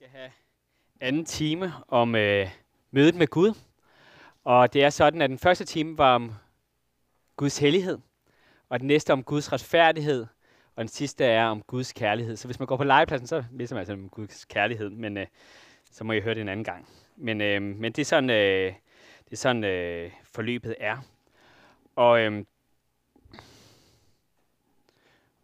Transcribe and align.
skal 0.00 0.10
have 0.10 0.30
anden 1.00 1.24
time 1.24 1.72
om 1.88 2.14
øh, 2.14 2.48
mødet 2.90 3.14
med 3.14 3.26
Gud. 3.26 3.54
Og 4.44 4.72
det 4.72 4.84
er 4.84 4.90
sådan, 4.90 5.22
at 5.22 5.30
den 5.30 5.38
første 5.38 5.64
time 5.64 5.98
var 5.98 6.14
om 6.14 6.32
Guds 7.36 7.58
hellighed, 7.58 7.98
og 8.68 8.80
den 8.80 8.86
næste 8.86 9.12
om 9.12 9.22
Guds 9.22 9.52
retfærdighed, 9.52 10.26
og 10.76 10.80
den 10.80 10.88
sidste 10.88 11.24
er 11.24 11.44
om 11.44 11.62
Guds 11.62 11.92
kærlighed. 11.92 12.36
Så 12.36 12.48
hvis 12.48 12.58
man 12.58 12.66
går 12.66 12.76
på 12.76 12.84
legepladsen, 12.84 13.26
så 13.26 13.44
misser 13.50 13.76
man 13.76 13.80
altså 13.80 13.92
om 13.92 14.08
Guds 14.08 14.44
kærlighed, 14.44 14.90
men 14.90 15.16
øh, 15.16 15.26
så 15.90 16.04
må 16.04 16.12
I 16.12 16.20
høre 16.20 16.34
det 16.34 16.40
en 16.40 16.48
anden 16.48 16.64
gang. 16.64 16.88
Men, 17.16 17.40
øh, 17.40 17.62
men 17.62 17.92
det 17.92 17.98
er 17.98 18.06
sådan, 18.06 18.30
øh, 18.30 18.74
det 19.24 19.32
er 19.32 19.36
sådan 19.36 19.64
øh, 19.64 20.10
forløbet 20.24 20.76
er. 20.78 20.96
Og, 21.96 22.20
øh, 22.20 22.44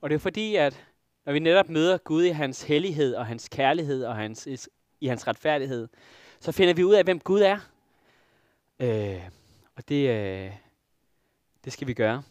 og 0.01 0.11
det 0.11 0.15
er 0.15 0.21
fordi, 0.21 0.57
at 0.57 0.87
når 1.27 1.33
vi 1.33 1.39
netop 1.39 1.69
møder 1.69 1.99
Gud 1.99 2.25
i 2.25 2.29
hans 2.29 2.63
hellighed 2.63 3.15
og 3.15 3.27
hans 3.27 3.49
kærlighed 3.49 4.05
og 4.05 4.17
hans, 4.17 4.69
i 5.01 5.07
hans 5.07 5.27
retfærdighed, 5.27 5.89
så 6.41 6.53
finder 6.53 6.75
vi 6.75 6.85
ud 6.85 6.95
af, 6.95 7.05
hvem 7.05 7.21
Gud 7.21 7.41
er. 7.41 7.59
Øh, 8.81 9.21
og 9.77 9.89
det, 9.89 10.09
øh, 10.09 10.51
det 11.65 11.73
skal 11.73 11.87
vi 11.87 11.95
gøre. 11.95 12.23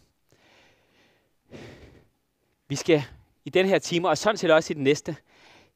Vi 2.67 2.75
skal 2.75 3.03
i 3.45 3.49
den 3.49 3.65
her 3.65 3.79
time, 3.79 4.09
og 4.09 4.17
sådan 4.17 4.37
set 4.37 4.51
også 4.51 4.73
i 4.73 4.75
den 4.75 4.83
næste, 4.83 5.15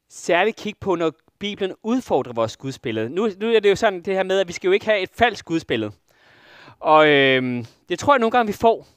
særligt 0.09 0.58
kigge 0.58 0.80
på, 0.80 0.95
når 0.95 1.14
Bibelen 1.39 1.76
udfordrer 1.83 2.33
vores 2.33 2.58
gudsbillede. 2.58 3.09
Nu, 3.09 3.30
nu 3.39 3.48
er 3.48 3.59
det 3.59 3.70
jo 3.70 3.76
sådan 3.76 4.02
det 4.02 4.16
her 4.16 4.23
med, 4.23 4.39
at 4.39 4.48
vi 4.48 4.54
skal 4.54 4.67
jo 4.67 4.72
ikke 4.72 4.86
have 4.86 5.00
et 5.00 5.09
falsk 5.14 5.45
gudsbillede. 5.45 5.92
Og 6.80 7.08
øh, 7.08 7.66
det 7.89 8.00
tror 8.00 8.14
jeg 8.14 8.20
nogle 8.20 8.31
gange, 8.31 8.48
vi 8.48 8.58
får. 8.58 8.88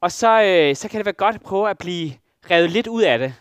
Og 0.00 0.12
så, 0.12 0.42
øh, 0.42 0.76
så 0.76 0.88
kan 0.88 0.98
det 0.98 1.06
være 1.06 1.12
godt 1.12 1.34
at 1.34 1.42
prøve 1.42 1.70
at 1.70 1.78
blive 1.78 2.12
revet 2.50 2.70
lidt 2.70 2.86
ud 2.86 3.02
af 3.02 3.18
det. 3.18 3.34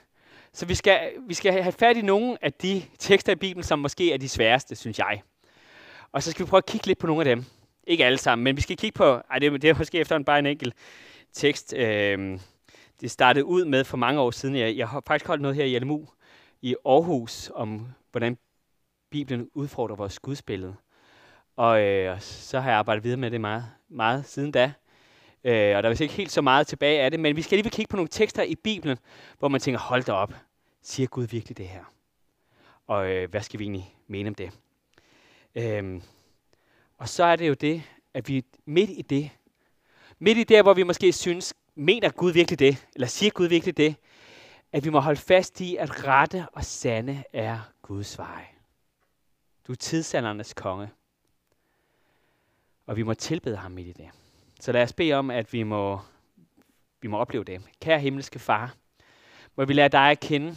Så 0.53 0.65
vi 0.65 0.75
skal, 0.75 1.11
vi 1.27 1.33
skal 1.33 1.63
have 1.63 1.71
fat 1.71 1.97
i 1.97 2.01
nogle 2.01 2.37
af 2.41 2.53
de 2.53 2.83
tekster 2.99 3.31
i 3.31 3.35
Bibelen, 3.35 3.63
som 3.63 3.79
måske 3.79 4.13
er 4.13 4.17
de 4.17 4.29
sværeste, 4.29 4.75
synes 4.75 4.99
jeg. 4.99 5.21
Og 6.11 6.23
så 6.23 6.31
skal 6.31 6.45
vi 6.45 6.49
prøve 6.49 6.57
at 6.57 6.65
kigge 6.65 6.87
lidt 6.87 6.99
på 6.99 7.07
nogle 7.07 7.21
af 7.21 7.25
dem. 7.25 7.45
Ikke 7.87 8.05
alle 8.05 8.17
sammen, 8.17 8.43
men 8.43 8.55
vi 8.55 8.61
skal 8.61 8.77
kigge 8.77 8.97
på, 8.97 9.21
ej, 9.31 9.39
det, 9.39 9.61
det 9.61 9.69
er 9.69 9.73
måske 9.77 9.99
efter 9.99 10.15
en 10.15 10.25
bare 10.25 10.39
en 10.39 10.45
enkelt 10.45 10.73
tekst. 11.33 11.73
Øh, 11.77 12.39
det 13.01 13.11
startede 13.11 13.45
ud 13.45 13.65
med 13.65 13.83
for 13.83 13.97
mange 13.97 14.21
år 14.21 14.31
siden. 14.31 14.55
Jeg, 14.55 14.77
jeg 14.77 14.87
har 14.87 15.03
faktisk 15.07 15.27
holdt 15.27 15.41
noget 15.41 15.55
her 15.55 15.65
i 15.65 15.79
LMU 15.79 16.07
i 16.61 16.75
Aarhus 16.85 17.51
om, 17.55 17.87
hvordan 18.11 18.37
Bibelen 19.11 19.49
udfordrer 19.53 19.95
vores 19.95 20.19
gudsbillede. 20.19 20.75
Og 21.55 21.81
øh, 21.81 22.21
så 22.21 22.59
har 22.59 22.69
jeg 22.69 22.79
arbejdet 22.79 23.03
videre 23.03 23.17
med 23.17 23.31
det 23.31 23.41
meget, 23.41 23.65
meget 23.89 24.25
siden 24.25 24.51
da. 24.51 24.73
Øh, 25.43 25.77
og 25.77 25.83
der 25.83 25.89
er 25.89 25.89
vist 25.89 26.01
ikke 26.01 26.13
helt 26.13 26.31
så 26.31 26.41
meget 26.41 26.67
tilbage 26.67 27.01
af 27.01 27.11
det, 27.11 27.19
men 27.19 27.35
vi 27.35 27.41
skal 27.41 27.57
lige 27.57 27.69
kigge 27.69 27.89
på 27.89 27.95
nogle 27.95 28.09
tekster 28.09 28.43
i 28.43 28.55
Bibelen, 28.55 28.97
hvor 29.39 29.47
man 29.47 29.61
tænker, 29.61 29.79
hold 29.79 30.03
da 30.03 30.11
op, 30.11 30.33
siger 30.81 31.07
Gud 31.07 31.27
virkelig 31.27 31.57
det 31.57 31.67
her? 31.67 31.83
Og 32.87 33.09
øh, 33.11 33.29
hvad 33.29 33.41
skal 33.41 33.59
vi 33.59 33.63
egentlig 33.63 33.95
mene 34.07 34.29
om 34.29 34.35
det? 34.35 34.51
Øh, 35.55 36.01
og 36.97 37.09
så 37.09 37.23
er 37.23 37.35
det 37.35 37.47
jo 37.47 37.53
det, 37.53 37.83
at 38.13 38.27
vi 38.27 38.45
midt 38.65 38.89
i 38.89 39.01
det, 39.01 39.29
midt 40.19 40.37
i 40.37 40.43
det, 40.43 40.61
hvor 40.61 40.73
vi 40.73 40.83
måske 40.83 41.13
synes, 41.13 41.53
mener 41.75 42.09
Gud 42.09 42.31
virkelig 42.31 42.59
det, 42.59 42.87
eller 42.95 43.07
siger 43.07 43.31
Gud 43.31 43.47
virkelig 43.47 43.77
det, 43.77 43.95
at 44.71 44.85
vi 44.85 44.89
må 44.89 44.99
holde 44.99 45.19
fast 45.19 45.61
i, 45.61 45.75
at 45.75 46.07
rette 46.07 46.47
og 46.53 46.65
sande 46.65 47.23
er 47.33 47.59
Guds 47.81 48.17
vej. 48.17 48.45
Du 49.67 49.71
er 49.71 49.75
tidsaldernes 49.75 50.53
konge. 50.53 50.89
Og 52.85 52.95
vi 52.95 53.03
må 53.03 53.13
tilbede 53.13 53.55
ham 53.55 53.71
midt 53.71 53.87
i 53.87 53.91
det. 53.91 54.09
Så 54.59 54.71
lad 54.71 54.83
os 54.83 54.93
bede 54.93 55.13
om, 55.13 55.31
at 55.31 55.53
vi 55.53 55.63
må, 55.63 55.99
vi 57.01 57.07
må 57.07 57.17
opleve 57.17 57.43
det. 57.43 57.61
Kære 57.81 57.99
himmelske 57.99 58.39
far, 58.39 58.75
må 59.55 59.65
vi 59.65 59.73
lade 59.73 59.89
dig 59.89 60.11
at 60.11 60.19
kende 60.19 60.55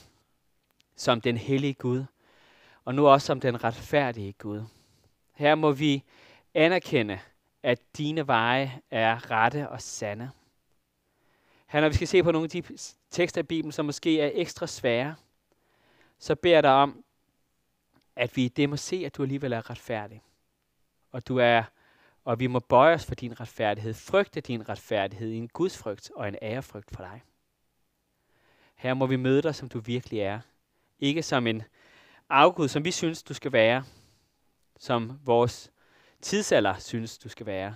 som 0.97 1.21
den 1.21 1.37
hellige 1.37 1.75
Gud, 1.75 2.05
og 2.85 2.95
nu 2.95 3.09
også 3.09 3.27
som 3.27 3.41
den 3.41 3.65
retfærdige 3.65 4.33
Gud. 4.33 4.62
Her 5.33 5.55
må 5.55 5.73
vi 5.73 6.05
anerkende, 6.55 7.21
at 7.62 7.81
dine 7.97 8.27
veje 8.27 8.81
er 8.91 9.31
rette 9.31 9.69
og 9.69 9.83
sande. 9.83 10.31
Her, 11.67 11.81
når 11.81 11.89
vi 11.89 11.95
skal 11.95 12.09
se 12.09 12.23
på 12.23 12.33
nogle 12.33 12.45
af 12.45 12.51
de 12.51 12.62
tekster 13.11 13.41
i 13.41 13.43
Bibelen, 13.43 13.73
som 13.73 13.85
måske 13.87 14.21
er 14.21 14.31
ekstra 14.35 14.67
svære, 14.67 15.15
så 16.19 16.35
beder 16.35 16.55
jeg 16.55 16.62
dig 16.62 16.73
om, 16.73 17.05
at 18.17 18.37
vi 18.37 18.49
det 18.49 18.69
må 18.69 18.77
se, 18.77 19.03
at 19.07 19.17
du 19.17 19.23
alligevel 19.23 19.53
er 19.53 19.71
retfærdig. 19.71 20.23
Og 21.12 21.29
du 21.29 21.37
er 21.37 21.62
og 22.25 22.41
vi 22.41 22.47
må 22.47 22.59
bøje 22.59 22.94
os 22.94 23.06
for 23.06 23.15
din 23.15 23.41
retfærdighed, 23.41 23.94
frygte 23.94 24.41
din 24.41 24.69
retfærdighed 24.69 25.28
i 25.28 25.37
en 25.37 25.49
Guds 25.49 25.78
frygt 25.78 26.10
og 26.15 26.28
en 26.28 26.37
ærefrygt 26.43 26.91
for 26.91 27.03
dig. 27.03 27.22
Her 28.75 28.94
må 28.94 29.06
vi 29.06 29.16
møde 29.16 29.43
dig, 29.43 29.55
som 29.55 29.69
du 29.69 29.81
virkelig 29.81 30.21
er. 30.21 30.41
Ikke 30.99 31.22
som 31.22 31.47
en 31.47 31.62
afgud, 32.28 32.69
som 32.69 32.84
vi 32.84 32.91
synes, 32.91 33.22
du 33.22 33.34
skal 33.34 33.53
være. 33.53 33.84
Som 34.78 35.21
vores 35.25 35.72
tidsalder 36.21 36.78
synes, 36.78 37.19
du 37.19 37.28
skal 37.28 37.47
være. 37.47 37.75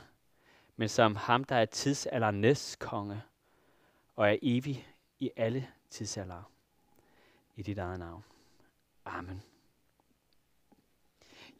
Men 0.76 0.88
som 0.88 1.16
ham, 1.16 1.44
der 1.44 1.56
er 1.56 1.64
tidsaldernes 1.64 2.76
konge 2.80 3.22
og 4.16 4.30
er 4.30 4.36
evig 4.42 4.88
i 5.18 5.30
alle 5.36 5.68
tidsaldere. 5.90 6.44
I 7.56 7.62
dit 7.62 7.78
eget 7.78 7.98
navn. 7.98 8.24
Amen. 9.04 9.42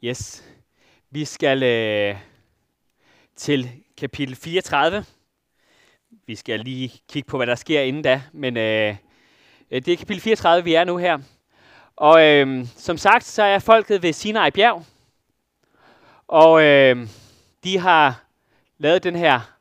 Yes. 0.03 0.43
Vi 1.09 1.25
skal 1.25 1.63
øh, 1.63 2.36
til 3.37 3.71
kapitel 3.97 4.35
34. 4.35 5.05
Vi 6.25 6.35
skal 6.35 6.59
lige 6.59 7.01
kigge 7.09 7.27
på, 7.27 7.37
hvad 7.37 7.47
der 7.47 7.55
sker 7.55 7.81
inden 7.81 8.03
da, 8.03 8.23
men 8.33 8.57
øh, 8.57 8.95
øh 9.71 9.85
det 9.85 9.93
er 9.93 9.97
kapitel 9.97 10.21
34, 10.21 10.63
vi 10.63 10.73
er 10.73 10.83
nu 10.83 10.97
her. 10.97 11.19
Og 11.95 12.25
øh, 12.25 12.67
som 12.75 12.97
sagt, 12.97 13.23
så 13.23 13.43
er 13.43 13.59
folket 13.59 14.03
ved 14.03 14.13
Sinai 14.13 14.51
bjerg, 14.51 14.85
og 16.27 16.63
øh, 16.63 17.07
de 17.63 17.77
har 17.77 18.23
lavet 18.77 19.03
den 19.03 19.15
her 19.15 19.57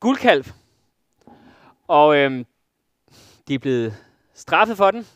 guldkalv, 0.00 0.46
og 1.88 2.16
øh, 2.16 2.44
de 3.48 3.54
er 3.54 3.58
blevet 3.58 3.96
straffet 4.34 4.76
for 4.76 4.90
den. 4.90 5.06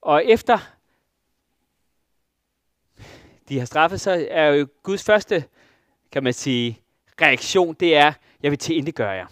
Og 0.00 0.24
efter 0.24 0.58
de 3.48 3.58
har 3.58 3.66
straffet, 3.66 4.00
så 4.00 4.26
er 4.30 4.46
jo 4.46 4.68
Guds 4.82 5.04
første 5.04 5.44
kan 6.12 6.22
man 6.22 6.32
sige, 6.32 6.80
reaktion, 7.20 7.74
det 7.74 7.96
er, 7.96 8.12
jeg 8.42 8.50
vil 8.50 8.58
til 8.58 8.94
gøre 8.94 9.10
jer. 9.10 9.26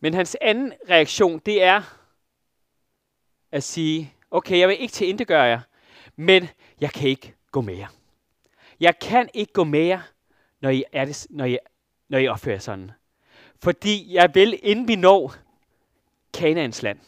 Men 0.00 0.14
hans 0.14 0.36
anden 0.40 0.72
reaktion, 0.90 1.38
det 1.38 1.62
er 1.62 1.82
at 3.52 3.62
sige, 3.62 4.14
okay, 4.30 4.58
jeg 4.58 4.68
vil 4.68 4.80
ikke 4.80 4.92
til 4.92 5.26
gøre 5.26 5.42
jer, 5.42 5.60
men 6.16 6.48
jeg 6.80 6.92
kan 6.92 7.08
ikke 7.08 7.34
gå 7.52 7.60
med 7.60 7.76
jer. 7.76 7.88
Jeg 8.80 8.98
kan 8.98 9.28
ikke 9.34 9.52
gå 9.52 9.64
med 9.64 9.80
jer, 9.80 10.00
når 10.60 10.70
I, 10.70 10.84
er 10.92 11.04
det, 11.04 11.26
når 11.30 11.44
I, 11.44 11.58
når 12.08 12.18
I 12.18 12.28
opfører 12.28 12.58
sådan. 12.58 12.90
Fordi 13.62 14.14
jeg 14.14 14.34
vil, 14.34 14.60
inden 14.62 14.88
vi 14.88 14.96
når 14.96 15.34
Kanaans 16.34 16.82
land, 16.82 16.98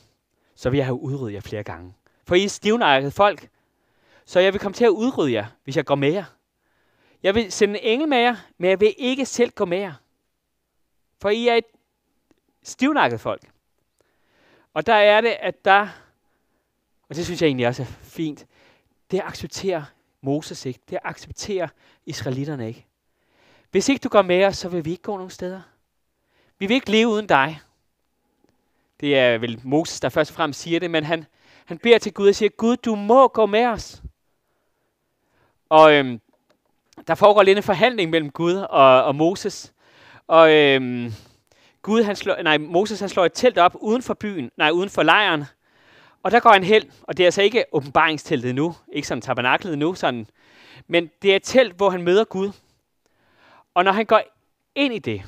så 0.54 0.70
vil 0.70 0.76
jeg 0.76 0.86
have 0.86 1.00
udryddet 1.00 1.34
jer 1.34 1.40
flere 1.40 1.62
gange. 1.62 1.94
For 2.26 2.34
I 2.34 2.44
er 2.44 2.48
stivnakket 2.48 3.12
folk, 3.12 3.48
så 4.24 4.40
jeg 4.40 4.52
vil 4.52 4.60
komme 4.60 4.74
til 4.74 4.84
at 4.84 4.88
udrydde 4.88 5.32
jer, 5.32 5.46
hvis 5.64 5.76
jeg 5.76 5.84
går 5.84 5.94
med 5.94 6.12
jer. 6.12 6.24
Jeg 7.22 7.34
vil 7.34 7.52
sende 7.52 7.80
en 7.80 7.92
engel 7.92 8.08
med 8.08 8.18
jer, 8.18 8.36
men 8.58 8.70
jeg 8.70 8.80
vil 8.80 8.94
ikke 8.98 9.26
selv 9.26 9.50
gå 9.50 9.64
med 9.64 9.78
jer. 9.78 9.92
For 11.20 11.30
I 11.30 11.48
er 11.48 11.54
et 11.54 11.64
stivnakket 12.62 13.20
folk. 13.20 13.50
Og 14.74 14.86
der 14.86 14.94
er 14.94 15.20
det, 15.20 15.36
at 15.40 15.64
der, 15.64 15.88
og 17.08 17.16
det 17.16 17.24
synes 17.24 17.42
jeg 17.42 17.46
egentlig 17.46 17.66
også 17.66 17.82
er 17.82 17.86
fint, 17.86 18.46
det 19.10 19.20
accepterer 19.24 19.82
Moses 20.20 20.66
ikke. 20.66 20.80
Det 20.90 20.98
accepterer 21.04 21.68
israelitterne 22.06 22.68
ikke. 22.68 22.86
Hvis 23.70 23.88
ikke 23.88 24.02
du 24.02 24.08
går 24.08 24.22
med 24.22 24.44
os, 24.44 24.56
så 24.56 24.68
vil 24.68 24.84
vi 24.84 24.90
ikke 24.90 25.02
gå 25.02 25.16
nogen 25.16 25.30
steder. 25.30 25.62
Vi 26.58 26.66
vil 26.66 26.74
ikke 26.74 26.90
leve 26.90 27.08
uden 27.08 27.26
dig. 27.26 27.60
Det 29.00 29.18
er 29.18 29.38
vel 29.38 29.60
Moses, 29.64 30.00
der 30.00 30.08
først 30.08 30.30
og 30.30 30.34
fremmest 30.34 30.60
siger 30.60 30.80
det, 30.80 30.90
men 30.90 31.04
han, 31.04 31.24
han 31.64 31.78
beder 31.78 31.98
til 31.98 32.12
Gud 32.12 32.28
og 32.28 32.34
siger, 32.34 32.50
Gud, 32.50 32.76
du 32.76 32.94
må 32.94 33.28
gå 33.28 33.46
med 33.46 33.64
os. 33.64 34.02
Og 35.68 35.94
øhm, 35.94 36.20
der 37.06 37.14
foregår 37.14 37.42
lidt 37.42 37.58
en 37.58 37.62
forhandling 37.62 38.10
mellem 38.10 38.30
Gud 38.30 38.54
og, 38.54 39.04
og 39.04 39.14
Moses. 39.14 39.72
Og 40.26 40.52
øhm, 40.52 41.12
Gud, 41.82 42.02
han 42.02 42.16
slår, 42.16 42.42
nej, 42.42 42.58
Moses 42.58 43.00
han 43.00 43.08
slår 43.08 43.24
et 43.24 43.32
telt 43.34 43.58
op 43.58 43.76
uden 43.80 44.02
for 44.02 44.14
byen, 44.14 44.50
nej, 44.56 44.70
uden 44.70 44.90
for 44.90 45.02
lejren. 45.02 45.44
Og 46.22 46.30
der 46.30 46.40
går 46.40 46.50
en 46.50 46.64
hel, 46.64 46.90
og 47.02 47.16
det 47.16 47.22
er 47.22 47.26
altså 47.26 47.42
ikke 47.42 47.64
åbenbaringsteltet 47.72 48.54
nu, 48.54 48.74
ikke 48.92 49.08
sådan 49.08 49.22
tabernaklet 49.22 49.78
nu, 49.78 49.94
sådan, 49.94 50.26
men 50.86 51.10
det 51.22 51.32
er 51.32 51.36
et 51.36 51.42
telt, 51.42 51.76
hvor 51.76 51.90
han 51.90 52.02
møder 52.02 52.24
Gud. 52.24 52.52
Og 53.74 53.84
når 53.84 53.92
han 53.92 54.06
går 54.06 54.22
ind 54.74 54.94
i 54.94 54.98
det, 54.98 55.22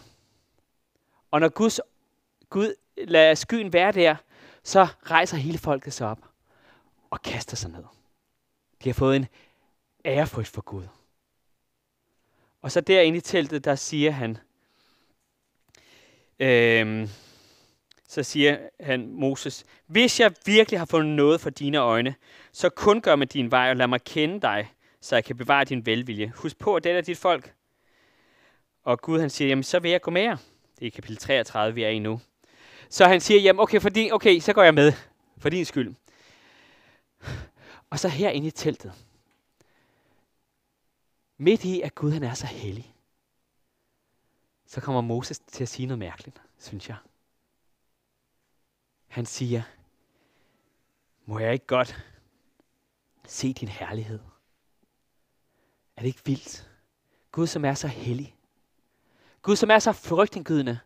og 1.31 1.41
når 1.41 1.49
Guds, 1.49 1.81
Gud 2.51 2.75
lader 2.97 3.35
skyen 3.35 3.73
være 3.73 3.93
der, 3.93 4.17
så 4.63 4.87
rejser 5.03 5.37
hele 5.37 5.59
folket 5.59 5.93
sig 5.93 6.09
op 6.09 6.19
og 7.11 7.23
kaster 7.23 7.57
sig 7.57 7.71
ned. 7.71 7.85
De 8.85 8.89
har 8.89 8.95
fået 8.95 9.17
en 9.17 9.27
ærefrygt 10.05 10.49
for 10.49 10.61
Gud. 10.61 10.85
Og 12.62 12.73
så 12.73 12.81
derinde 12.81 13.19
i 13.19 13.20
teltet, 13.20 13.64
der 13.64 13.75
siger 13.75 14.11
han, 14.11 14.38
øhm, 16.38 17.09
så 18.09 18.23
siger 18.23 18.59
han 18.81 19.09
Moses, 19.12 19.64
hvis 19.87 20.20
jeg 20.20 20.32
virkelig 20.47 20.81
har 20.81 20.87
fundet 20.87 21.17
noget 21.17 21.41
for 21.41 21.50
dine 21.50 21.79
øjne, 21.79 22.14
så 22.53 22.69
kun 22.69 23.00
gør 23.00 23.17
med 23.17 23.26
din 23.26 23.50
vej 23.50 23.70
og 23.70 23.76
lad 23.76 23.87
mig 23.87 24.03
kende 24.05 24.41
dig, 24.41 24.73
så 25.00 25.17
jeg 25.17 25.25
kan 25.25 25.37
bevare 25.37 25.64
din 25.64 25.87
velvilje. 25.87 26.32
Husk 26.37 26.59
på, 26.59 26.75
at 26.75 26.85
det 26.85 26.93
er 26.93 27.00
dit 27.00 27.19
folk. 27.19 27.55
Og 28.85 29.00
Gud 29.00 29.20
han 29.20 29.31
siger, 29.31 29.49
jamen 29.49 29.62
så 29.62 29.79
vil 29.79 29.91
jeg 29.91 30.00
gå 30.00 30.11
med 30.11 30.23
jer. 30.23 30.37
Det 30.79 30.87
er 30.87 30.91
kapitel 30.91 31.17
33, 31.17 31.75
vi 31.75 31.82
er 31.82 31.88
i 31.88 31.99
nu. 31.99 32.20
Så 32.88 33.05
han 33.05 33.20
siger, 33.20 33.41
jamen 33.41 33.61
okay, 33.61 33.81
fordi, 33.81 34.11
okay, 34.12 34.41
så 34.41 34.53
går 34.53 34.62
jeg 34.62 34.75
med, 34.75 34.93
for 35.38 35.49
din 35.49 35.64
skyld. 35.64 35.94
Og 37.91 37.99
så 37.99 38.09
herinde 38.09 38.47
i 38.47 38.50
teltet, 38.50 38.93
midt 41.43 41.65
i, 41.65 41.81
at 41.81 41.94
Gud 41.94 42.12
han 42.12 42.23
er 42.23 42.35
så 42.35 42.47
hellig, 42.47 42.94
så 44.67 44.81
kommer 44.81 45.00
Moses 45.00 45.39
til 45.39 45.62
at 45.62 45.69
sige 45.69 45.87
noget 45.87 45.99
mærkeligt, 45.99 46.43
synes 46.59 46.89
jeg. 46.89 46.97
Han 49.06 49.27
siger, 49.27 49.62
må 51.27 51.39
jeg 51.39 51.53
ikke 51.53 51.67
godt 51.67 52.05
se 53.27 53.53
din 53.53 53.69
herlighed? 53.69 54.19
Er 55.97 56.00
det 56.00 56.09
ikke 56.09 56.25
vildt? 56.25 56.71
Gud, 57.33 57.47
som 57.47 57.65
er 57.65 57.75
så 57.75 57.88
hellig. 57.88 58.37
Gud, 59.43 59.56
som 59.56 59.71
er 59.71 59.79
så 59.79 59.93
frygtindgydende. 59.93 60.79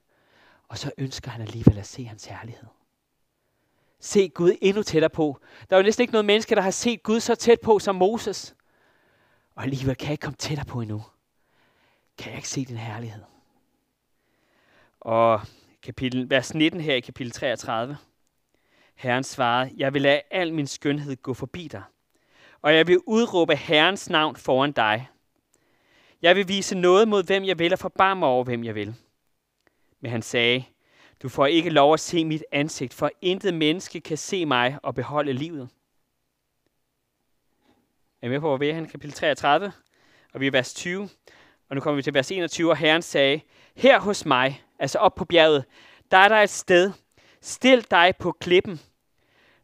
Og 0.68 0.78
så 0.78 0.92
ønsker 0.98 1.30
han 1.30 1.42
alligevel 1.42 1.78
at 1.78 1.86
se 1.86 2.04
hans 2.04 2.24
herlighed. 2.24 2.68
Se 4.00 4.28
Gud 4.28 4.56
endnu 4.62 4.82
tættere 4.82 5.10
på. 5.10 5.40
Der 5.70 5.76
er 5.76 5.80
jo 5.80 5.84
næsten 5.84 6.02
ikke 6.02 6.12
noget 6.12 6.24
menneske, 6.24 6.54
der 6.54 6.60
har 6.60 6.70
set 6.70 7.02
Gud 7.02 7.20
så 7.20 7.34
tæt 7.34 7.60
på 7.60 7.78
som 7.78 7.94
Moses. 7.94 8.56
Og 9.56 9.62
alligevel 9.62 9.96
kan 9.96 10.06
jeg 10.06 10.12
ikke 10.12 10.22
komme 10.22 10.36
tættere 10.36 10.66
på 10.66 10.80
endnu. 10.80 11.02
Kan 12.18 12.30
jeg 12.30 12.36
ikke 12.36 12.48
se 12.48 12.64
din 12.64 12.76
herlighed? 12.76 13.22
Og 15.00 15.40
kapitel, 15.82 16.30
vers 16.30 16.54
19 16.54 16.80
her 16.80 16.94
i 16.94 17.00
kapitel 17.00 17.32
33. 17.32 17.96
Herren 18.94 19.24
svarede, 19.24 19.70
jeg 19.76 19.94
vil 19.94 20.02
lade 20.02 20.20
al 20.30 20.54
min 20.54 20.66
skønhed 20.66 21.16
gå 21.16 21.34
forbi 21.34 21.68
dig, 21.68 21.82
og 22.62 22.74
jeg 22.74 22.86
vil 22.86 23.00
udråbe 23.06 23.56
Herrens 23.56 24.10
navn 24.10 24.36
foran 24.36 24.72
dig. 24.72 25.08
Jeg 26.22 26.36
vil 26.36 26.48
vise 26.48 26.74
noget 26.74 27.08
mod, 27.08 27.24
hvem 27.24 27.44
jeg 27.44 27.58
vil, 27.58 27.72
og 27.72 27.78
forbarme 27.78 28.26
over, 28.26 28.44
hvem 28.44 28.64
jeg 28.64 28.74
vil. 28.74 28.94
Men 30.00 30.10
han 30.10 30.22
sagde, 30.22 30.64
du 31.22 31.28
får 31.28 31.46
ikke 31.46 31.70
lov 31.70 31.92
at 31.94 32.00
se 32.00 32.24
mit 32.24 32.44
ansigt, 32.52 32.94
for 32.94 33.10
intet 33.22 33.54
menneske 33.54 34.00
kan 34.00 34.16
se 34.16 34.46
mig 34.46 34.78
og 34.82 34.94
beholde 34.94 35.32
livet. 35.32 35.68
Er 38.26 38.28
I 38.28 38.32
med 38.32 38.40
på, 38.40 38.48
hvor 38.48 38.56
vi 38.56 38.68
er? 38.70 38.86
Kapitel 38.86 39.12
33, 39.12 39.72
og 40.32 40.40
vi 40.40 40.46
er 40.46 40.50
vers 40.50 40.74
20. 40.74 41.08
Og 41.68 41.74
nu 41.74 41.80
kommer 41.80 41.96
vi 41.96 42.02
til 42.02 42.14
vers 42.14 42.30
21, 42.30 42.70
og 42.70 42.76
Herren 42.76 43.02
sagde, 43.02 43.40
her 43.76 44.00
hos 44.00 44.26
mig, 44.26 44.64
altså 44.78 44.98
op 44.98 45.14
på 45.14 45.24
bjerget, 45.24 45.64
der 46.10 46.16
er 46.16 46.28
der 46.28 46.36
et 46.36 46.50
sted. 46.50 46.92
Stil 47.40 47.86
dig 47.90 48.14
på 48.18 48.32
klippen. 48.32 48.80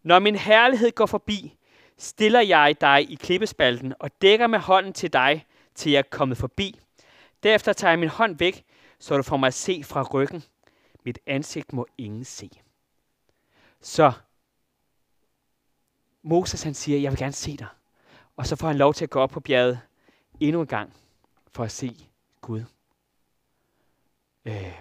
Når 0.03 0.19
min 0.19 0.37
herlighed 0.37 0.91
går 0.91 1.07
forbi, 1.07 1.59
stiller 1.99 2.41
jeg 2.41 2.77
dig 2.81 3.11
i 3.11 3.15
klippespalten 3.15 3.95
og 3.99 4.11
dækker 4.23 4.47
med 4.47 4.59
hånden 4.59 4.93
til 4.93 5.13
dig, 5.13 5.47
til 5.75 5.93
jeg 5.93 5.99
er 5.99 6.09
kommet 6.11 6.39
forbi. 6.39 6.81
Derefter 7.43 7.73
tager 7.73 7.93
jeg 7.93 7.99
min 7.99 8.09
hånd 8.09 8.39
væk, 8.39 8.65
så 8.99 9.17
du 9.17 9.23
får 9.23 9.37
mig 9.37 9.47
at 9.47 9.55
se 9.55 9.85
fra 9.85 10.03
ryggen. 10.03 10.45
Mit 11.05 11.19
ansigt 11.27 11.73
må 11.73 11.87
ingen 11.99 12.25
se. 12.25 12.51
Så 13.81 14.13
Moses 16.23 16.63
han 16.63 16.75
siger, 16.75 16.99
jeg 16.99 17.13
vil 17.13 17.19
gerne 17.19 17.33
se 17.33 17.57
dig. 17.57 17.67
Og 18.43 18.49
så 18.49 18.57
får 18.57 18.67
han 18.67 18.77
lov 18.77 18.95
til 18.95 19.05
at 19.05 19.11
gå 19.11 19.21
op 19.21 19.31
på 19.31 19.41
bjerget 19.41 19.81
endnu 20.41 20.61
en 20.61 20.67
gang 20.67 20.93
for 21.53 21.65
at 21.65 21.71
se 21.71 21.97
Gud. 22.41 22.65
Øh, 24.45 24.73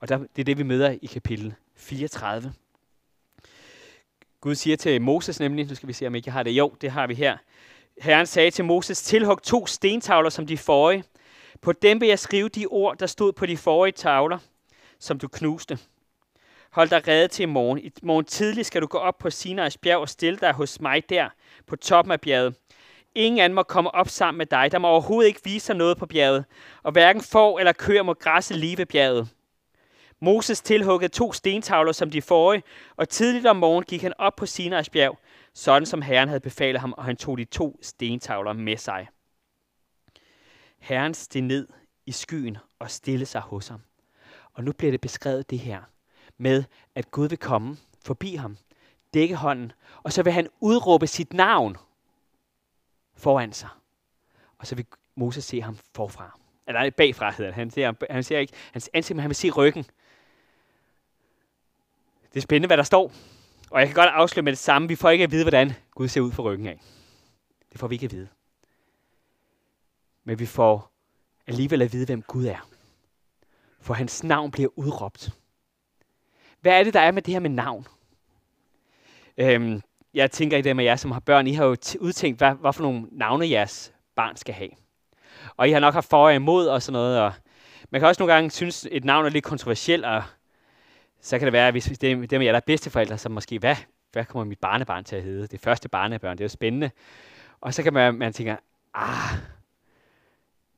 og 0.00 0.08
der, 0.08 0.18
det 0.18 0.38
er 0.38 0.44
det, 0.44 0.58
vi 0.58 0.62
møder 0.62 0.98
i 1.02 1.06
kapitel 1.06 1.54
34. 1.74 2.52
Gud 4.40 4.54
siger 4.54 4.76
til 4.76 5.02
Moses 5.02 5.40
nemlig, 5.40 5.66
nu 5.66 5.74
skal 5.74 5.88
vi 5.88 5.92
se, 5.92 6.06
om 6.06 6.14
ikke 6.14 6.28
jeg 6.28 6.32
har 6.32 6.42
det. 6.42 6.50
Jo, 6.50 6.74
det 6.80 6.90
har 6.90 7.06
vi 7.06 7.14
her. 7.14 7.38
Herren 8.00 8.26
sagde 8.26 8.50
til 8.50 8.64
Moses, 8.64 9.02
tilhug 9.02 9.42
to 9.42 9.66
stentavler 9.66 10.30
som 10.30 10.46
de 10.46 10.58
forrige. 10.58 11.04
På 11.60 11.72
dem 11.72 12.00
vil 12.00 12.08
jeg 12.08 12.18
skrive 12.18 12.48
de 12.48 12.66
ord, 12.66 12.98
der 12.98 13.06
stod 13.06 13.32
på 13.32 13.46
de 13.46 13.56
forrige 13.56 13.92
tavler, 13.92 14.38
som 14.98 15.18
du 15.18 15.28
knuste. 15.28 15.78
Hold 16.70 16.88
dig 16.88 17.08
redde 17.08 17.28
til 17.28 17.42
i 17.42 17.46
morgen. 17.46 17.78
I 17.78 17.92
morgen 18.02 18.24
tidlig 18.24 18.66
skal 18.66 18.82
du 18.82 18.86
gå 18.86 18.98
op 18.98 19.18
på 19.18 19.28
Sinai's 19.28 19.76
bjerg 19.82 19.98
og 19.98 20.08
stille 20.08 20.38
dig 20.38 20.52
hos 20.52 20.80
mig 20.80 21.08
der, 21.08 21.28
på 21.66 21.76
toppen 21.76 22.12
af 22.12 22.20
bjerget. 22.20 22.56
Ingen 23.14 23.40
anden 23.40 23.54
må 23.54 23.62
komme 23.62 23.90
op 23.90 24.08
sammen 24.08 24.38
med 24.38 24.46
dig. 24.46 24.72
Der 24.72 24.78
må 24.78 24.88
overhovedet 24.88 25.28
ikke 25.28 25.40
vise 25.44 25.66
sig 25.66 25.76
noget 25.76 25.96
på 25.96 26.06
bjerget, 26.06 26.44
og 26.82 26.92
hverken 26.92 27.22
får 27.22 27.58
eller 27.58 27.72
køer 27.72 28.02
må 28.02 28.14
græsse 28.14 28.54
lige 28.54 28.78
ved 28.78 28.86
bjerget. 28.86 29.28
Moses 30.20 30.60
tilhuggede 30.60 31.12
to 31.12 31.32
stentavler 31.32 31.92
som 31.92 32.10
de 32.10 32.22
forrige, 32.22 32.62
og 32.96 33.08
tidligt 33.08 33.46
om 33.46 33.56
morgenen 33.56 33.84
gik 33.84 34.02
han 34.02 34.12
op 34.18 34.36
på 34.36 34.44
Sinai's 34.44 34.90
bjerg, 34.92 35.18
sådan 35.54 35.86
som 35.86 36.02
Herren 36.02 36.28
havde 36.28 36.40
befalet 36.40 36.80
ham, 36.80 36.94
og 36.96 37.04
han 37.04 37.16
tog 37.16 37.38
de 37.38 37.44
to 37.44 37.78
stentavler 37.82 38.52
med 38.52 38.76
sig. 38.76 39.08
Herren 40.78 41.14
steg 41.14 41.42
ned 41.42 41.68
i 42.06 42.12
skyen 42.12 42.58
og 42.78 42.90
stille 42.90 43.26
sig 43.26 43.40
hos 43.40 43.68
ham. 43.68 43.80
Og 44.54 44.64
nu 44.64 44.72
bliver 44.72 44.90
det 44.90 45.00
beskrevet 45.00 45.50
det 45.50 45.58
her 45.58 45.80
med, 46.40 46.64
at 46.94 47.10
Gud 47.10 47.28
vil 47.28 47.38
komme 47.38 47.76
forbi 48.04 48.34
ham, 48.34 48.56
dække 49.14 49.36
hånden, 49.36 49.72
og 50.02 50.12
så 50.12 50.22
vil 50.22 50.32
han 50.32 50.48
udråbe 50.60 51.06
sit 51.06 51.32
navn 51.32 51.76
foran 53.14 53.52
sig. 53.52 53.68
Og 54.58 54.66
så 54.66 54.74
vil 54.74 54.86
Moses 55.14 55.44
se 55.44 55.62
ham 55.62 55.76
forfra. 55.94 56.38
Eller 56.66 56.90
bagfra 56.90 57.30
hedder 57.30 57.50
det. 57.50 57.54
Han 57.54 57.70
ser, 57.70 57.92
han 58.10 58.22
ser 58.22 58.38
ikke 58.38 58.52
hans 58.72 58.90
ansigt, 58.92 59.16
men 59.16 59.20
han 59.20 59.28
vil 59.28 59.36
se 59.36 59.50
ryggen. 59.50 59.84
Det 62.32 62.36
er 62.36 62.40
spændende, 62.40 62.66
hvad 62.66 62.76
der 62.76 62.82
står. 62.82 63.12
Og 63.70 63.80
jeg 63.80 63.88
kan 63.88 63.94
godt 63.94 64.08
afsløre 64.08 64.42
med 64.42 64.52
det 64.52 64.58
samme. 64.58 64.88
Vi 64.88 64.96
får 64.96 65.10
ikke 65.10 65.24
at 65.24 65.30
vide, 65.30 65.44
hvordan 65.44 65.72
Gud 65.90 66.08
ser 66.08 66.20
ud 66.20 66.32
for 66.32 66.42
ryggen 66.42 66.66
af. 66.66 66.80
Det 67.72 67.80
får 67.80 67.86
vi 67.86 67.94
ikke 67.94 68.04
at 68.04 68.12
vide. 68.12 68.28
Men 70.24 70.38
vi 70.38 70.46
får 70.46 70.92
alligevel 71.46 71.82
at 71.82 71.92
vide, 71.92 72.06
hvem 72.06 72.22
Gud 72.22 72.46
er. 72.46 72.68
For 73.80 73.94
hans 73.94 74.24
navn 74.24 74.50
bliver 74.50 74.68
udråbt. 74.76 75.39
Hvad 76.60 76.78
er 76.78 76.84
det, 76.84 76.94
der 76.94 77.00
er 77.00 77.10
med 77.10 77.22
det 77.22 77.34
her 77.34 77.40
med 77.40 77.50
navn? 77.50 77.86
Øhm, 79.36 79.82
jeg 80.14 80.30
tænker 80.30 80.56
i 80.56 80.62
det 80.62 80.76
med 80.76 80.84
jer, 80.84 80.96
som 80.96 81.10
har 81.10 81.20
børn, 81.20 81.46
I 81.46 81.52
har 81.52 81.64
jo 81.64 81.76
udtænkt, 82.00 82.38
hvad, 82.38 82.54
hvad 82.54 82.72
for 82.72 82.82
nogle 82.82 83.06
navne 83.12 83.50
jeres 83.50 83.92
barn 84.16 84.36
skal 84.36 84.54
have. 84.54 84.70
Og 85.56 85.68
I 85.68 85.72
har 85.72 85.80
nok 85.80 85.94
haft 85.94 86.10
for 86.10 86.24
og 86.24 86.34
imod 86.34 86.66
og 86.66 86.82
sådan 86.82 86.92
noget. 86.92 87.20
Og 87.20 87.32
man 87.90 88.00
kan 88.00 88.08
også 88.08 88.22
nogle 88.22 88.34
gange 88.34 88.50
synes, 88.50 88.88
et 88.90 89.04
navn 89.04 89.26
er 89.26 89.30
lidt 89.30 89.44
kontroversielt, 89.44 90.04
og 90.04 90.22
så 91.20 91.38
kan 91.38 91.46
det 91.46 91.52
være, 91.52 91.70
hvis 91.70 91.84
det 91.84 92.12
er 92.12 92.26
dem 92.26 92.40
af 92.40 92.44
jer, 92.44 92.52
der 92.52 92.56
er 92.56 92.66
bedsteforældre, 92.66 93.18
så 93.18 93.28
måske, 93.28 93.58
hvad, 93.58 93.76
hvad 94.12 94.24
kommer 94.24 94.44
mit 94.44 94.58
barnebarn 94.58 95.04
til 95.04 95.16
at 95.16 95.22
hedde? 95.22 95.46
Det 95.46 95.60
første 95.60 95.88
barnebørn, 95.88 96.36
det 96.36 96.40
er 96.40 96.44
jo 96.44 96.48
spændende. 96.48 96.90
Og 97.60 97.74
så 97.74 97.82
kan 97.82 97.92
man, 97.92 98.14
man 98.14 98.32
tænke, 98.32 98.56
ah, 98.94 99.38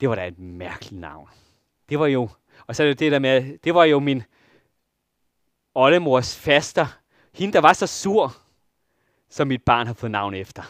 det 0.00 0.08
var 0.08 0.14
da 0.14 0.26
et 0.26 0.38
mærkeligt 0.38 1.00
navn. 1.00 1.28
Det 1.88 1.98
var 1.98 2.06
jo, 2.06 2.28
og 2.66 2.76
så 2.76 2.82
er 2.82 2.86
det 2.86 2.98
det 2.98 3.12
der 3.12 3.18
med, 3.18 3.58
det 3.64 3.74
var 3.74 3.84
jo 3.84 4.00
min 4.00 4.22
oldemors 5.74 6.36
faster, 6.36 6.86
hende 7.34 7.52
der 7.52 7.60
var 7.60 7.72
så 7.72 7.86
sur, 7.86 8.36
som 9.28 9.48
mit 9.48 9.62
barn 9.62 9.86
har 9.86 9.94
fået 9.94 10.12
navn 10.12 10.34
efter. 10.34 10.62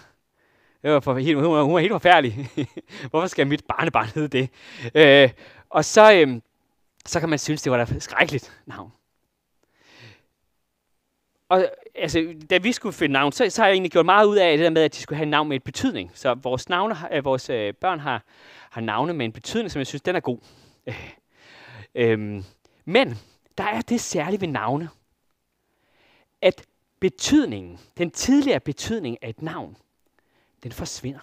Det 0.82 0.90
var 0.90 1.00
for, 1.00 1.12
hun, 1.12 1.52
var, 1.52 1.62
hun 1.62 1.74
var 1.74 1.80
helt 1.80 1.92
forfærdelig. 1.92 2.48
Hvorfor 3.10 3.26
skal 3.26 3.46
mit 3.46 3.64
barnebarn 3.68 4.06
hedde 4.06 4.28
det? 4.28 4.50
Øh, 4.94 5.30
og 5.70 5.84
så, 5.84 6.12
øh, 6.12 6.40
så 7.06 7.20
kan 7.20 7.28
man 7.28 7.38
synes, 7.38 7.62
det 7.62 7.72
var 7.72 7.84
da 7.84 7.94
et 7.94 8.02
skrækkeligt 8.02 8.52
navn. 8.66 8.92
Og 11.48 11.64
altså, 11.94 12.34
da 12.50 12.58
vi 12.58 12.72
skulle 12.72 12.92
finde 12.92 13.12
navn, 13.12 13.32
så, 13.32 13.50
så 13.50 13.62
har 13.62 13.68
jeg 13.68 13.74
egentlig 13.74 13.92
gjort 13.92 14.04
meget 14.04 14.26
ud 14.26 14.36
af 14.36 14.56
det 14.56 14.64
der 14.64 14.70
med, 14.70 14.82
at 14.82 14.94
de 14.94 14.98
skulle 14.98 15.16
have 15.16 15.28
navn 15.30 15.48
med 15.48 15.56
en 15.56 15.62
betydning. 15.62 16.10
Så 16.14 16.34
vores, 16.34 16.68
navne, 16.68 17.16
øh, 17.16 17.24
vores 17.24 17.50
øh, 17.50 17.74
børn 17.74 18.00
har, 18.00 18.24
har 18.70 18.80
navne 18.80 19.12
med 19.12 19.26
en 19.26 19.32
betydning, 19.32 19.70
som 19.70 19.78
jeg 19.78 19.86
synes, 19.86 20.02
den 20.02 20.16
er 20.16 20.20
god. 20.20 20.38
Øh, 20.86 21.10
øh, 21.94 22.42
men 22.84 23.18
der 23.58 23.64
er 23.64 23.80
det 23.80 24.00
særlige 24.00 24.40
ved 24.40 24.48
navne, 24.48 24.88
at 26.42 26.66
betydningen, 27.00 27.78
den 27.98 28.10
tidligere 28.10 28.60
betydning 28.60 29.18
af 29.22 29.28
et 29.28 29.42
navn, 29.42 29.76
den 30.62 30.72
forsvinder. 30.72 31.20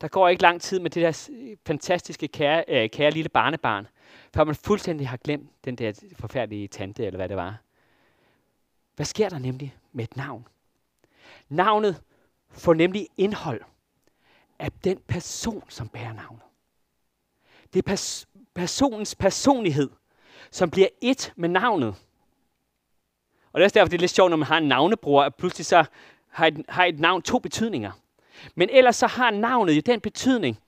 Der 0.00 0.08
går 0.08 0.28
ikke 0.28 0.42
lang 0.42 0.60
tid 0.60 0.80
med 0.80 0.90
det 0.90 1.02
der 1.02 1.56
fantastiske 1.66 2.28
kære, 2.28 2.64
øh, 2.68 2.90
kære 2.90 3.10
lille 3.10 3.28
barnebarn, 3.28 3.86
før 4.34 4.44
man 4.44 4.54
fuldstændig 4.54 5.08
har 5.08 5.16
glemt 5.16 5.64
den 5.64 5.76
der 5.76 5.92
forfærdelige 6.18 6.68
tante, 6.68 7.06
eller 7.06 7.16
hvad 7.16 7.28
det 7.28 7.36
var. 7.36 7.58
Hvad 8.96 9.06
sker 9.06 9.28
der 9.28 9.38
nemlig 9.38 9.76
med 9.92 10.04
et 10.04 10.16
navn? 10.16 10.48
Navnet 11.48 12.02
får 12.50 12.74
nemlig 12.74 13.08
indhold 13.16 13.60
af 14.58 14.72
den 14.72 15.00
person, 15.08 15.64
som 15.70 15.88
bærer 15.88 16.12
navnet. 16.12 16.42
Det 17.72 17.78
er 17.86 17.92
pers- 17.92 18.26
personens 18.60 19.14
personlighed, 19.14 19.90
som 20.50 20.70
bliver 20.70 20.88
et 21.00 21.32
med 21.36 21.48
navnet. 21.48 21.94
Og 23.52 23.60
det 23.60 23.64
er 23.64 23.68
derfor, 23.68 23.88
det 23.88 23.96
er 23.96 24.00
lidt 24.00 24.10
sjovt, 24.10 24.30
når 24.30 24.36
man 24.36 24.46
har 24.46 24.58
en 24.58 24.68
navnebror, 24.68 25.22
at 25.22 25.34
pludselig 25.34 25.66
så 25.66 25.84
har 26.28 26.46
et, 26.46 26.64
har 26.68 26.84
et 26.84 26.98
navn 26.98 27.22
to 27.22 27.38
betydninger. 27.38 27.92
Men 28.54 28.70
ellers 28.70 28.96
så 28.96 29.06
har 29.06 29.30
navnet 29.30 29.76
jo 29.76 29.80
den 29.86 30.00
betydning, 30.00 30.58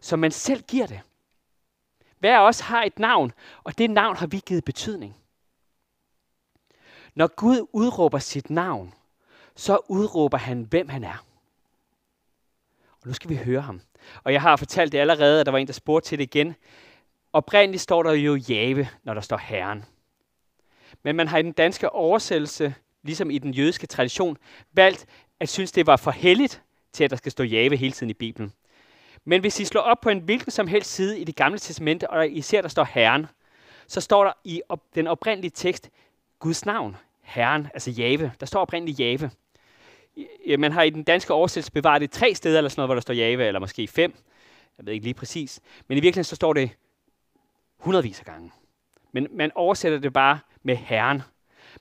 som 0.00 0.18
man 0.18 0.30
selv 0.30 0.62
giver 0.62 0.86
det. 0.86 1.00
Hver 2.18 2.38
af 2.38 2.48
os 2.48 2.60
har 2.60 2.82
et 2.82 2.98
navn, 2.98 3.32
og 3.64 3.78
det 3.78 3.90
navn 3.90 4.16
har 4.16 4.26
vi 4.26 4.42
givet 4.46 4.64
betydning. 4.64 5.16
Når 7.14 7.26
Gud 7.26 7.66
udråber 7.72 8.18
sit 8.18 8.50
navn, 8.50 8.94
så 9.54 9.78
udråber 9.88 10.38
han, 10.38 10.62
hvem 10.62 10.88
han 10.88 11.04
er. 11.04 11.26
Og 13.00 13.06
nu 13.06 13.12
skal 13.12 13.30
vi 13.30 13.36
høre 13.36 13.60
ham. 13.60 13.80
Og 14.24 14.32
jeg 14.32 14.42
har 14.42 14.56
fortalt 14.56 14.92
det 14.92 14.98
allerede, 14.98 15.40
at 15.40 15.46
der 15.46 15.52
var 15.52 15.58
en, 15.58 15.66
der 15.66 15.72
spurgte 15.72 16.08
til 16.08 16.18
det 16.18 16.24
igen. 16.24 16.54
Oprindeligt 17.36 17.82
står 17.82 18.02
der 18.02 18.12
jo 18.12 18.34
Jave, 18.34 18.88
når 19.04 19.14
der 19.14 19.20
står 19.20 19.36
Herren. 19.36 19.84
Men 21.02 21.16
man 21.16 21.28
har 21.28 21.38
i 21.38 21.42
den 21.42 21.52
danske 21.52 21.90
oversættelse, 21.90 22.74
ligesom 23.02 23.30
i 23.30 23.38
den 23.38 23.54
jødiske 23.54 23.86
tradition, 23.86 24.36
valgt 24.72 25.06
at 25.40 25.48
synes, 25.48 25.72
det 25.72 25.86
var 25.86 25.96
for 25.96 26.10
helligt 26.10 26.62
til, 26.92 27.04
at 27.04 27.10
der 27.10 27.16
skal 27.16 27.32
stå 27.32 27.44
Jave 27.44 27.76
hele 27.76 27.92
tiden 27.92 28.10
i 28.10 28.14
Bibelen. 28.14 28.52
Men 29.24 29.40
hvis 29.40 29.60
I 29.60 29.64
slår 29.64 29.80
op 29.80 30.00
på 30.00 30.08
en 30.08 30.18
hvilken 30.18 30.50
som 30.50 30.66
helst 30.66 30.94
side 30.94 31.20
i 31.20 31.24
det 31.24 31.36
gamle 31.36 31.58
testamente, 31.58 32.10
og 32.10 32.30
I 32.30 32.40
ser, 32.40 32.62
der 32.62 32.68
står 32.68 32.84
Herren, 32.84 33.26
så 33.86 34.00
står 34.00 34.24
der 34.24 34.32
i 34.44 34.62
op, 34.68 34.80
den 34.94 35.06
oprindelige 35.06 35.52
tekst 35.54 35.90
Guds 36.38 36.66
navn, 36.66 36.96
Herren, 37.22 37.68
altså 37.74 37.90
Jave. 37.90 38.32
Der 38.40 38.46
står 38.46 38.60
oprindeligt 38.60 39.00
Jave. 39.00 39.30
Man 40.58 40.72
har 40.72 40.82
i 40.82 40.90
den 40.90 41.02
danske 41.02 41.34
oversættelse 41.34 41.72
bevaret 41.72 42.00
det 42.00 42.10
tre 42.10 42.34
steder, 42.34 42.58
eller 42.58 42.68
sådan 42.68 42.80
noget, 42.80 42.88
hvor 42.88 42.94
der 42.94 43.00
står 43.00 43.14
Jave, 43.14 43.46
eller 43.46 43.60
måske 43.60 43.88
fem. 43.88 44.14
Jeg 44.78 44.86
ved 44.86 44.92
ikke 44.92 45.04
lige 45.04 45.14
præcis. 45.14 45.60
Men 45.88 45.98
i 45.98 46.00
virkeligheden 46.00 46.24
så 46.24 46.36
står 46.36 46.52
det 46.52 46.70
hundredvis 47.78 48.18
af 48.18 48.24
gange. 48.24 48.52
Men 49.12 49.28
man 49.30 49.52
oversætter 49.54 49.98
det 49.98 50.12
bare 50.12 50.38
med 50.62 50.76
Herren. 50.76 51.22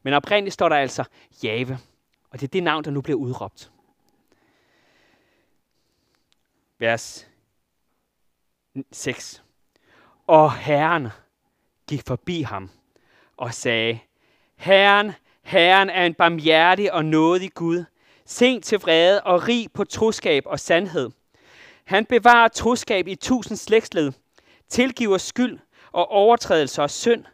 Men 0.04 0.14
oprindeligt 0.14 0.54
står 0.54 0.70
der 0.70 0.76
altså 0.76 1.04
Jave. 1.44 1.78
Og 2.30 2.40
det 2.40 2.48
er 2.48 2.52
det 2.52 2.64
navn, 2.64 2.84
der 2.84 2.92
nu 2.92 3.02
bliver 3.02 3.20
udråbt. 3.20 3.72
Vers 6.80 7.28
6. 8.92 9.44
Og 10.28 10.56
Herren 10.56 11.08
gik 11.88 12.04
forbi 12.08 12.42
ham 12.42 12.70
og 13.38 13.54
sagde, 13.54 14.00
Herren, 14.56 15.12
Herren 15.42 15.90
er 15.90 16.06
en 16.06 16.14
barmhjertig 16.14 16.94
og 16.94 17.06
nådig 17.06 17.54
Gud, 17.54 17.86
sent 18.26 18.66
til 18.66 18.80
vrede 18.80 19.24
og 19.24 19.48
rig 19.48 19.72
på 19.74 19.84
troskab 19.84 20.44
og 20.46 20.60
sandhed. 20.60 21.10
Han 21.86 22.06
bevarer 22.06 22.48
troskab 22.48 23.08
i 23.08 23.16
tusind 23.16 23.58
slægtsled, 23.58 24.12
tilgiver 24.70 25.18
skyld 25.18 25.60
og 25.96 26.12
overtrædelser 26.12 26.84
og 26.84 26.90
synd, 26.90 27.26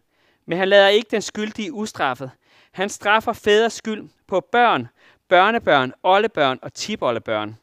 men 0.45 0.57
han 0.57 0.69
lader 0.69 0.87
ikke 0.87 1.07
den 1.11 1.21
skyldige 1.21 1.73
ustraffet. 1.73 2.31
Han 2.71 2.89
straffer 2.89 3.33
fædres 3.33 3.73
skyld 3.73 4.09
på 4.27 4.39
børn, 4.51 4.87
børnebørn, 5.27 5.93
oldebørn 6.03 6.59
og 6.61 6.73
tipoldebørn. 6.73 7.57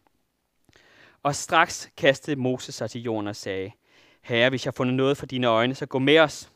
Og 1.23 1.35
straks 1.35 1.91
kastede 1.97 2.41
Moses 2.41 2.75
sig 2.75 2.91
til 2.91 3.03
jorden 3.03 3.29
og 3.29 3.37
sagde, 3.37 3.73
Herre, 4.23 4.51
hvis 4.51 4.65
jeg 4.65 4.71
har 4.71 4.77
fundet 4.77 4.95
noget 4.95 5.17
for 5.17 5.27
dine 5.27 5.47
øjne, 5.47 5.75
så 5.75 5.87
gå 5.87 5.99
med 5.99 6.19
os. 6.19 6.51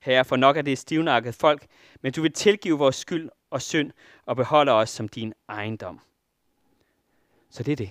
Herre, 0.00 0.24
for 0.24 0.36
nok 0.36 0.56
er 0.56 0.62
det 0.62 0.78
stivnakket 0.78 1.34
folk, 1.34 1.66
men 2.02 2.12
du 2.12 2.22
vil 2.22 2.32
tilgive 2.32 2.78
vores 2.78 2.96
skyld 2.96 3.30
og 3.50 3.62
synd 3.62 3.90
og 4.26 4.36
beholde 4.36 4.72
os 4.72 4.90
som 4.90 5.08
din 5.08 5.34
ejendom. 5.48 6.00
Så 7.50 7.62
det 7.62 7.72
er 7.72 7.76
det. 7.76 7.90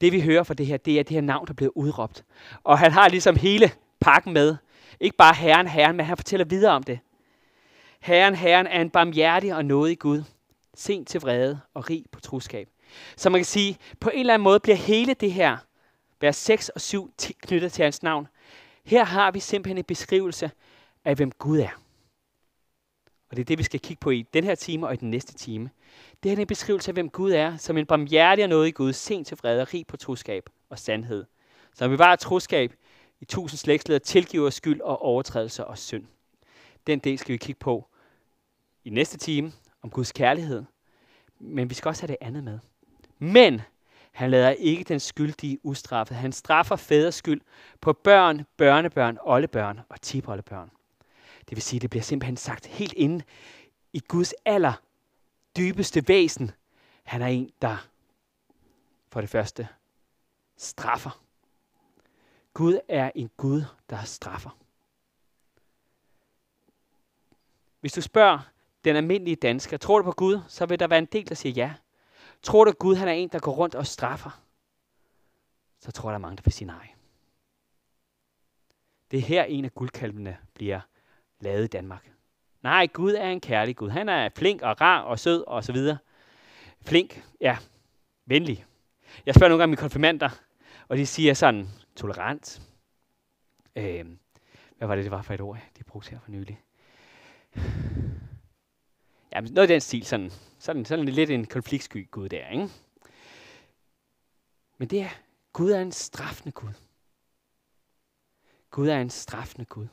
Det 0.00 0.12
vi 0.12 0.20
hører 0.20 0.42
fra 0.42 0.54
det 0.54 0.66
her, 0.66 0.76
det 0.76 0.98
er 0.98 1.02
det 1.02 1.14
her 1.14 1.20
navn, 1.20 1.46
der 1.46 1.52
bliver 1.52 1.72
udråbt. 1.74 2.24
Og 2.64 2.78
han 2.78 2.92
har 2.92 3.08
ligesom 3.08 3.36
hele 3.36 3.70
pakken 4.00 4.32
med. 4.32 4.56
Ikke 5.00 5.16
bare 5.16 5.34
Herren, 5.34 5.68
Herren, 5.68 5.96
men 5.96 6.06
han 6.06 6.16
fortæller 6.16 6.44
videre 6.44 6.72
om 6.72 6.82
det. 6.82 6.98
Herren, 8.00 8.34
Herren 8.34 8.66
er 8.66 8.80
en 8.80 8.90
barmhjertig 8.90 9.54
og 9.54 9.64
nådig 9.64 9.98
Gud, 9.98 10.22
sent 10.74 11.08
til 11.08 11.20
vrede 11.20 11.60
og 11.74 11.90
rig 11.90 12.04
på 12.12 12.20
truskab. 12.20 12.68
Så 13.16 13.30
man 13.30 13.38
kan 13.38 13.46
sige, 13.46 13.78
på 14.00 14.10
en 14.10 14.20
eller 14.20 14.34
anden 14.34 14.44
måde 14.44 14.60
bliver 14.60 14.76
hele 14.76 15.14
det 15.14 15.32
her, 15.32 15.56
vers 16.20 16.36
6 16.36 16.68
og 16.68 16.80
7, 16.80 17.14
knyttet 17.42 17.72
til 17.72 17.82
hans 17.82 18.02
navn. 18.02 18.28
Her 18.84 19.04
har 19.04 19.30
vi 19.30 19.40
simpelthen 19.40 19.78
en 19.78 19.84
beskrivelse 19.84 20.50
af, 21.04 21.16
hvem 21.16 21.30
Gud 21.30 21.58
er. 21.58 21.80
Og 23.30 23.36
det 23.36 23.40
er 23.42 23.44
det, 23.44 23.58
vi 23.58 23.62
skal 23.62 23.80
kigge 23.80 24.00
på 24.00 24.10
i 24.10 24.22
den 24.22 24.44
her 24.44 24.54
time 24.54 24.86
og 24.86 24.94
i 24.94 24.96
den 24.96 25.10
næste 25.10 25.34
time. 25.34 25.70
Det 26.22 26.32
er 26.32 26.36
en 26.36 26.46
beskrivelse 26.46 26.90
af, 26.90 26.94
hvem 26.94 27.10
Gud 27.10 27.32
er, 27.32 27.56
som 27.56 27.76
en 27.76 27.86
barmhjertig 27.86 28.44
og 28.44 28.50
nådig 28.50 28.74
Gud, 28.74 28.92
sent 28.92 29.26
til 29.26 29.36
vrede 29.36 29.62
og 29.62 29.74
rig 29.74 29.86
på 29.86 29.96
troskab 29.96 30.48
og 30.70 30.78
sandhed. 30.78 31.24
Så 31.74 31.88
vi 31.88 31.96
bevarer 31.96 32.16
troskab 32.16 32.74
i 33.20 33.24
tusind 33.24 33.58
slægtsleder, 33.58 33.98
tilgiver 33.98 34.50
skyld 34.50 34.80
og 34.80 35.02
overtrædelser 35.02 35.64
og 35.64 35.78
synd. 35.78 36.06
Den 36.86 36.98
del 36.98 37.18
skal 37.18 37.32
vi 37.32 37.38
kigge 37.38 37.58
på 37.58 37.88
i 38.84 38.90
næste 38.90 39.18
time 39.18 39.52
om 39.82 39.90
Guds 39.90 40.12
kærlighed. 40.12 40.64
Men 41.38 41.70
vi 41.70 41.74
skal 41.74 41.88
også 41.88 42.02
have 42.02 42.08
det 42.08 42.16
andet 42.20 42.44
med. 42.44 42.58
Men 43.18 43.62
han 44.12 44.30
lader 44.30 44.50
ikke 44.50 44.84
den 44.84 45.00
skyldige 45.00 45.58
ustraffet. 45.62 46.16
Han 46.16 46.32
straffer 46.32 46.76
fædres 46.76 47.14
skyld 47.14 47.40
på 47.80 47.92
børn, 47.92 48.44
børnebørn, 48.56 49.18
oldebørn 49.22 49.80
og 49.88 50.00
tipoldebørn. 50.00 50.70
Det 51.48 51.56
vil 51.56 51.62
sige, 51.62 51.80
det 51.80 51.90
bliver 51.90 52.02
simpelthen 52.02 52.36
sagt 52.36 52.66
helt 52.66 52.92
inde 52.92 53.24
i 53.92 54.00
Guds 54.08 54.34
aller 54.44 54.72
dybeste 55.56 56.08
væsen. 56.08 56.50
Han 57.02 57.22
er 57.22 57.26
en, 57.26 57.50
der 57.62 57.88
for 59.12 59.20
det 59.20 59.30
første 59.30 59.68
straffer. 60.56 61.22
Gud 62.54 62.80
er 62.88 63.10
en 63.14 63.30
Gud, 63.36 63.64
der 63.90 64.04
straffer. 64.04 64.58
Hvis 67.80 67.92
du 67.92 68.00
spørger 68.00 68.38
den 68.84 68.96
almindelige 68.96 69.36
dansker, 69.36 69.76
tror 69.76 69.98
du 69.98 70.04
på 70.04 70.12
Gud, 70.12 70.40
så 70.48 70.66
vil 70.66 70.78
der 70.80 70.86
være 70.86 70.98
en 70.98 71.06
del, 71.06 71.28
der 71.28 71.34
siger 71.34 71.52
ja. 71.52 71.74
Tror 72.42 72.64
du, 72.64 72.72
Gud 72.72 72.96
han 72.96 73.08
er 73.08 73.12
en, 73.12 73.28
der 73.28 73.38
går 73.38 73.52
rundt 73.52 73.74
og 73.74 73.86
straffer? 73.86 74.42
Så 75.80 75.92
tror 75.92 76.08
jeg, 76.08 76.12
der 76.12 76.18
er 76.18 76.20
mange, 76.20 76.36
der 76.36 76.42
vil 76.44 76.52
sige 76.52 76.66
nej. 76.66 76.88
Det 79.10 79.18
er 79.18 79.22
her, 79.22 79.44
en 79.44 79.64
af 79.64 79.74
guldkalvene 79.74 80.38
bliver 80.54 80.80
lavet 81.40 81.64
i 81.64 81.68
Danmark. 81.68 82.12
Nej, 82.62 82.86
Gud 82.86 83.12
er 83.12 83.28
en 83.28 83.40
kærlig 83.40 83.76
Gud. 83.76 83.88
Han 83.88 84.08
er 84.08 84.28
flink 84.36 84.62
og 84.62 84.80
rar 84.80 85.00
og 85.00 85.18
sød 85.18 85.44
og 85.46 85.64
så 85.64 85.72
videre. 85.72 85.98
Flink, 86.82 87.24
ja, 87.40 87.58
venlig. 88.26 88.66
Jeg 89.26 89.34
spørger 89.34 89.48
nogle 89.48 89.62
gange 89.62 89.70
mine 89.70 89.80
konfirmander, 89.80 90.30
og 90.88 90.96
de 90.96 91.06
siger 91.06 91.34
sådan, 91.34 91.68
tolerant. 91.96 92.62
Øh, 93.76 94.06
hvad 94.78 94.88
var 94.88 94.94
det, 94.94 95.04
det 95.04 95.10
var 95.10 95.22
for 95.22 95.34
et 95.34 95.40
ord, 95.40 95.58
de 95.78 95.84
brugte 95.84 96.10
her 96.10 96.20
for 96.20 96.30
nylig? 96.30 96.60
Ja, 99.32 99.40
noget 99.40 99.70
i 99.70 99.72
den 99.72 99.80
stil, 99.80 100.04
sådan, 100.06 100.30
sådan, 100.58 100.84
sådan 100.84 101.04
lidt 101.04 101.30
en 101.30 101.46
konfliktsky 101.46 102.10
Gud 102.10 102.28
der, 102.28 102.48
ikke? 102.48 102.68
Men 104.78 104.88
det 104.88 105.00
er, 105.00 105.08
Gud 105.52 105.70
er 105.70 105.82
en 105.82 105.92
straffende 105.92 106.52
Gud. 106.52 106.72
Gud 108.70 108.88
er 108.88 108.98
en 108.98 109.10
straffende 109.10 109.64
Gud. 109.64 109.86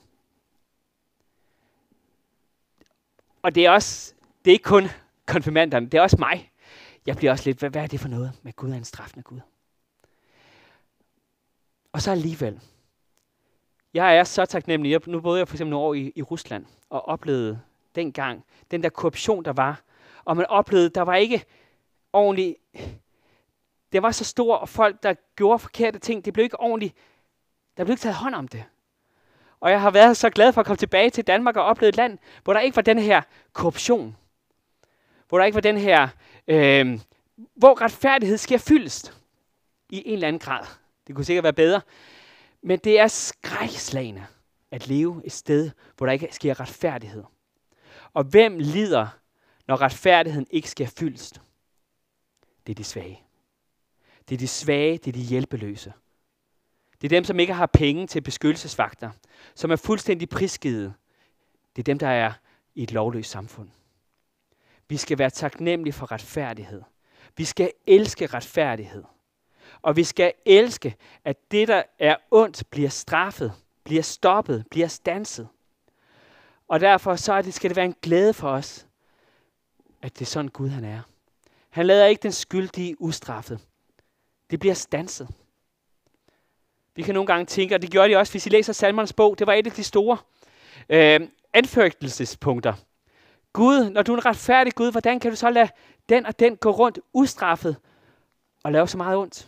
Og 3.41 3.55
det 3.55 3.65
er 3.65 3.71
også, 3.71 4.13
det 4.45 4.51
er 4.51 4.53
ikke 4.53 4.63
kun 4.63 4.87
konfirmanderne, 5.25 5.85
det 5.85 5.97
er 5.97 6.01
også 6.01 6.17
mig. 6.19 6.51
Jeg 7.05 7.17
bliver 7.17 7.31
også 7.31 7.45
lidt, 7.45 7.59
hvad, 7.59 7.69
hvad 7.69 7.83
er 7.83 7.87
det 7.87 7.99
for 7.99 8.07
noget 8.07 8.39
med 8.43 8.53
Gud 8.53 8.69
er 8.69 8.75
en 8.75 8.83
straffende 8.83 9.23
Gud? 9.23 9.39
Og 11.97 12.01
så 12.01 12.11
alligevel. 12.11 12.59
Jeg 13.93 14.17
er 14.17 14.23
så 14.23 14.45
taknemmelig. 14.45 14.91
Jeg, 14.91 15.01
nu 15.05 15.21
boede 15.21 15.39
jeg 15.39 15.47
for 15.47 15.55
eksempel 15.55 15.71
nogle 15.71 15.85
år 15.85 15.93
i, 15.93 16.11
i 16.15 16.21
Rusland 16.21 16.65
og 16.89 17.07
oplevede 17.07 17.59
dengang 17.95 18.43
den 18.71 18.83
der 18.83 18.89
korruption, 18.89 19.45
der 19.45 19.53
var. 19.53 19.81
Og 20.25 20.37
man 20.37 20.45
oplevede, 20.45 20.89
der 20.89 21.01
var 21.01 21.15
ikke 21.15 21.45
ordentligt... 22.13 22.55
Det 23.91 24.03
var 24.03 24.11
så 24.11 24.23
stor, 24.23 24.55
og 24.55 24.69
folk, 24.69 25.03
der 25.03 25.13
gjorde 25.35 25.59
forkerte 25.59 25.99
ting, 25.99 26.25
det 26.25 26.33
blev 26.33 26.43
ikke 26.43 26.59
ordentligt... 26.59 26.95
Der 27.77 27.83
blev 27.83 27.93
ikke 27.93 28.01
taget 28.01 28.15
hånd 28.15 28.35
om 28.35 28.47
det. 28.47 28.63
Og 29.59 29.71
jeg 29.71 29.81
har 29.81 29.91
været 29.91 30.17
så 30.17 30.29
glad 30.29 30.53
for 30.53 30.61
at 30.61 30.67
komme 30.67 30.77
tilbage 30.77 31.09
til 31.09 31.27
Danmark 31.27 31.55
og 31.55 31.63
opleve 31.63 31.89
et 31.89 31.97
land, 31.97 32.17
hvor 32.43 32.53
der 32.53 32.59
ikke 32.59 32.75
var 32.75 32.81
den 32.81 32.99
her 32.99 33.21
korruption. 33.53 34.17
Hvor 35.29 35.37
der 35.37 35.45
ikke 35.45 35.55
var 35.55 35.61
den 35.61 35.77
her... 35.77 36.07
Øh, 36.47 36.99
hvor 37.55 37.81
retfærdighed 37.81 38.37
sker 38.37 38.57
fyldest 38.57 39.21
i 39.89 40.03
en 40.05 40.13
eller 40.13 40.27
anden 40.27 40.39
grad. 40.39 40.65
Det 41.07 41.15
kunne 41.15 41.25
sikkert 41.25 41.43
være 41.43 41.53
bedre. 41.53 41.81
Men 42.61 42.79
det 42.79 42.99
er 42.99 43.07
skrækslagende 43.07 44.25
at 44.71 44.87
leve 44.87 45.21
et 45.25 45.31
sted, 45.31 45.71
hvor 45.97 46.05
der 46.05 46.13
ikke 46.13 46.27
sker 46.31 46.59
retfærdighed. 46.59 47.23
Og 48.13 48.23
hvem 48.23 48.59
lider, 48.59 49.07
når 49.67 49.81
retfærdigheden 49.81 50.47
ikke 50.49 50.69
sker 50.69 50.87
fyldst? 50.87 51.41
Det 52.67 52.73
er 52.73 52.75
de 52.75 52.83
svage. 52.83 53.23
Det 54.29 54.35
er 54.35 54.39
de 54.39 54.47
svage, 54.47 54.97
det 54.97 55.07
er 55.07 55.11
de 55.11 55.23
hjælpeløse. 55.23 55.93
Det 57.01 57.07
er 57.07 57.09
dem, 57.09 57.23
som 57.23 57.39
ikke 57.39 57.53
har 57.53 57.65
penge 57.65 58.07
til 58.07 58.21
beskyttelsesvagter, 58.21 59.11
som 59.55 59.71
er 59.71 59.75
fuldstændig 59.75 60.29
prisgivet. 60.29 60.93
Det 61.75 61.81
er 61.81 61.83
dem, 61.83 61.99
der 61.99 62.07
er 62.07 62.33
i 62.75 62.83
et 62.83 62.91
lovløst 62.91 63.31
samfund. 63.31 63.69
Vi 64.87 64.97
skal 64.97 65.17
være 65.17 65.29
taknemmelige 65.29 65.93
for 65.93 66.11
retfærdighed. 66.11 66.81
Vi 67.37 67.45
skal 67.45 67.71
elske 67.87 68.27
retfærdighed. 68.27 69.03
Og 69.81 69.95
vi 69.95 70.03
skal 70.03 70.33
elske, 70.45 70.95
at 71.25 71.51
det, 71.51 71.67
der 71.67 71.83
er 71.99 72.15
ondt, 72.31 72.63
bliver 72.69 72.89
straffet, 72.89 73.53
bliver 73.83 74.03
stoppet, 74.03 74.65
bliver 74.71 74.87
stanset. 74.87 75.47
Og 76.67 76.79
derfor 76.79 77.15
så 77.15 77.33
er 77.33 77.41
det, 77.41 77.53
skal 77.53 77.69
det 77.69 77.75
være 77.75 77.85
en 77.85 77.95
glæde 78.01 78.33
for 78.33 78.49
os, 78.49 78.87
at 80.01 80.19
det 80.19 80.21
er 80.21 80.29
sådan 80.29 80.49
Gud 80.49 80.69
han 80.69 80.83
er. 80.83 81.01
Han 81.69 81.85
lader 81.85 82.05
ikke 82.05 82.23
den 82.23 82.31
skyldige 82.31 83.01
ustraffet. 83.01 83.59
Det 84.49 84.59
bliver 84.59 84.75
stanset. 84.75 85.27
Vi 86.95 87.01
kan 87.01 87.13
nogle 87.13 87.27
gange 87.27 87.45
tænke, 87.45 87.75
og 87.75 87.81
det 87.81 87.91
gjorde 87.91 88.09
de 88.09 88.17
også, 88.17 88.33
hvis 88.33 88.45
I 88.45 88.49
læser 88.49 88.73
Salmernes 88.73 89.13
bog, 89.13 89.39
det 89.39 89.47
var 89.47 89.53
et 89.53 89.67
af 89.67 89.73
de 89.73 89.83
store 89.83 90.17
øh, 90.89 91.19
anførgelsespunkter. 91.53 92.73
Gud, 93.53 93.89
når 93.89 94.01
du 94.01 94.13
er 94.13 94.17
en 94.17 94.25
retfærdig 94.25 94.73
Gud, 94.73 94.91
hvordan 94.91 95.19
kan 95.19 95.31
du 95.31 95.37
så 95.37 95.49
lade 95.49 95.69
den 96.09 96.25
og 96.25 96.39
den 96.39 96.57
gå 96.57 96.71
rundt 96.71 96.99
ustraffet 97.13 97.77
og 98.63 98.71
lave 98.71 98.87
så 98.87 98.97
meget 98.97 99.17
ondt? 99.17 99.47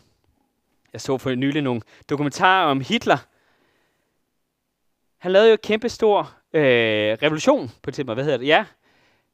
Jeg 0.93 1.01
så 1.01 1.17
for 1.17 1.35
nylig 1.35 1.61
nogle 1.61 1.81
dokumentarer 2.09 2.65
om 2.65 2.81
Hitler. 2.81 3.17
Han 5.17 5.31
lavede 5.31 5.49
jo 5.49 5.53
en 5.53 5.59
kæmpe 5.63 5.89
stor 5.89 6.35
øh, 6.53 7.17
revolution 7.23 7.71
på 7.81 7.91
det 7.91 8.05
Hvad 8.05 8.23
hedder 8.23 8.37
det? 8.37 8.47
Ja, 8.47 8.65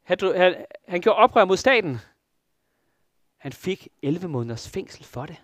han, 0.03 0.17
han, 0.35 0.65
han 0.87 1.01
gjorde 1.01 1.17
oprør 1.17 1.45
mod 1.45 1.57
staten. 1.57 1.99
Han 3.37 3.53
fik 3.53 3.87
11 4.01 4.27
måneders 4.27 4.69
fængsel 4.69 5.03
for 5.03 5.25
det 5.25 5.41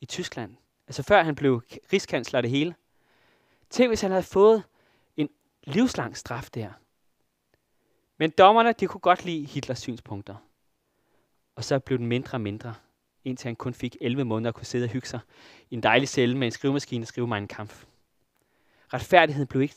i 0.00 0.06
Tyskland. 0.06 0.56
Altså 0.86 1.02
før 1.02 1.22
han 1.22 1.34
blev 1.34 1.62
rigskansler 1.92 2.40
det 2.40 2.50
hele. 2.50 2.74
Tænk, 3.70 3.90
hvis 3.90 4.00
han 4.00 4.10
havde 4.10 4.22
fået 4.22 4.62
en 5.16 5.28
livslang 5.64 6.16
straf 6.16 6.48
der. 6.54 6.70
Men 8.18 8.30
dommerne, 8.30 8.72
de 8.72 8.86
kunne 8.86 9.00
godt 9.00 9.24
lide 9.24 9.46
Hitlers 9.46 9.78
synspunkter. 9.78 10.36
Og 11.56 11.64
så 11.64 11.78
blev 11.78 11.98
den 11.98 12.06
mindre 12.06 12.36
og 12.36 12.40
mindre, 12.40 12.74
indtil 13.24 13.48
han 13.48 13.56
kun 13.56 13.74
fik 13.74 13.96
11 14.00 14.24
måneder 14.24 14.48
at 14.48 14.54
kunne 14.54 14.66
sidde 14.66 14.84
og 14.84 14.90
hygge 14.90 15.08
sig 15.08 15.20
i 15.70 15.74
en 15.74 15.82
dejlig 15.82 16.08
celle 16.08 16.36
med 16.36 16.46
en 16.46 16.52
skrivemaskine 16.52 17.02
og 17.02 17.08
skrive 17.08 17.26
mig 17.26 17.38
en 17.38 17.48
kamp. 17.48 17.72
Retfærdigheden 18.92 19.46
blev 19.46 19.62
ikke 19.62 19.74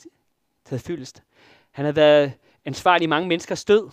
taget 0.64 0.82
fyldest. 0.82 1.22
Han 1.70 1.84
havde 1.84 1.96
været 1.96 2.32
ansvarlig 2.64 3.04
i 3.04 3.08
mange 3.08 3.28
menneskers 3.28 3.64
død. 3.64 3.90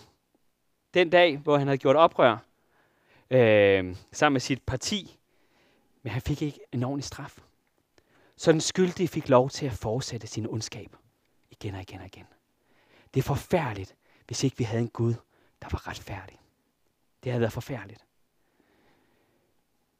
Den 0.94 1.10
dag, 1.10 1.36
hvor 1.36 1.58
han 1.58 1.66
havde 1.66 1.78
gjort 1.78 1.96
oprør 1.96 2.38
øh, 3.30 3.96
sammen 4.12 4.34
med 4.34 4.40
sit 4.40 4.62
parti. 4.62 5.18
Men 6.02 6.12
han 6.12 6.22
fik 6.22 6.42
ikke 6.42 6.60
en 6.72 6.82
ordentlig 6.82 7.04
straf. 7.04 7.38
Så 8.36 8.52
den 8.52 8.60
skyldige 8.60 9.08
fik 9.08 9.28
lov 9.28 9.50
til 9.50 9.66
at 9.66 9.72
fortsætte 9.72 10.26
sin 10.26 10.46
ondskab. 10.46 10.96
Igen 11.50 11.74
og 11.74 11.80
igen 11.80 12.00
og 12.00 12.06
igen. 12.06 12.26
Det 13.14 13.20
er 13.20 13.24
forfærdeligt, 13.24 13.94
hvis 14.26 14.44
ikke 14.44 14.58
vi 14.58 14.64
havde 14.64 14.82
en 14.82 14.88
Gud, 14.88 15.14
der 15.62 15.68
var 15.72 15.88
retfærdig. 15.88 16.38
Det 17.24 17.32
havde 17.32 17.40
været 17.40 17.52
forfærdeligt. 17.52 18.04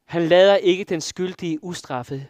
Han 0.06 0.22
lader 0.22 0.56
ikke 0.56 0.84
den 0.84 1.00
skyldige 1.00 1.64
ustraffet. 1.64 2.26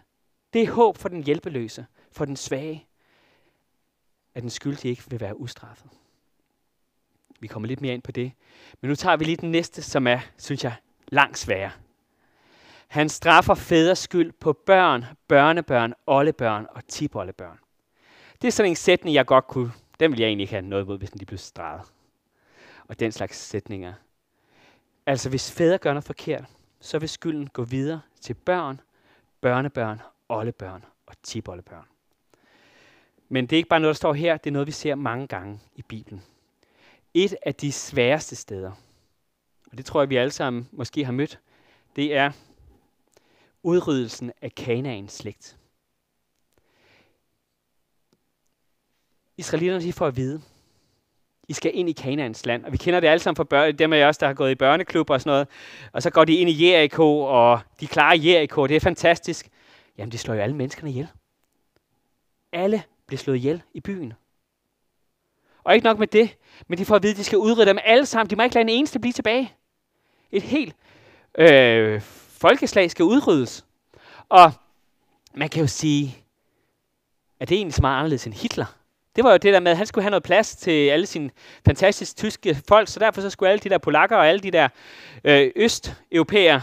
Det 0.52 0.62
er 0.62 0.70
håb 0.70 0.98
for 0.98 1.08
den 1.08 1.22
hjælpeløse, 1.22 1.86
for 2.12 2.24
den 2.24 2.36
svage, 2.36 2.86
at 4.34 4.42
den 4.42 4.50
skyldige 4.50 4.90
ikke 4.90 5.02
vil 5.06 5.20
være 5.20 5.40
ustraffet. 5.40 5.90
Vi 7.40 7.46
kommer 7.46 7.66
lidt 7.68 7.80
mere 7.80 7.94
ind 7.94 8.02
på 8.02 8.12
det. 8.12 8.32
Men 8.80 8.88
nu 8.88 8.94
tager 8.94 9.16
vi 9.16 9.24
lige 9.24 9.36
den 9.36 9.50
næste, 9.50 9.82
som 9.82 10.06
er, 10.06 10.20
synes 10.38 10.64
jeg, 10.64 10.74
langt 11.08 11.38
sværere. 11.38 11.70
Han 12.88 13.08
straffer 13.08 13.54
fædres 13.54 13.98
skyld 13.98 14.32
på 14.32 14.52
børn, 14.52 15.04
børnebørn, 15.28 15.94
oldebørn 16.06 16.66
og 16.70 16.86
tipoldebørn. 16.88 17.58
Det 18.42 18.48
er 18.48 18.52
sådan 18.52 18.70
en 18.70 18.76
sætning, 18.76 19.14
jeg 19.14 19.26
godt 19.26 19.46
kunne, 19.46 19.72
den 20.00 20.10
vil 20.10 20.20
jeg 20.20 20.26
egentlig 20.26 20.42
ikke 20.42 20.54
have 20.54 20.66
noget 20.66 20.84
imod, 20.84 20.98
hvis 20.98 21.10
den 21.10 21.18
lige 21.18 21.26
blev 21.26 21.38
streget. 21.38 21.82
Og 22.88 23.00
den 23.00 23.12
slags 23.12 23.36
sætninger. 23.36 23.92
Altså, 25.06 25.28
hvis 25.28 25.52
fædre 25.52 25.78
gør 25.78 25.92
noget 25.92 26.04
forkert, 26.04 26.44
så 26.86 26.98
vil 26.98 27.08
skylden 27.08 27.48
gå 27.48 27.64
videre 27.64 28.00
til 28.20 28.34
børn, 28.34 28.80
børnebørn, 29.40 30.00
oldebørn 30.28 30.84
og 31.06 31.14
tipoldebørn. 31.22 31.86
Men 33.28 33.46
det 33.46 33.56
er 33.56 33.58
ikke 33.58 33.68
bare 33.68 33.80
noget, 33.80 33.94
der 33.94 33.96
står 33.96 34.14
her, 34.14 34.36
det 34.36 34.50
er 34.50 34.52
noget, 34.52 34.66
vi 34.66 34.72
ser 34.72 34.94
mange 34.94 35.26
gange 35.26 35.60
i 35.74 35.82
Bibelen. 35.82 36.22
Et 37.14 37.36
af 37.42 37.54
de 37.54 37.72
sværeste 37.72 38.36
steder, 38.36 38.72
og 39.70 39.78
det 39.78 39.84
tror 39.84 40.00
jeg, 40.00 40.10
vi 40.10 40.16
alle 40.16 40.30
sammen 40.30 40.68
måske 40.72 41.04
har 41.04 41.12
mødt, 41.12 41.40
det 41.96 42.16
er 42.16 42.32
udryddelsen 43.62 44.32
af 44.40 44.54
Kanaans 44.54 45.12
slægt. 45.12 45.58
Israelitterne 49.36 49.84
de 49.84 49.92
får 49.92 50.06
at 50.06 50.16
vide, 50.16 50.42
i 51.48 51.52
skal 51.52 51.70
ind 51.74 51.88
i 51.88 51.92
Kanaans 51.92 52.46
land. 52.46 52.64
Og 52.64 52.72
vi 52.72 52.76
kender 52.76 53.00
det 53.00 53.08
alle 53.08 53.18
sammen 53.22 53.36
fra 53.36 53.44
børn, 53.44 53.76
dem 53.76 53.92
af 53.92 54.04
os, 54.04 54.18
der 54.18 54.26
har 54.26 54.34
gået 54.34 54.50
i 54.50 54.54
børneklub 54.54 55.10
og 55.10 55.20
sådan 55.20 55.30
noget. 55.30 55.48
Og 55.92 56.02
så 56.02 56.10
går 56.10 56.24
de 56.24 56.34
ind 56.34 56.50
i 56.50 56.66
Jericho, 56.66 57.20
og 57.20 57.60
de 57.80 57.86
klarer 57.86 58.16
Jericho. 58.16 58.66
Det 58.66 58.76
er 58.76 58.80
fantastisk. 58.80 59.48
Jamen, 59.98 60.12
de 60.12 60.18
slår 60.18 60.34
jo 60.34 60.40
alle 60.40 60.56
menneskerne 60.56 60.90
ihjel. 60.90 61.08
Alle 62.52 62.82
bliver 63.06 63.18
slået 63.18 63.36
ihjel 63.36 63.62
i 63.74 63.80
byen. 63.80 64.12
Og 65.64 65.74
ikke 65.74 65.84
nok 65.84 65.98
med 65.98 66.06
det, 66.06 66.36
men 66.68 66.78
de 66.78 66.84
får 66.84 66.96
at 66.96 67.02
vide, 67.02 67.12
at 67.12 67.18
de 67.18 67.24
skal 67.24 67.38
udrydde 67.38 67.68
dem 67.68 67.78
alle 67.84 68.06
sammen. 68.06 68.30
De 68.30 68.36
må 68.36 68.42
ikke 68.42 68.54
lade 68.54 68.62
en 68.62 68.68
eneste 68.68 68.98
blive 68.98 69.12
tilbage. 69.12 69.52
Et 70.30 70.42
helt 70.42 70.76
øh, 71.38 72.00
folkeslag 72.40 72.90
skal 72.90 73.04
udryddes. 73.04 73.64
Og 74.28 74.52
man 75.34 75.48
kan 75.48 75.60
jo 75.60 75.66
sige, 75.66 76.18
at 77.40 77.48
det 77.48 77.54
er 77.54 77.58
egentlig 77.58 77.74
så 77.74 77.82
meget 77.82 77.98
anderledes 77.98 78.26
end 78.26 78.34
Hitler. 78.34 78.66
Det 79.16 79.24
var 79.24 79.30
jo 79.30 79.36
det 79.36 79.54
der 79.54 79.60
med, 79.60 79.70
at 79.70 79.76
han 79.76 79.86
skulle 79.86 80.02
have 80.02 80.10
noget 80.10 80.22
plads 80.22 80.56
til 80.56 80.88
alle 80.88 81.06
sine 81.06 81.30
fantastiske 81.64 82.16
tyske 82.16 82.56
folk, 82.68 82.88
så 82.88 83.00
derfor 83.00 83.20
så 83.20 83.30
skulle 83.30 83.50
alle 83.50 83.60
de 83.60 83.68
der 83.68 83.78
polakker 83.78 84.16
og 84.16 84.26
alle 84.28 84.40
de 84.40 84.50
der 84.50 84.68
øh, 85.24 85.50
østeuropæere, 85.56 86.62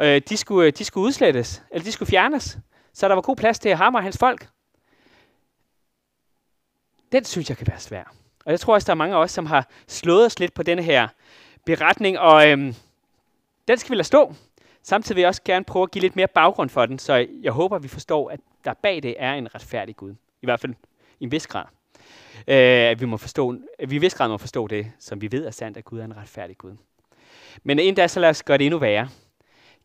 øh, 0.00 0.22
de, 0.28 0.36
skulle, 0.36 0.70
de 0.70 0.84
skulle 0.84 1.06
udslettes, 1.06 1.62
eller 1.70 1.84
de 1.84 1.92
skulle 1.92 2.10
fjernes, 2.10 2.58
så 2.92 3.08
der 3.08 3.14
var 3.14 3.22
god 3.22 3.36
plads 3.36 3.58
til 3.58 3.74
ham 3.74 3.94
og 3.94 4.02
hans 4.02 4.18
folk. 4.18 4.48
Den 7.12 7.24
synes 7.24 7.48
jeg 7.48 7.56
kan 7.56 7.66
være 7.66 7.80
svær. 7.80 8.14
Og 8.44 8.50
jeg 8.50 8.60
tror 8.60 8.74
også, 8.74 8.86
der 8.86 8.90
er 8.90 8.94
mange 8.94 9.16
af 9.16 9.20
os, 9.20 9.30
som 9.30 9.46
har 9.46 9.68
slået 9.88 10.26
os 10.26 10.38
lidt 10.38 10.54
på 10.54 10.62
denne 10.62 10.82
her 10.82 11.08
beretning, 11.66 12.18
og 12.18 12.50
øhm, 12.50 12.74
den 13.68 13.78
skal 13.78 13.90
vi 13.90 13.96
lade 13.96 14.06
stå. 14.06 14.34
Samtidig 14.82 15.16
vil 15.16 15.20
jeg 15.22 15.28
også 15.28 15.42
gerne 15.44 15.64
prøve 15.64 15.82
at 15.82 15.90
give 15.90 16.02
lidt 16.02 16.16
mere 16.16 16.26
baggrund 16.26 16.70
for 16.70 16.86
den, 16.86 16.98
så 16.98 17.26
jeg 17.42 17.52
håber, 17.52 17.78
vi 17.78 17.88
forstår, 17.88 18.30
at 18.30 18.40
der 18.64 18.74
bag 18.74 19.02
det 19.02 19.14
er 19.18 19.32
en 19.32 19.54
retfærdig 19.54 19.96
Gud. 19.96 20.14
I 20.42 20.46
hvert 20.46 20.60
fald 20.60 20.74
i 21.20 21.24
en 21.24 21.32
vis 21.32 21.46
grad. 21.46 21.64
Øh, 22.38 22.90
at 22.90 23.00
vi, 23.00 23.06
må 23.06 23.16
forstå, 23.16 23.54
at 23.78 23.90
vi 23.90 23.96
i 23.96 23.98
vis 23.98 24.14
grad 24.14 24.28
må 24.28 24.38
forstå 24.38 24.66
det, 24.66 24.92
som 24.98 25.20
vi 25.20 25.32
ved 25.32 25.46
er 25.46 25.50
sandt, 25.50 25.78
at 25.78 25.84
Gud 25.84 25.98
er 25.98 26.04
en 26.04 26.16
retfærdig 26.16 26.58
Gud. 26.58 26.76
Men 27.62 27.78
inden 27.78 27.94
da, 27.94 28.06
så 28.06 28.20
lad 28.20 28.30
os 28.30 28.42
gøre 28.42 28.58
det 28.58 28.66
endnu 28.66 28.78
værre. 28.78 29.08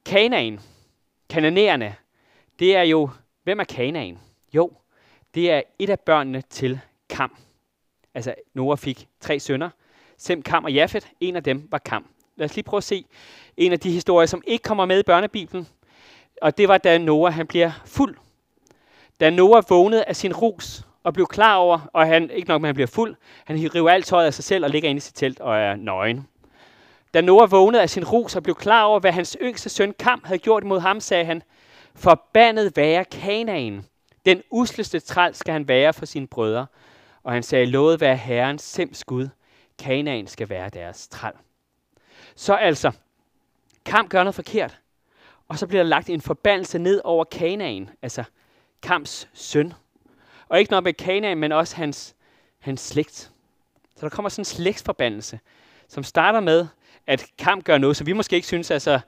Kanaan, 0.05 0.59
kananæerne, 1.29 1.95
det 2.59 2.75
er 2.75 2.81
jo, 2.81 3.09
hvem 3.43 3.59
er 3.59 3.63
Kanaan? 3.63 4.19
Jo, 4.53 4.71
det 5.35 5.51
er 5.51 5.61
et 5.79 5.89
af 5.89 5.99
børnene 5.99 6.43
til 6.49 6.79
Kam. 7.09 7.35
Altså, 8.13 8.35
Noah 8.53 8.77
fik 8.77 9.07
tre 9.19 9.39
sønner. 9.39 9.69
Sem, 10.17 10.41
Kam 10.41 10.63
og 10.63 10.73
Jafet. 10.73 11.07
En 11.19 11.35
af 11.35 11.43
dem 11.43 11.67
var 11.71 11.77
Kam. 11.77 12.05
Lad 12.35 12.45
os 12.45 12.55
lige 12.55 12.63
prøve 12.63 12.77
at 12.77 12.83
se 12.83 13.05
en 13.57 13.71
af 13.71 13.79
de 13.79 13.91
historier, 13.91 14.25
som 14.25 14.43
ikke 14.47 14.63
kommer 14.63 14.85
med 14.85 14.99
i 14.99 15.03
børnebibelen. 15.03 15.67
Og 16.41 16.57
det 16.57 16.67
var, 16.67 16.77
da 16.77 16.97
Noah 16.97 17.33
han 17.33 17.47
bliver 17.47 17.71
fuld. 17.85 18.17
Da 19.19 19.29
Noah 19.29 19.63
vågnede 19.69 20.03
af 20.05 20.15
sin 20.15 20.33
rus 20.33 20.85
og 21.09 21.13
blev 21.13 21.27
klar 21.27 21.55
over, 21.55 21.79
og 21.93 22.07
han 22.07 22.29
ikke 22.29 22.47
nok 22.47 22.61
med, 22.61 22.67
at 22.67 22.69
han 22.69 22.75
bliver 22.75 22.87
fuld, 22.87 23.15
han 23.45 23.57
river 23.75 23.89
alt 23.89 24.05
tøjet 24.05 24.25
af 24.25 24.33
sig 24.33 24.43
selv 24.43 24.63
og 24.63 24.69
ligger 24.69 24.89
inde 24.89 24.97
i 24.97 25.01
sit 25.01 25.15
telt 25.15 25.39
og 25.39 25.57
er 25.57 25.75
nøgen. 25.75 26.27
Da 27.13 27.21
Noah 27.21 27.51
vågnede 27.51 27.81
af 27.81 27.89
sin 27.89 28.05
rus 28.05 28.35
og 28.35 28.43
blev 28.43 28.55
klar 28.55 28.83
over, 28.83 28.99
hvad 28.99 29.11
hans 29.11 29.37
yngste 29.41 29.69
søn 29.69 29.93
Kam 29.99 30.21
havde 30.25 30.39
gjort 30.39 30.63
mod 30.63 30.79
ham, 30.79 30.99
sagde 30.99 31.25
han, 31.25 31.43
Forbandet 31.95 32.77
være 32.77 33.05
Kanaan. 33.05 33.85
Den 34.25 34.43
usleste 34.49 34.99
træl 34.99 35.35
skal 35.35 35.53
han 35.53 35.67
være 35.67 35.93
for 35.93 36.05
sine 36.05 36.27
brødre. 36.27 36.65
Og 37.23 37.33
han 37.33 37.43
sagde, 37.43 37.65
lovet 37.65 38.01
være 38.01 38.17
Herrens 38.17 38.61
sems 38.61 39.03
Gud. 39.03 39.29
Kanaan 39.79 40.27
skal 40.27 40.49
være 40.49 40.69
deres 40.69 41.07
træl. 41.07 41.33
Så 42.35 42.53
altså, 42.53 42.91
Kam 43.85 44.07
gør 44.07 44.23
noget 44.23 44.35
forkert. 44.35 44.79
Og 45.47 45.59
så 45.59 45.67
bliver 45.67 45.83
der 45.83 45.89
lagt 45.89 46.09
en 46.09 46.21
forbandelse 46.21 46.79
ned 46.79 47.01
over 47.03 47.23
Kanaan, 47.23 47.89
altså 48.01 48.23
Kams 48.81 49.27
søn. 49.33 49.73
Og 50.49 50.59
ikke 50.59 50.71
nok 50.71 50.83
med 50.83 50.93
Kanaan, 50.93 51.37
men 51.37 51.51
også 51.51 51.75
hans, 51.75 52.15
hans 52.59 52.81
slægt. 52.81 53.31
Så 53.95 54.01
der 54.05 54.09
kommer 54.09 54.29
sådan 54.29 54.41
en 54.41 54.45
slægtsforbandelse, 54.45 55.39
som 55.87 56.03
starter 56.03 56.39
med, 56.39 56.67
at 57.07 57.25
Kam 57.37 57.61
gør 57.61 57.77
noget, 57.77 57.97
som 57.97 58.07
vi 58.07 58.13
måske 58.13 58.35
ikke 58.35 58.47
synes 58.47 58.71
er 58.71 58.79
så, 58.79 58.99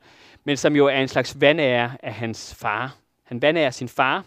men 0.43 0.57
som 0.57 0.75
jo 0.75 0.87
er 0.87 0.99
en 0.99 1.07
slags 1.07 1.41
vandære 1.41 1.91
af 2.03 2.13
hans 2.13 2.55
far. 2.55 2.95
Han 3.23 3.41
vandærer 3.41 3.71
sin 3.71 3.89
far, 3.89 4.25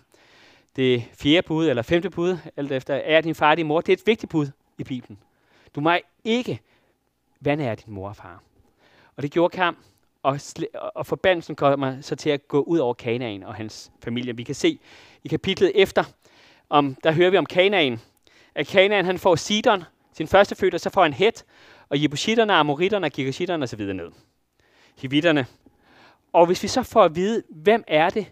det 0.76 1.04
fjerde 1.12 1.46
bud 1.46 1.68
eller 1.68 1.82
femte 1.82 2.10
bud, 2.10 2.38
alt 2.56 2.72
efter, 2.72 2.94
er 2.94 3.20
din 3.20 3.34
far 3.34 3.50
og 3.50 3.56
din 3.56 3.66
mor. 3.66 3.80
Det 3.80 3.92
er 3.92 3.96
et 3.96 4.06
vigtigt 4.06 4.30
bud 4.30 4.46
i 4.78 4.84
Bibelen. 4.84 5.18
Du 5.74 5.80
må 5.80 5.96
ikke 6.24 6.60
vandære 7.40 7.74
din 7.74 7.92
mor 7.92 8.08
og 8.08 8.16
far. 8.16 8.42
Og 9.16 9.22
det 9.22 9.30
gjorde 9.30 9.56
Kam, 9.56 9.76
og, 10.22 10.40
og 10.94 11.06
forbandelsen 11.06 11.56
kommer 11.56 12.00
så 12.00 12.16
til 12.16 12.30
at 12.30 12.48
gå 12.48 12.62
ud 12.62 12.78
over 12.78 12.94
Kanaan 12.94 13.42
og 13.42 13.54
hans 13.54 13.92
familie. 14.04 14.36
Vi 14.36 14.42
kan 14.42 14.54
se 14.54 14.78
i 15.24 15.28
kapitlet 15.28 15.72
efter, 15.74 16.04
om, 16.70 16.96
der 17.04 17.12
hører 17.12 17.30
vi 17.30 17.38
om 17.38 17.46
Kanaan, 17.46 18.00
at 18.54 18.66
Kanaan 18.66 19.04
han 19.04 19.18
får 19.18 19.36
Sidon, 19.36 19.84
sin 20.12 20.28
første 20.28 20.54
fødte, 20.54 20.78
så 20.78 20.90
får 20.90 21.02
han 21.02 21.12
Het, 21.12 21.44
og 21.88 22.02
Jebusitterne, 22.02 22.52
Amoritterne, 22.52 23.10
Girgashitterne 23.10 23.62
osv. 23.62 23.80
ned. 23.80 24.10
Hivitterne. 24.98 25.46
Og 26.32 26.46
hvis 26.46 26.62
vi 26.62 26.68
så 26.68 26.82
får 26.82 27.04
at 27.04 27.16
vide, 27.16 27.42
hvem 27.50 27.84
er 27.86 28.10
det, 28.10 28.26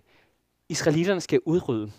israelitterne 0.68 1.20
skal 1.20 1.40
udrydde, 1.46 1.92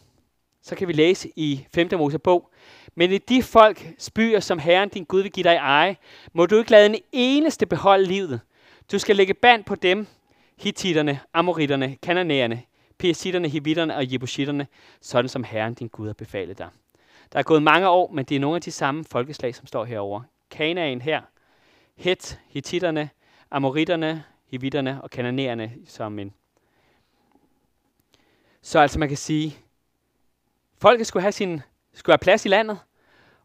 så 0.62 0.76
kan 0.76 0.88
vi 0.88 0.94
læse 0.94 1.30
i 1.36 1.66
5. 1.74 1.90
Mosebog. 1.98 2.50
Men 2.96 3.12
i 3.12 3.18
de 3.18 3.44
folk 3.44 3.88
spyer, 3.98 4.40
som 4.40 4.60
Herren 4.60 4.90
din 4.90 5.04
Gud 5.04 5.22
vil 5.22 5.32
give 5.32 5.44
dig 5.44 5.56
eje, 5.56 5.98
må 6.34 6.46
du 6.46 6.58
ikke 6.58 6.72
lade 6.72 6.86
en 6.86 6.96
eneste 7.12 7.66
beholde 7.66 8.06
livet. 8.06 8.40
Du 8.92 9.00
skal 9.00 9.16
lægge 9.16 9.34
band 9.34 9.64
på 9.64 9.76
dem, 9.76 10.08
hittitterne, 10.58 11.20
amoritterne, 11.34 11.98
kananæerne, 12.02 12.62
persitterne, 13.04 13.50
hivitterne 13.50 13.96
og 13.96 14.14
jebusitterne, 14.14 14.68
sådan 15.02 15.30
som 15.30 15.44
Herren 15.44 15.74
din 15.74 15.88
Gud 15.88 16.08
har 16.08 16.14
befalet 16.14 16.58
dig. 16.58 16.70
Der 17.32 17.40
er 17.40 17.44
gået 17.44 17.64
mange 17.64 17.90
år, 17.90 18.12
men 18.12 18.26
det 18.26 18.36
er 18.36 18.40
nogle 18.40 18.56
af 18.56 18.62
de 18.62 18.72
samme 18.72 19.04
folkeslag, 19.04 19.56
som 19.56 19.68
står 19.68 19.86
herover. 19.86 20.22
Kanaan 20.52 21.02
her, 21.02 21.22
Het, 21.96 22.40
Hittitterne, 22.48 23.10
Amoritterne, 23.52 24.24
Hivitterne 24.46 25.02
og 25.02 25.10
Kananæerne 25.10 25.74
som 25.86 26.20
en. 26.20 26.34
Så 28.62 28.80
altså 28.80 29.00
man 29.00 29.08
kan 29.08 29.18
sige, 29.18 29.58
folket 30.78 31.08
skulle 31.08 31.22
have, 31.22 31.32
sin, 31.32 31.62
skulle 31.94 32.14
have 32.14 32.24
plads 32.24 32.46
i 32.46 32.50
landet, 32.50 32.78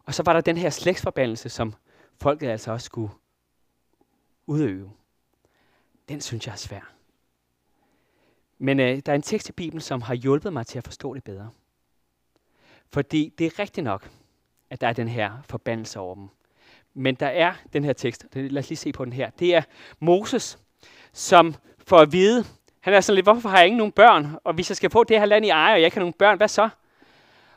og 0.05 0.15
så 0.15 0.23
var 0.23 0.33
der 0.33 0.41
den 0.41 0.57
her 0.57 0.71
slægtsforbandelse, 0.71 1.49
som 1.49 1.75
folket 2.21 2.49
altså 2.49 2.73
også 2.73 2.85
skulle 2.85 3.13
udøve. 4.47 4.91
Den 6.09 6.21
synes 6.21 6.47
jeg 6.47 6.53
er 6.53 6.57
svær. 6.57 6.98
Men 8.59 8.81
øh, 8.81 8.99
der 9.07 9.13
er 9.13 9.17
en 9.17 9.23
tekst 9.23 9.49
i 9.49 9.53
Bibelen, 9.53 9.81
som 9.81 10.03
har 10.03 10.15
hjulpet 10.15 10.53
mig 10.53 10.67
til 10.67 10.79
at 10.79 10.85
forstå 10.85 11.15
det 11.15 11.25
bedre. 11.25 11.51
Fordi 12.93 13.35
det 13.39 13.47
er 13.47 13.59
rigtigt 13.59 13.85
nok, 13.85 14.11
at 14.71 14.81
der 14.81 14.89
er 14.89 14.93
den 14.93 15.09
her 15.09 15.33
forbandelse 15.49 16.01
over 16.01 16.15
dem. 16.15 16.29
Men 16.95 17.15
der 17.15 17.27
er 17.27 17.55
den 17.73 17.85
her 17.85 17.93
tekst, 17.93 18.27
lad 18.35 18.59
os 18.59 18.69
lige 18.69 18.77
se 18.77 18.93
på 18.93 19.05
den 19.05 19.13
her. 19.13 19.31
Det 19.31 19.55
er 19.55 19.63
Moses, 20.01 20.59
som 21.13 21.55
får 21.79 21.99
at 21.99 22.13
vide, 22.13 22.45
han 22.81 22.95
er 22.95 23.01
sådan 23.01 23.15
lidt, 23.15 23.27
hvorfor 23.27 23.49
har 23.49 23.59
jeg 23.59 23.67
ingen 23.67 23.79
nogen 23.79 23.93
børn? 23.93 24.37
Og 24.45 24.55
hvis 24.55 24.71
jeg 24.71 24.77
skal 24.77 24.91
få 24.91 25.05
det 25.05 25.19
her 25.19 25.27
land 25.27 25.47
i 25.47 25.49
eje, 25.49 25.75
og 25.75 25.81
jeg 25.81 25.87
ikke 25.87 25.97
har 25.97 26.01
nogen 26.01 26.13
børn, 26.13 26.37
hvad 26.37 26.49
så? 26.49 26.69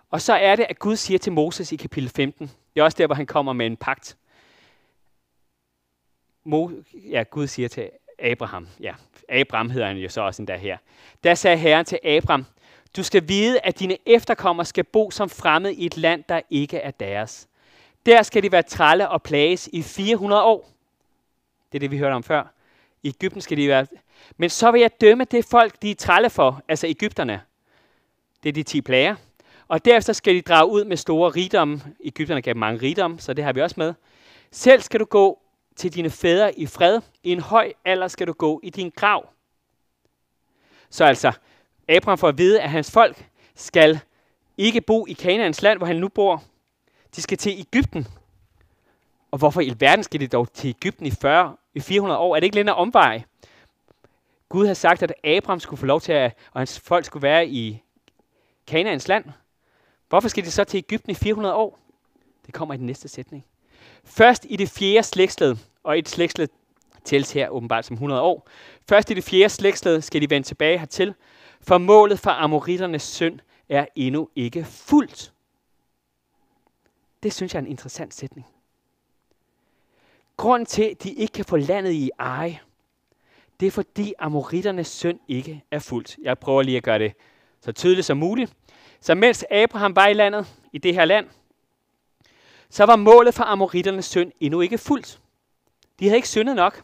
Og 0.09 0.21
så 0.21 0.33
er 0.33 0.55
det, 0.55 0.65
at 0.69 0.79
Gud 0.79 0.95
siger 0.95 1.19
til 1.19 1.33
Moses 1.33 1.71
i 1.71 1.75
kapitel 1.75 2.09
15, 2.09 2.51
det 2.73 2.79
er 2.79 2.83
også 2.83 2.97
der, 2.97 3.05
hvor 3.05 3.15
han 3.15 3.25
kommer 3.25 3.53
med 3.53 3.65
en 3.65 3.77
pagt. 3.77 4.17
Mo, 6.43 6.69
ja, 6.93 7.23
Gud 7.23 7.47
siger 7.47 7.69
til 7.69 7.89
Abraham, 8.21 8.67
ja, 8.79 8.93
Abraham 9.29 9.69
hedder 9.69 9.87
han 9.87 9.97
jo 9.97 10.09
så 10.09 10.21
også 10.21 10.41
endda 10.41 10.55
her. 10.55 10.77
Der 11.23 11.35
sagde 11.35 11.57
Herren 11.57 11.85
til 11.85 11.99
Abraham, 12.03 12.45
du 12.95 13.03
skal 13.03 13.27
vide, 13.27 13.59
at 13.59 13.79
dine 13.79 13.97
efterkommere 14.05 14.65
skal 14.65 14.83
bo 14.83 15.11
som 15.11 15.29
fremmed 15.29 15.71
i 15.71 15.85
et 15.85 15.97
land, 15.97 16.23
der 16.29 16.41
ikke 16.49 16.77
er 16.77 16.91
deres. 16.91 17.47
Der 18.05 18.21
skal 18.21 18.43
de 18.43 18.51
være 18.51 18.63
trælle 18.63 19.09
og 19.09 19.23
plages 19.23 19.69
i 19.73 19.81
400 19.81 20.43
år. 20.43 20.69
Det 21.71 21.77
er 21.77 21.79
det, 21.79 21.91
vi 21.91 21.97
hørte 21.97 22.13
om 22.13 22.23
før. 22.23 22.53
I 23.03 23.07
Ægypten 23.07 23.41
skal 23.41 23.57
de 23.57 23.67
være... 23.67 23.87
Men 24.37 24.49
så 24.49 24.71
vil 24.71 24.81
jeg 24.81 25.01
dømme 25.01 25.23
det 25.23 25.45
folk, 25.45 25.81
de 25.81 25.91
er 25.91 25.95
trælle 25.95 26.29
for, 26.29 26.61
altså 26.67 26.87
Ægypterne. 26.87 27.41
Det 28.43 28.49
er 28.49 28.53
de 28.53 28.63
10 28.63 28.81
plager. 28.81 29.15
Og 29.67 29.85
derefter 29.85 30.13
skal 30.13 30.35
de 30.35 30.41
drage 30.41 30.71
ud 30.71 30.85
med 30.85 30.97
store 30.97 31.29
rigdomme. 31.29 31.81
Ægypterne 32.03 32.41
gav 32.41 32.57
mange 32.57 32.81
rigdomme, 32.81 33.19
så 33.19 33.33
det 33.33 33.43
har 33.43 33.53
vi 33.53 33.61
også 33.61 33.75
med. 33.77 33.93
Selv 34.51 34.81
skal 34.81 34.99
du 34.99 35.05
gå 35.05 35.40
til 35.75 35.93
dine 35.93 36.09
fædre 36.09 36.59
i 36.59 36.65
fred. 36.65 37.01
I 37.23 37.31
en 37.31 37.39
høj 37.39 37.73
alder 37.85 38.07
skal 38.07 38.27
du 38.27 38.33
gå 38.33 38.59
i 38.63 38.69
din 38.69 38.91
grav. 38.95 39.29
Så 40.89 41.05
altså, 41.05 41.31
Abraham 41.89 42.17
får 42.17 42.27
at 42.27 42.37
vide, 42.37 42.61
at 42.61 42.69
hans 42.69 42.91
folk 42.91 43.29
skal 43.55 43.99
ikke 44.57 44.81
bo 44.81 45.05
i 45.07 45.13
Kanaans 45.13 45.61
land, 45.61 45.79
hvor 45.79 45.87
han 45.87 45.95
nu 45.95 46.07
bor. 46.07 46.43
De 47.15 47.21
skal 47.21 47.37
til 47.37 47.59
Ægypten. 47.59 48.07
Og 49.31 49.37
hvorfor 49.37 49.61
i 49.61 49.75
verden 49.79 50.03
skal 50.03 50.19
de 50.19 50.27
dog 50.27 50.53
til 50.53 50.69
Ægypten 50.69 51.05
i 51.05 51.11
40, 51.11 51.55
i 51.73 51.79
400 51.79 52.19
år? 52.19 52.35
Er 52.35 52.39
det 52.39 52.45
ikke 52.45 52.55
længere 52.55 52.75
omvej? 52.75 53.23
Gud 54.49 54.67
har 54.67 54.73
sagt, 54.73 55.03
at 55.03 55.13
Abraham 55.23 55.59
skulle 55.59 55.79
få 55.79 55.85
lov 55.85 56.01
til 56.01 56.11
at, 56.11 56.37
og 56.51 56.59
hans 56.59 56.79
folk 56.79 57.05
skulle 57.05 57.23
være 57.23 57.47
i 57.47 57.83
Kanaans 58.67 59.07
land. 59.07 59.25
Hvorfor 60.09 60.27
skal 60.27 60.43
de 60.43 60.51
så 60.51 60.63
til 60.63 60.77
Ægypten 60.77 61.11
i 61.11 61.15
400 61.15 61.55
år? 61.55 61.79
Det 62.45 62.53
kommer 62.53 62.73
i 62.73 62.77
den 62.77 62.85
næste 62.85 63.07
sætning. 63.07 63.45
Først 64.03 64.45
i 64.49 64.55
det 64.55 64.69
fjerde 64.69 65.03
slægtsled, 65.03 65.55
og 65.83 65.99
et 65.99 66.09
slægtsled 66.09 66.47
tælles 67.03 67.31
her 67.31 67.49
åbenbart 67.49 67.85
som 67.85 67.93
100 67.93 68.21
år. 68.21 68.47
Først 68.89 69.11
i 69.11 69.13
det 69.13 69.23
fjerde 69.23 69.49
slægtsled 69.49 70.01
skal 70.01 70.21
de 70.21 70.29
vende 70.29 70.47
tilbage 70.47 70.77
hertil, 70.77 71.13
for 71.61 71.77
målet 71.77 72.19
for 72.19 72.31
amoritternes 72.31 73.01
synd 73.01 73.39
er 73.69 73.85
endnu 73.95 74.29
ikke 74.35 74.63
fuldt. 74.63 75.33
Det 77.23 77.33
synes 77.33 77.53
jeg 77.53 77.59
er 77.59 77.63
en 77.63 77.71
interessant 77.71 78.13
sætning. 78.13 78.47
Grunden 80.37 80.65
til, 80.65 80.83
at 80.83 81.03
de 81.03 81.13
ikke 81.13 81.33
kan 81.33 81.45
få 81.45 81.57
landet 81.57 81.91
i 81.91 82.11
eje, 82.19 82.59
det 83.59 83.67
er 83.67 83.71
fordi 83.71 84.13
amoritternes 84.19 84.87
synd 84.87 85.19
ikke 85.27 85.63
er 85.71 85.79
fuldt. 85.79 86.17
Jeg 86.21 86.39
prøver 86.39 86.61
lige 86.61 86.77
at 86.77 86.83
gøre 86.83 86.99
det 86.99 87.13
så 87.61 87.71
tydeligt 87.71 88.05
som 88.05 88.17
muligt. 88.17 88.53
Så 89.01 89.15
mens 89.15 89.45
Abraham 89.51 89.95
var 89.95 90.07
i 90.07 90.13
landet, 90.13 90.47
i 90.73 90.77
det 90.77 90.93
her 90.93 91.05
land, 91.05 91.27
så 92.71 92.83
var 92.83 92.95
målet 92.95 93.33
for 93.33 93.43
amoritternes 93.43 94.05
synd 94.05 94.31
endnu 94.39 94.61
ikke 94.61 94.77
fuldt. 94.77 95.21
De 95.99 96.05
havde 96.05 96.15
ikke 96.15 96.27
syndet 96.27 96.55
nok. 96.55 96.83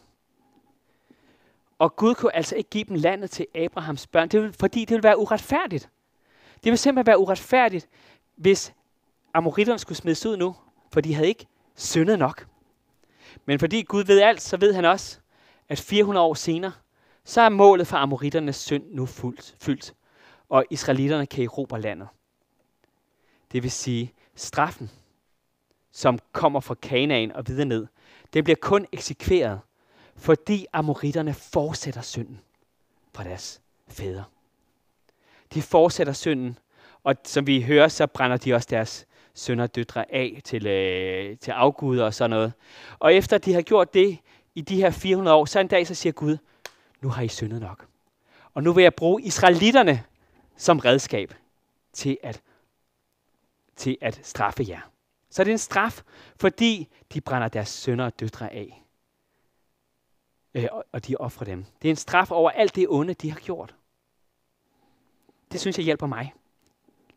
Og 1.78 1.96
Gud 1.96 2.14
kunne 2.14 2.36
altså 2.36 2.56
ikke 2.56 2.70
give 2.70 2.84
dem 2.84 2.94
landet 2.94 3.30
til 3.30 3.46
Abrahams 3.54 4.06
børn, 4.06 4.28
det 4.28 4.40
ville, 4.40 4.54
fordi 4.60 4.80
det 4.80 4.90
ville 4.90 5.02
være 5.02 5.18
uretfærdigt. 5.18 5.90
Det 6.54 6.64
ville 6.64 6.76
simpelthen 6.76 7.06
være 7.06 7.18
uretfærdigt, 7.18 7.88
hvis 8.36 8.72
amoritterne 9.34 9.78
skulle 9.78 9.98
smides 9.98 10.26
ud 10.26 10.36
nu, 10.36 10.56
for 10.92 11.00
de 11.00 11.14
havde 11.14 11.28
ikke 11.28 11.46
syndet 11.76 12.18
nok. 12.18 12.46
Men 13.44 13.58
fordi 13.58 13.82
Gud 13.82 14.04
ved 14.04 14.20
alt, 14.20 14.42
så 14.42 14.56
ved 14.56 14.74
han 14.74 14.84
også, 14.84 15.18
at 15.68 15.80
400 15.80 16.26
år 16.26 16.34
senere, 16.34 16.72
så 17.24 17.40
er 17.40 17.48
målet 17.48 17.86
for 17.86 17.96
amoritternes 17.96 18.56
synd 18.56 18.84
nu 18.90 19.06
fuldt, 19.06 19.56
fyldt, 19.60 19.94
og 20.48 20.64
israelitterne 20.70 21.26
kan 21.26 21.44
erobre 21.44 21.80
landet. 21.80 22.08
Det 23.52 23.62
vil 23.62 23.70
sige, 23.70 24.12
straffen, 24.34 24.90
som 25.92 26.18
kommer 26.32 26.60
fra 26.60 26.74
Kanaan 26.74 27.32
og 27.32 27.48
videre 27.48 27.66
ned, 27.66 27.86
det 28.32 28.44
bliver 28.44 28.56
kun 28.60 28.86
eksekveret, 28.92 29.60
fordi 30.16 30.66
amoritterne 30.72 31.34
fortsætter 31.34 32.00
synden 32.00 32.40
fra 33.14 33.24
deres 33.24 33.60
fædre. 33.88 34.24
De 35.54 35.62
fortsætter 35.62 36.12
synden, 36.12 36.58
og 37.04 37.14
som 37.24 37.46
vi 37.46 37.62
hører, 37.62 37.88
så 37.88 38.06
brænder 38.06 38.36
de 38.36 38.54
også 38.54 38.68
deres 38.70 39.06
sønner 39.34 39.64
og 39.64 39.74
døtre 39.74 40.14
af 40.14 40.40
til, 40.44 40.66
øh, 40.66 41.38
til 41.38 41.50
afguder 41.50 42.04
og 42.04 42.14
sådan 42.14 42.30
noget. 42.30 42.52
Og 42.98 43.14
efter 43.14 43.38
de 43.38 43.54
har 43.54 43.62
gjort 43.62 43.94
det 43.94 44.18
i 44.54 44.60
de 44.60 44.76
her 44.76 44.90
400 44.90 45.36
år, 45.36 45.44
så 45.44 45.60
en 45.60 45.68
dag 45.68 45.86
så 45.86 45.94
siger 45.94 46.12
Gud, 46.12 46.36
nu 47.00 47.08
har 47.08 47.22
I 47.22 47.28
syndet 47.28 47.60
nok. 47.60 47.86
Og 48.54 48.62
nu 48.62 48.72
vil 48.72 48.82
jeg 48.82 48.94
bruge 48.94 49.22
israelitterne 49.22 50.04
som 50.56 50.78
redskab 50.78 51.34
til 51.92 52.18
at, 52.22 52.42
til 53.76 53.98
at 54.00 54.20
straffe 54.22 54.64
jer. 54.68 54.80
Så 55.38 55.44
det 55.44 55.50
er 55.50 55.54
en 55.54 55.58
straf, 55.58 56.02
fordi 56.36 56.88
de 57.12 57.20
brænder 57.20 57.48
deres 57.48 57.68
sønner 57.68 58.04
og 58.04 58.20
døtre 58.20 58.52
af. 58.52 58.84
Øh, 60.54 60.68
og 60.92 61.06
de 61.06 61.16
offrer 61.16 61.44
dem. 61.44 61.64
Det 61.82 61.88
er 61.88 61.90
en 61.90 61.96
straf 61.96 62.30
over 62.30 62.50
alt 62.50 62.76
det 62.76 62.86
onde, 62.88 63.14
de 63.14 63.30
har 63.30 63.40
gjort. 63.40 63.74
Det 65.52 65.60
synes 65.60 65.78
jeg 65.78 65.84
hjælper 65.84 66.06
mig 66.06 66.32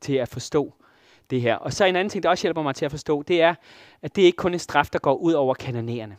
til 0.01 0.13
at 0.13 0.29
forstå 0.29 0.73
det 1.29 1.41
her. 1.41 1.55
Og 1.55 1.73
så 1.73 1.85
en 1.85 1.95
anden 1.95 2.09
ting, 2.09 2.23
der 2.23 2.29
også 2.29 2.41
hjælper 2.41 2.61
mig 2.61 2.75
til 2.75 2.85
at 2.85 2.91
forstå, 2.91 3.23
det 3.23 3.41
er, 3.41 3.55
at 4.01 4.15
det 4.15 4.21
ikke 4.21 4.35
kun 4.35 4.51
er 4.51 4.55
en 4.55 4.59
straf, 4.59 4.89
der 4.93 4.99
går 4.99 5.15
ud 5.15 5.33
over 5.33 5.53
kanonerende. 5.53 6.15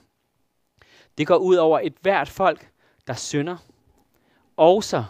Det 1.19 1.27
går 1.27 1.37
ud 1.37 1.57
over 1.57 1.81
et 1.83 1.95
hvert 2.01 2.29
folk, 2.29 2.71
der 3.07 3.15
synder. 3.15 3.57
Også 4.57 5.05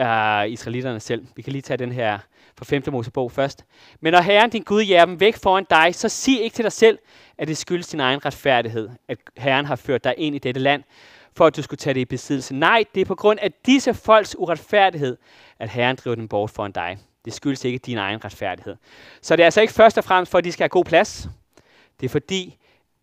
uh, 0.00 0.52
israelitterne 0.52 1.00
selv. 1.00 1.26
Vi 1.36 1.42
kan 1.42 1.52
lige 1.52 1.62
tage 1.62 1.76
den 1.76 1.92
her 1.92 2.18
fra 2.58 2.64
5. 2.64 2.82
Mosebog 2.92 3.32
først. 3.32 3.64
Men 4.00 4.12
når 4.12 4.20
Herren 4.20 4.50
din 4.50 4.62
Gud 4.62 4.82
jæger 4.82 5.04
dem 5.04 5.20
væk 5.20 5.36
foran 5.36 5.66
dig, 5.70 5.94
så 5.94 6.08
sig 6.08 6.42
ikke 6.42 6.54
til 6.54 6.62
dig 6.62 6.72
selv, 6.72 6.98
at 7.38 7.48
det 7.48 7.56
skyldes 7.56 7.88
din 7.88 8.00
egen 8.00 8.26
retfærdighed, 8.26 8.88
at 9.08 9.18
Herren 9.36 9.66
har 9.66 9.76
ført 9.76 10.04
dig 10.04 10.14
ind 10.16 10.34
i 10.34 10.38
dette 10.38 10.60
land, 10.60 10.82
for 11.36 11.46
at 11.46 11.56
du 11.56 11.62
skulle 11.62 11.78
tage 11.78 11.94
det 11.94 12.00
i 12.00 12.04
besiddelse. 12.04 12.54
Nej, 12.54 12.84
det 12.94 13.00
er 13.00 13.04
på 13.04 13.14
grund 13.14 13.38
af 13.42 13.52
disse 13.66 13.94
folks 13.94 14.36
uretfærdighed, 14.38 15.16
at 15.58 15.68
Herren 15.68 15.96
driver 15.96 16.14
dem 16.14 16.28
bort 16.28 16.50
foran 16.50 16.72
dig. 16.72 16.98
Det 17.24 17.32
skyldes 17.32 17.64
ikke 17.64 17.78
din 17.78 17.98
egen 17.98 18.24
retfærdighed. 18.24 18.76
Så 19.22 19.36
det 19.36 19.42
er 19.42 19.44
altså 19.44 19.60
ikke 19.60 19.72
først 19.72 19.98
og 19.98 20.04
fremmest 20.04 20.30
for, 20.30 20.38
at 20.38 20.44
de 20.44 20.52
skal 20.52 20.64
have 20.64 20.68
god 20.68 20.84
plads. 20.84 21.28
Det 22.00 22.06
er 22.06 22.10
fordi, 22.10 22.56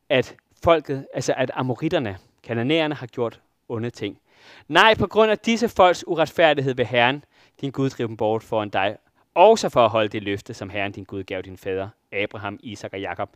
at 0.09 0.35
folket, 0.63 1.07
altså 1.13 1.33
at 1.37 1.51
amoritterne, 1.53 2.17
kananæerne, 2.43 2.95
har 2.95 3.07
gjort 3.07 3.41
onde 3.69 3.89
ting. 3.89 4.17
Nej, 4.67 4.95
på 4.95 5.07
grund 5.07 5.31
af 5.31 5.39
disse 5.39 5.69
folks 5.69 6.07
uretfærdighed 6.07 6.73
vil 6.73 6.85
Herren, 6.85 7.23
din 7.61 7.71
Gud, 7.71 7.89
drive 7.89 8.07
dem 8.07 8.17
bort 8.17 8.43
foran 8.43 8.69
dig, 8.69 8.97
også 9.35 9.69
for 9.69 9.85
at 9.85 9.89
holde 9.89 10.09
det 10.09 10.23
løfte, 10.23 10.53
som 10.53 10.69
Herren 10.69 10.91
din 10.91 11.03
Gud 11.03 11.23
gav 11.23 11.41
din 11.41 11.57
fader, 11.57 11.89
Abraham, 12.11 12.59
Isak 12.63 12.93
og 12.93 13.01
Jakob. 13.01 13.29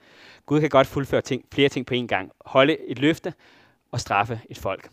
Gud 0.45 0.59
kan 0.59 0.69
godt 0.69 0.87
fuldføre 0.87 1.21
ting, 1.21 1.45
flere 1.53 1.69
ting 1.69 1.85
på 1.85 1.93
en 1.93 2.07
gang. 2.07 2.31
Holde 2.45 2.77
et 2.89 2.99
løfte 2.99 3.33
og 3.91 3.99
straffe 3.99 4.41
et 4.49 4.57
folk. 4.57 4.89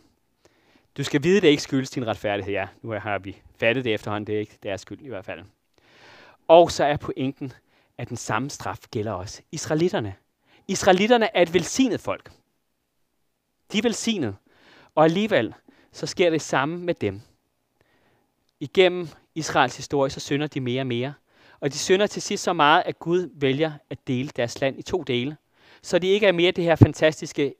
Du 0.97 1.03
skal 1.03 1.23
vide, 1.23 1.41
det 1.41 1.47
ikke 1.47 1.63
skyldes 1.63 1.89
din 1.89 2.07
retfærdighed. 2.07 2.53
Ja, 2.53 2.67
nu 2.81 2.91
har 2.91 3.17
vi 3.17 3.41
fattet 3.59 3.85
det 3.85 3.93
efterhånden. 3.93 4.27
Det 4.27 4.35
er 4.35 4.39
ikke 4.39 4.57
deres 4.63 4.81
skyld 4.81 5.01
i 5.01 5.07
hvert 5.07 5.25
fald. 5.25 5.39
Og 6.47 6.71
så 6.71 6.83
er 6.83 6.97
pointen, 6.97 7.53
at 7.97 8.09
den 8.09 8.17
samme 8.17 8.49
straf 8.49 8.79
gælder 8.91 9.11
også 9.11 9.41
israelitterne. 9.51 10.15
Israelitterne 10.67 11.35
er 11.35 11.41
et 11.41 11.53
velsignet 11.53 12.01
folk. 12.01 12.31
De 13.71 13.77
er 13.77 13.81
velsignet. 13.81 14.35
Og 14.95 15.03
alligevel, 15.03 15.53
så 15.95 16.05
sker 16.05 16.29
det 16.29 16.41
samme 16.41 16.77
med 16.77 16.93
dem. 16.93 17.21
Igennem 18.59 19.07
Israels 19.35 19.77
historie, 19.77 20.11
så 20.11 20.19
synder 20.19 20.47
de 20.47 20.59
mere 20.59 20.81
og 20.81 20.87
mere. 20.87 21.13
Og 21.59 21.73
de 21.73 21.77
synder 21.77 22.07
til 22.07 22.21
sidst 22.21 22.43
så 22.43 22.53
meget, 22.53 22.83
at 22.85 22.99
Gud 22.99 23.29
vælger 23.33 23.71
at 23.89 24.07
dele 24.07 24.29
deres 24.35 24.61
land 24.61 24.79
i 24.79 24.81
to 24.81 25.03
dele. 25.03 25.37
Så 25.81 25.99
de 25.99 26.07
ikke 26.07 26.27
er 26.27 26.31
mere 26.31 26.51
det 26.51 26.63
her 26.63 26.75
fantastiske 26.75 27.55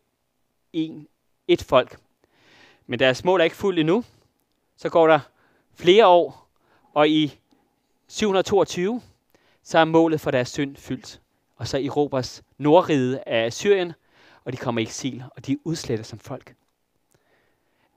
en, 0.74 1.08
et 1.48 1.64
folk. 1.64 1.98
Men 2.88 3.00
deres 3.00 3.24
mål 3.24 3.40
er 3.40 3.44
ikke 3.44 3.56
fuldt 3.56 3.80
endnu. 3.80 4.04
Så 4.78 4.90
går 4.90 5.08
der 5.08 5.20
flere 5.74 6.08
år, 6.08 6.50
og 6.94 7.10
i 7.10 7.40
722, 8.08 9.02
så 9.64 9.80
er 9.80 9.86
målet 9.86 10.22
for 10.22 10.32
deres 10.32 10.50
synd 10.50 10.76
fyldt. 10.76 11.22
Og 11.56 11.68
så 11.68 11.78
erobres 11.78 12.44
nordride 12.58 13.24
af 13.26 13.54
Syrien, 13.54 13.94
og 14.46 14.52
de 14.52 14.58
kommer 14.58 14.82
i 14.82 14.84
eksil, 14.84 15.24
og 15.36 15.46
de 15.46 15.52
er 15.54 15.58
udslettet 15.64 16.06
som 16.08 16.20
folk. 16.20 16.56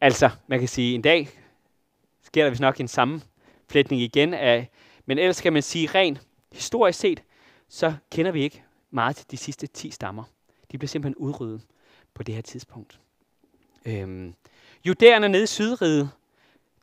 Altså, 0.01 0.31
man 0.47 0.59
kan 0.59 0.69
sige, 0.69 0.95
en 0.95 1.03
dag 1.03 1.29
sker 2.23 2.43
der 2.43 2.51
vist 2.51 2.61
nok 2.61 2.81
en 2.81 2.89
sammenflætning 2.89 4.03
igen 4.03 4.35
af, 4.35 4.71
men 5.07 5.19
ellers 5.19 5.41
kan 5.41 5.53
man 5.53 5.63
sige, 5.63 5.87
rent 5.87 6.21
historisk 6.53 6.99
set, 6.99 7.23
så 7.69 7.95
kender 8.11 8.33
vi 8.33 8.43
ikke 8.43 8.65
meget 8.91 9.17
til 9.17 9.31
de 9.31 9.37
sidste 9.37 9.67
10 9.67 9.91
stammer. 9.91 10.25
De 10.73 10.79
bliver 10.79 10.89
simpelthen 10.89 11.17
udryddet 11.17 11.61
på 12.15 12.23
det 12.23 12.35
her 12.35 12.43
tidspunkt. 12.43 13.01
Øhm, 13.85 14.35
Judæerne 14.85 15.29
nede 15.29 15.43
i 15.43 15.47
Sydriget, 15.47 16.11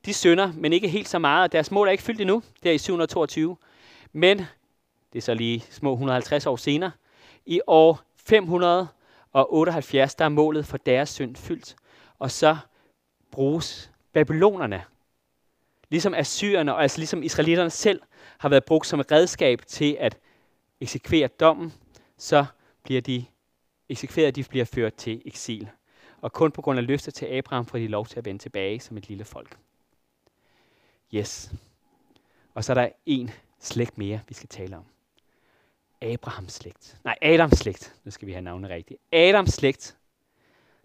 de 0.06 0.14
synder, 0.14 0.52
men 0.54 0.74
ikke 0.74 0.88
helt 0.88 1.08
så 1.08 1.20
meget. 1.20 1.52
Deres 1.52 1.72
mål 1.72 1.88
er 1.88 1.92
ikke 1.92 2.04
fyldt 2.04 2.22
endnu. 2.22 2.44
der 2.64 2.72
i 2.72 2.78
722. 2.78 3.58
Men, 4.14 4.38
det 5.14 5.20
er 5.20 5.22
så 5.22 5.34
lige 5.34 5.64
små 5.70 5.94
150 5.94 6.46
år 6.46 6.56
senere, 6.56 6.92
i 7.46 7.62
år 7.68 8.02
578, 8.16 10.16
der 10.16 10.26
er 10.26 10.30
målet 10.30 10.66
for 10.66 10.78
deres 10.78 11.10
synd 11.10 11.36
fyldt. 11.36 11.76
Og 12.20 12.32
så 12.32 12.58
bruges 13.36 13.92
babylonerne, 14.14 14.84
ligesom 15.90 16.14
assyrerne 16.14 16.74
og 16.74 16.82
altså 16.82 16.98
ligesom 16.98 17.24
israelitterne 17.24 17.70
selv 17.70 18.02
har 18.38 18.50
været 18.50 18.66
brugt 18.66 18.88
som 18.88 19.00
et 19.00 19.12
redskab 19.12 19.62
til 19.68 19.98
at 20.00 20.18
eksekvere 20.82 21.28
dommen, 21.28 21.74
så 22.18 22.46
bliver 22.84 23.02
de 23.02 23.26
eksekveret, 23.90 24.36
de 24.36 24.44
bliver 24.44 24.66
ført 24.66 24.94
til 24.94 25.22
eksil. 25.26 25.70
Og 26.22 26.34
kun 26.34 26.52
på 26.52 26.62
grund 26.62 26.80
af 26.80 26.88
løfter 26.88 27.12
til 27.12 27.26
Abraham 27.26 27.66
får 27.66 27.78
de 27.78 27.88
lov 27.88 28.06
til 28.06 28.18
at 28.20 28.26
vende 28.26 28.42
tilbage 28.42 28.80
som 28.80 28.98
et 28.98 29.10
lille 29.10 29.26
folk. 29.26 29.58
Yes. 31.14 31.52
Og 32.54 32.64
så 32.64 32.72
er 32.72 32.74
der 32.74 32.90
en 33.06 33.32
slægt 33.60 33.98
mere, 33.98 34.20
vi 34.28 34.34
skal 34.34 34.50
tale 34.50 34.78
om. 34.78 34.86
Abrahams 36.02 36.54
slægt. 36.54 36.98
Nej, 37.04 37.16
Adams 37.22 37.58
slægt. 37.58 37.96
Nu 38.04 38.12
skal 38.12 38.28
vi 38.28 38.32
have 38.32 38.42
navnet 38.42 38.70
rigtigt. 38.70 39.00
Adams 39.12 39.54
slægt. 39.54 39.98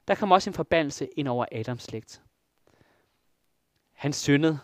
Der 0.08 0.14
kom 0.14 0.32
også 0.32 0.50
en 0.50 0.54
forbandelse 0.54 1.08
ind 1.16 1.28
over 1.28 1.46
Adams 1.52 1.82
slægt. 1.82 2.22
Han 4.00 4.12
syndede. 4.12 4.58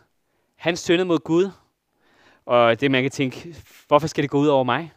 Han 0.55 0.77
syndede 0.77 1.05
mod 1.05 1.18
Gud. 1.18 1.51
Og 2.44 2.81
det 2.81 2.90
man 2.90 3.03
kan 3.03 3.11
tænke, 3.11 3.57
hvorfor 3.88 4.07
skal 4.07 4.22
det 4.22 4.31
gå 4.31 4.38
ud 4.38 4.46
over 4.46 4.64
mig? 4.64 4.92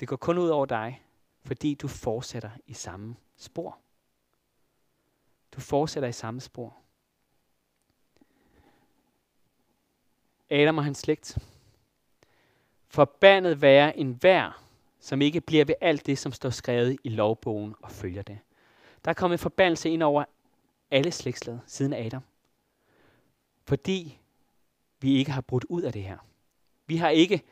Det 0.00 0.08
går 0.08 0.16
kun 0.16 0.38
ud 0.38 0.48
over 0.48 0.66
dig, 0.66 1.02
fordi 1.44 1.74
du 1.74 1.88
fortsætter 1.88 2.50
i 2.66 2.74
samme 2.74 3.16
spor. 3.36 3.78
Du 5.52 5.60
fortsætter 5.60 6.08
i 6.08 6.12
samme 6.12 6.40
spor. 6.40 6.76
Adam 10.50 10.78
og 10.78 10.84
hans 10.84 10.98
slægt. 10.98 11.38
Forbandet 12.88 13.62
være 13.62 13.98
en 13.98 14.22
vær, 14.22 14.62
som 15.00 15.22
ikke 15.22 15.40
bliver 15.40 15.64
ved 15.64 15.74
alt 15.80 16.06
det, 16.06 16.18
som 16.18 16.32
står 16.32 16.50
skrevet 16.50 16.96
i 17.04 17.08
lovbogen 17.08 17.74
og 17.82 17.90
følger 17.90 18.22
det. 18.22 18.38
Der 19.04 19.10
er 19.10 19.14
kommet 19.14 19.40
forbandelse 19.40 19.90
ind 19.90 20.02
over 20.02 20.24
alle 20.90 21.12
slægtsled 21.12 21.58
siden 21.66 21.92
Adam. 21.92 22.22
Fordi 23.66 24.20
vi 25.00 25.16
ikke 25.16 25.30
har 25.30 25.40
brudt 25.40 25.64
ud 25.64 25.82
af 25.82 25.92
det 25.92 26.02
her. 26.02 26.18
Vi 26.86 26.96
har 26.96 27.08
ikke 27.08 27.42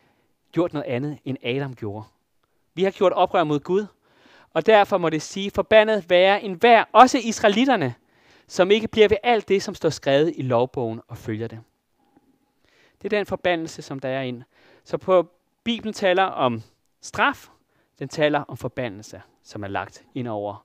gjort 0.53 0.73
noget 0.73 0.87
andet, 0.87 1.19
end 1.25 1.39
Adam 1.45 1.75
gjorde. 1.75 2.05
Vi 2.75 2.85
har 2.85 2.91
gjort 2.91 3.13
oprør 3.13 3.45
mod 3.45 3.61
Gud, 3.61 3.87
og 4.51 4.67
derfor 4.67 4.99
må 4.99 5.11
det 5.11 5.23
sige, 5.23 5.51
forbandet 5.51 6.11
være 6.11 6.43
en 6.43 6.61
også 6.93 7.19
israelitterne, 7.19 7.95
som 8.47 8.71
ikke 8.71 8.89
bliver 8.89 9.09
ved 9.09 9.17
alt 9.23 9.49
det, 9.49 9.63
som 9.63 9.75
står 9.75 9.89
skrevet 9.89 10.33
i 10.37 10.43
lovbogen 10.43 11.01
og 11.09 11.19
følger 11.19 11.49
det. 11.49 11.61
Det 13.03 13.13
er 13.13 13.19
den 13.19 13.27
forbandelse, 13.27 13.83
som 13.83 14.01
der 14.01 14.09
er 14.09 14.23
ind. 14.23 14.43
Så 14.85 14.99
på 14.99 15.33
Bibelen 15.65 15.95
taler 15.95 16.23
om 16.23 16.63
straf, 17.01 17.49
den 17.99 18.09
taler 18.09 18.41
om 18.41 18.57
forbandelse, 18.57 19.23
som 19.43 19.65
er 19.65 19.69
lagt 19.69 20.05
ind 20.15 20.29
over 20.29 20.65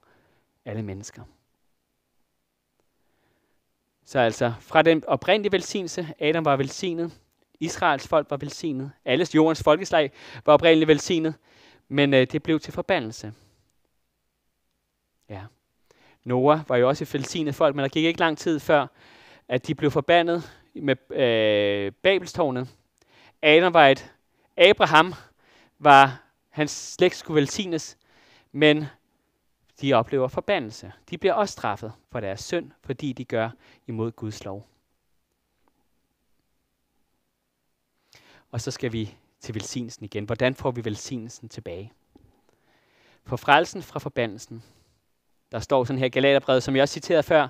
alle 0.65 0.83
mennesker. 0.83 1.23
Så 4.07 4.19
altså 4.19 4.53
fra 4.59 4.81
den 4.81 5.03
oprindelige 5.07 5.51
velsignelse, 5.51 6.07
Adam 6.19 6.45
var 6.45 6.55
velsignet, 6.55 7.11
Israels 7.59 8.07
folk 8.07 8.29
var 8.29 8.37
velsignet, 8.37 8.91
alles 9.05 9.35
jordens 9.35 9.63
folkeslag 9.63 10.11
var 10.45 10.53
oprindeligt 10.53 10.87
velsignet, 10.87 11.33
men 11.87 12.13
øh, 12.13 12.27
det 12.31 12.43
blev 12.43 12.59
til 12.59 12.73
forbandelse. 12.73 13.33
Ja. 15.29 15.41
Noah 16.23 16.59
var 16.67 16.75
jo 16.77 16.87
også 16.87 17.03
et 17.03 17.13
velsignet 17.13 17.55
folk, 17.55 17.75
men 17.75 17.83
der 17.83 17.89
gik 17.89 18.05
ikke 18.05 18.19
lang 18.19 18.37
tid 18.37 18.59
før, 18.59 18.87
at 19.47 19.67
de 19.67 19.75
blev 19.75 19.91
forbandet 19.91 20.51
med 20.75 21.11
øh, 21.11 21.91
Babelstårnet. 21.91 22.69
Adam 23.41 23.73
var 23.73 23.87
et, 23.87 24.11
Abraham 24.57 25.13
var, 25.79 26.23
hans 26.49 26.71
slægt 26.71 27.15
skulle 27.15 27.35
velsignes, 27.41 27.97
men 28.51 28.85
de 29.81 29.93
oplever 29.93 30.27
forbandelse. 30.27 30.91
De 31.09 31.17
bliver 31.17 31.33
også 31.33 31.51
straffet 31.51 31.93
for 32.11 32.19
deres 32.19 32.43
synd, 32.43 32.71
fordi 32.83 33.13
de 33.13 33.25
gør 33.25 33.49
imod 33.87 34.11
Guds 34.11 34.45
lov. 34.45 34.67
Og 38.51 38.61
så 38.61 38.71
skal 38.71 38.91
vi 38.91 39.15
til 39.39 39.55
velsignelsen 39.55 40.05
igen. 40.05 40.25
Hvordan 40.25 40.55
får 40.55 40.71
vi 40.71 40.85
velsignelsen 40.85 41.49
tilbage? 41.49 41.93
For 43.23 43.37
frelsen 43.37 43.81
fra 43.81 43.99
forbandelsen. 43.99 44.63
Der 45.51 45.59
står 45.59 45.83
sådan 45.83 45.99
her 45.99 46.09
Galaterbrevet, 46.09 46.63
som 46.63 46.75
jeg 46.75 46.81
også 46.81 46.93
citerede 46.93 47.23
før. 47.23 47.47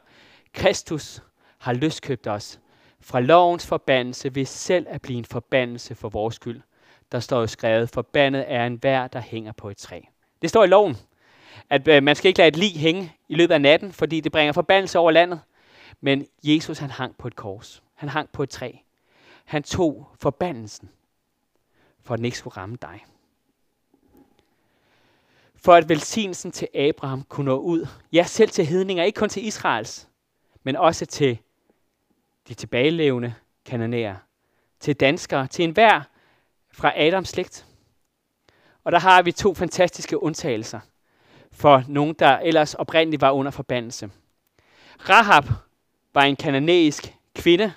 Kristus 0.53 1.23
har 1.57 1.73
løskøbt 1.73 2.27
os 2.27 2.59
fra 2.99 3.19
lovens 3.19 3.67
forbandelse 3.67 4.35
ved 4.35 4.45
selv 4.45 4.85
at 4.89 5.01
blive 5.01 5.17
en 5.17 5.25
forbandelse 5.25 5.95
for 5.95 6.09
vores 6.09 6.35
skyld. 6.35 6.61
Der 7.11 7.19
står 7.19 7.39
jo 7.39 7.47
skrevet, 7.47 7.89
forbandet 7.89 8.45
er 8.47 8.65
en 8.65 8.83
vær, 8.83 9.07
der 9.07 9.19
hænger 9.19 9.51
på 9.51 9.69
et 9.69 9.77
træ. 9.77 10.01
Det 10.41 10.49
står 10.49 10.63
i 10.63 10.67
loven, 10.67 10.97
at 11.69 11.87
øh, 11.87 12.03
man 12.03 12.15
skal 12.15 12.29
ikke 12.29 12.37
lade 12.37 12.47
et 12.47 12.57
lig 12.57 12.79
hænge 12.79 13.13
i 13.29 13.35
løbet 13.35 13.53
af 13.53 13.61
natten, 13.61 13.91
fordi 13.91 14.19
det 14.19 14.31
bringer 14.31 14.53
forbandelse 14.53 14.99
over 14.99 15.11
landet. 15.11 15.39
Men 16.01 16.27
Jesus 16.43 16.77
han 16.79 16.89
hang 16.89 17.17
på 17.17 17.27
et 17.27 17.35
kors. 17.35 17.83
Han 17.95 18.09
hang 18.09 18.29
på 18.29 18.43
et 18.43 18.49
træ. 18.49 18.71
Han 19.45 19.63
tog 19.63 20.07
forbandelsen, 20.19 20.89
for 22.03 22.13
at 22.13 22.17
den 22.17 22.25
ikke 22.25 22.37
skulle 22.37 22.57
ramme 22.57 22.77
dig. 22.81 23.05
For 25.55 25.73
at 25.73 25.89
velsignelsen 25.89 26.51
til 26.51 26.67
Abraham 26.75 27.23
kunne 27.23 27.45
nå 27.45 27.59
ud, 27.59 27.87
ja 28.13 28.23
selv 28.23 28.49
til 28.49 28.65
hedninger, 28.65 29.03
ikke 29.03 29.19
kun 29.19 29.29
til 29.29 29.45
Israels, 29.45 30.07
men 30.63 30.75
også 30.75 31.05
til 31.05 31.37
de 32.47 32.53
tilbagelevende 32.53 33.33
kananæer, 33.65 34.15
til 34.79 34.95
danskere, 34.95 35.47
til 35.47 35.63
enhver 35.63 36.01
fra 36.73 36.93
Adams 36.95 37.29
slægt. 37.29 37.65
Og 38.83 38.91
der 38.91 38.99
har 38.99 39.21
vi 39.21 39.31
to 39.31 39.53
fantastiske 39.53 40.23
undtagelser 40.23 40.79
for 41.57 41.83
nogen, 41.87 42.13
der 42.13 42.39
ellers 42.39 42.73
oprindeligt 42.73 43.21
var 43.21 43.31
under 43.31 43.51
forbandelse. 43.51 44.11
Rahab 45.09 45.43
var 46.13 46.21
en 46.21 46.35
kananæisk 46.35 47.15
kvinde, 47.35 47.73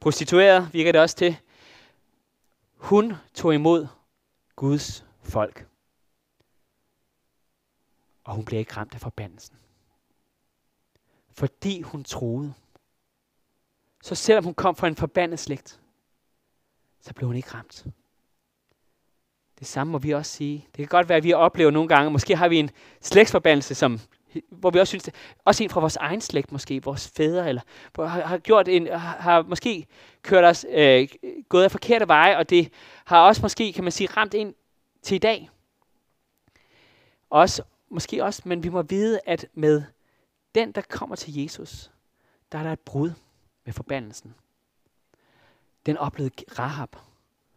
prostitueret 0.00 0.68
virker 0.72 0.92
det 0.92 1.00
også 1.00 1.16
til. 1.16 1.36
Hun 2.76 3.14
tog 3.34 3.54
imod 3.54 3.86
Guds 4.56 5.04
folk. 5.22 5.66
Og 8.24 8.34
hun 8.34 8.44
blev 8.44 8.58
ikke 8.58 8.76
ramt 8.76 8.94
af 8.94 9.00
forbandelsen. 9.00 9.56
Fordi 11.32 11.82
hun 11.82 12.04
troede. 12.04 12.54
Så 14.02 14.14
selvom 14.14 14.44
hun 14.44 14.54
kom 14.54 14.76
fra 14.76 14.88
en 14.88 14.96
forbandet 14.96 15.38
slægt, 15.38 15.80
så 17.00 17.14
blev 17.14 17.26
hun 17.26 17.36
ikke 17.36 17.54
ramt. 17.54 17.86
Det 19.60 19.68
samme 19.68 19.90
må 19.90 19.98
vi 19.98 20.10
også 20.10 20.32
sige. 20.32 20.66
Det 20.66 20.76
kan 20.76 20.86
godt 20.86 21.08
være, 21.08 21.18
at 21.18 21.24
vi 21.24 21.32
oplever 21.32 21.70
nogle 21.70 21.88
gange, 21.88 22.10
måske 22.10 22.36
har 22.36 22.48
vi 22.48 22.58
en 22.58 22.70
slægtsforbandelse, 23.00 23.74
som, 23.74 24.00
hvor 24.50 24.70
vi 24.70 24.78
også 24.78 24.90
synes, 24.90 25.04
det, 25.04 25.14
også 25.44 25.64
en 25.64 25.70
fra 25.70 25.80
vores 25.80 25.96
egen 25.96 26.20
slægt, 26.20 26.52
måske 26.52 26.82
vores 26.82 27.12
fædre, 27.16 27.48
eller 27.48 27.62
hvor 27.94 28.06
har, 28.06 28.20
har 28.20 28.38
gjort 28.38 28.68
en, 28.68 28.86
har, 28.86 28.98
har 28.98 29.42
måske 29.42 29.86
kørt 30.22 30.44
os, 30.44 30.66
øh, 30.70 31.08
gået 31.48 31.64
af 31.64 31.70
forkerte 31.70 32.08
veje, 32.08 32.36
og 32.36 32.50
det 32.50 32.72
har 33.04 33.20
også 33.20 33.42
måske, 33.42 33.72
kan 33.72 33.84
man 33.84 33.92
sige, 33.92 34.08
ramt 34.16 34.34
ind 34.34 34.54
til 35.02 35.14
i 35.14 35.18
dag. 35.18 35.50
Også, 37.30 37.62
måske 37.88 38.24
også, 38.24 38.42
men 38.44 38.62
vi 38.62 38.68
må 38.68 38.82
vide, 38.82 39.20
at 39.26 39.46
med 39.54 39.82
den, 40.54 40.72
der 40.72 40.80
kommer 40.80 41.16
til 41.16 41.42
Jesus, 41.42 41.90
der 42.52 42.58
er 42.58 42.62
der 42.62 42.72
et 42.72 42.80
brud 42.80 43.10
med 43.64 43.72
forbandelsen. 43.72 44.34
Den 45.86 45.96
oplevede 45.96 46.34
Rahab. 46.58 46.96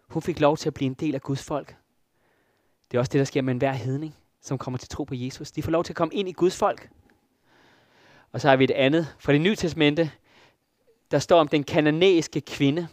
Hun 0.07 0.21
fik 0.21 0.39
lov 0.39 0.57
til 0.57 0.69
at 0.69 0.73
blive 0.73 0.85
en 0.85 0.93
del 0.93 1.15
af 1.15 1.21
Guds 1.21 1.43
folk. 1.43 1.75
Det 2.93 2.97
er 2.97 3.01
også 3.01 3.11
det, 3.11 3.19
der 3.19 3.25
sker 3.25 3.41
med 3.41 3.53
enhver 3.53 3.71
hedning, 3.71 4.15
som 4.41 4.57
kommer 4.57 4.77
til 4.77 4.89
tro 4.89 5.03
på 5.03 5.15
Jesus. 5.15 5.51
De 5.51 5.63
får 5.63 5.71
lov 5.71 5.83
til 5.83 5.91
at 5.91 5.95
komme 5.97 6.13
ind 6.13 6.29
i 6.29 6.31
Guds 6.31 6.57
folk. 6.57 6.89
Og 8.31 8.41
så 8.41 8.49
har 8.49 8.55
vi 8.55 8.63
et 8.63 8.71
andet 8.71 9.15
fra 9.19 9.33
det 9.33 9.41
nye 9.41 9.55
testamente, 9.55 10.11
der 11.11 11.19
står 11.19 11.39
om 11.39 11.47
den 11.47 11.63
kananæiske 11.63 12.41
kvinde. 12.41 12.87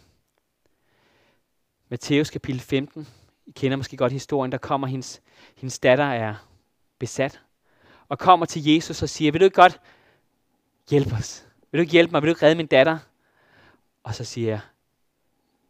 Matthæus 1.89 2.29
kapitel 2.29 2.61
15. 2.61 3.07
I 3.45 3.51
kender 3.51 3.77
måske 3.77 3.97
godt 3.97 4.11
historien. 4.11 4.51
Der 4.51 4.57
kommer 4.57 4.87
hendes, 4.87 5.21
hendes 5.55 5.79
datter 5.79 6.05
er 6.05 6.35
besat. 6.99 7.41
Og 8.09 8.19
kommer 8.19 8.45
til 8.45 8.65
Jesus 8.65 9.01
og 9.01 9.09
siger, 9.09 9.31
vil 9.31 9.41
du 9.41 9.45
ikke 9.45 9.55
godt 9.55 9.81
hjælpe 10.89 11.15
os? 11.15 11.45
Vil 11.71 11.77
du 11.77 11.81
ikke 11.81 11.91
hjælpe 11.91 12.11
mig? 12.11 12.21
Vil 12.21 12.27
du 12.27 12.31
ikke 12.31 12.45
redde 12.45 12.55
min 12.55 12.67
datter? 12.67 12.97
Og 14.03 14.15
så 14.15 14.23
siger 14.23 14.59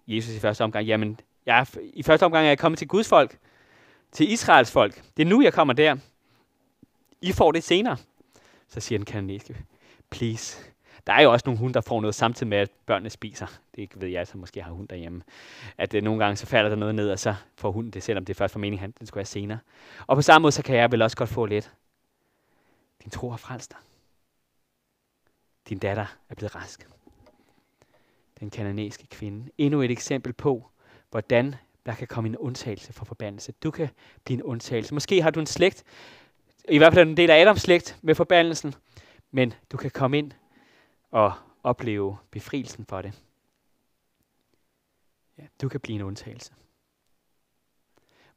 Jesus 0.08 0.36
i 0.36 0.40
første 0.40 0.64
omgang, 0.64 0.86
jamen, 0.86 1.20
jeg 1.46 1.60
er, 1.60 1.78
i 1.94 2.04
første 2.04 2.24
omgang 2.24 2.46
er 2.46 2.50
jeg 2.50 2.60
kommet 2.60 2.80
til 2.80 2.88
Guds 2.88 3.08
folk 3.08 3.38
til 4.12 4.32
Israels 4.32 4.72
folk. 4.72 5.04
Det 5.18 5.24
er 5.24 5.30
nu, 5.30 5.42
jeg 5.42 5.54
kommer 5.54 5.74
der. 5.74 5.98
I 7.22 7.32
får 7.32 7.52
det 7.52 7.64
senere. 7.64 7.98
Så 8.68 8.80
siger 8.80 9.00
den 9.00 9.06
kanadiske, 9.06 9.58
please. 10.10 10.72
Der 11.08 11.14
er 11.14 11.22
jo 11.22 11.32
også 11.32 11.44
nogle 11.46 11.60
hunde, 11.60 11.74
der 11.74 11.82
får 11.82 12.02
noget 12.02 12.16
samtidig 12.16 12.48
med, 12.48 12.58
at 12.58 12.72
børnene 12.86 13.10
spiser. 13.10 13.48
Det 13.76 13.90
ved 13.96 14.08
jeg, 14.08 14.28
så 14.28 14.38
måske 14.38 14.62
har 14.62 14.72
hund 14.72 14.88
derhjemme. 14.88 15.24
At 15.78 15.94
uh, 15.94 16.02
nogle 16.02 16.24
gange 16.24 16.36
så 16.36 16.46
falder 16.46 16.70
der 16.70 16.76
noget 16.76 16.96
ned, 16.96 17.12
og 17.12 17.20
så 17.20 17.36
får 17.56 17.72
hunden 17.72 17.94
det, 17.94 18.04
selvom 18.04 18.26
det 18.26 18.36
først 18.36 18.56
var 18.56 18.60
meningen, 18.60 18.90
at 18.90 19.00
den 19.00 19.08
skulle 19.08 19.18
være 19.18 19.26
senere. 19.26 19.60
Og 20.08 20.16
på 20.18 20.22
samme 20.22 20.44
måde, 20.44 20.52
så 20.52 20.64
kan 20.64 20.76
jeg 20.76 20.92
vel 20.92 21.02
også 21.02 21.18
godt 21.18 21.30
få 21.30 21.46
lidt. 21.46 21.74
Din 23.04 23.12
tro 23.12 23.30
har 23.30 23.38
frelst 23.38 23.72
dig. 23.72 23.80
Din 25.70 25.78
datter 25.78 26.06
er 26.30 26.36
blevet 26.36 26.56
rask. 26.56 26.88
Den 28.40 28.50
kanadiske 28.50 29.08
kvinde. 29.08 29.52
Endnu 29.58 29.82
et 29.82 29.92
eksempel 29.92 30.34
på, 30.34 30.70
hvordan 31.12 31.56
der 31.86 31.96
kan 31.96 32.08
komme 32.08 32.30
en 32.30 32.38
undtagelse 32.38 32.94
for 32.94 33.06
forbandelse. 33.06 33.52
Du 33.52 33.72
kan 33.72 33.90
blive 34.24 34.38
en 34.38 34.44
undtagelse. 34.44 34.94
Måske 34.94 35.22
har 35.22 35.32
du 35.32 35.40
en 35.40 35.46
slægt, 35.46 35.84
i 36.70 36.78
hvert 36.78 36.94
fald 36.94 37.10
en 37.10 37.18
del 37.18 37.30
af 37.30 37.42
Adams 37.42 37.62
slægt 37.62 37.98
med 38.02 38.16
forbandelsen, 38.16 38.76
men 39.32 39.54
du 39.72 39.78
kan 39.78 39.92
komme 39.92 40.18
ind 40.18 40.32
og 41.12 41.34
opleve 41.64 42.18
befrielsen 42.32 42.86
for 42.86 43.02
det. 43.02 43.14
Ja, 45.38 45.44
du 45.62 45.70
kan 45.70 45.80
blive 45.80 45.96
en 45.96 46.02
undtagelse. 46.02 46.52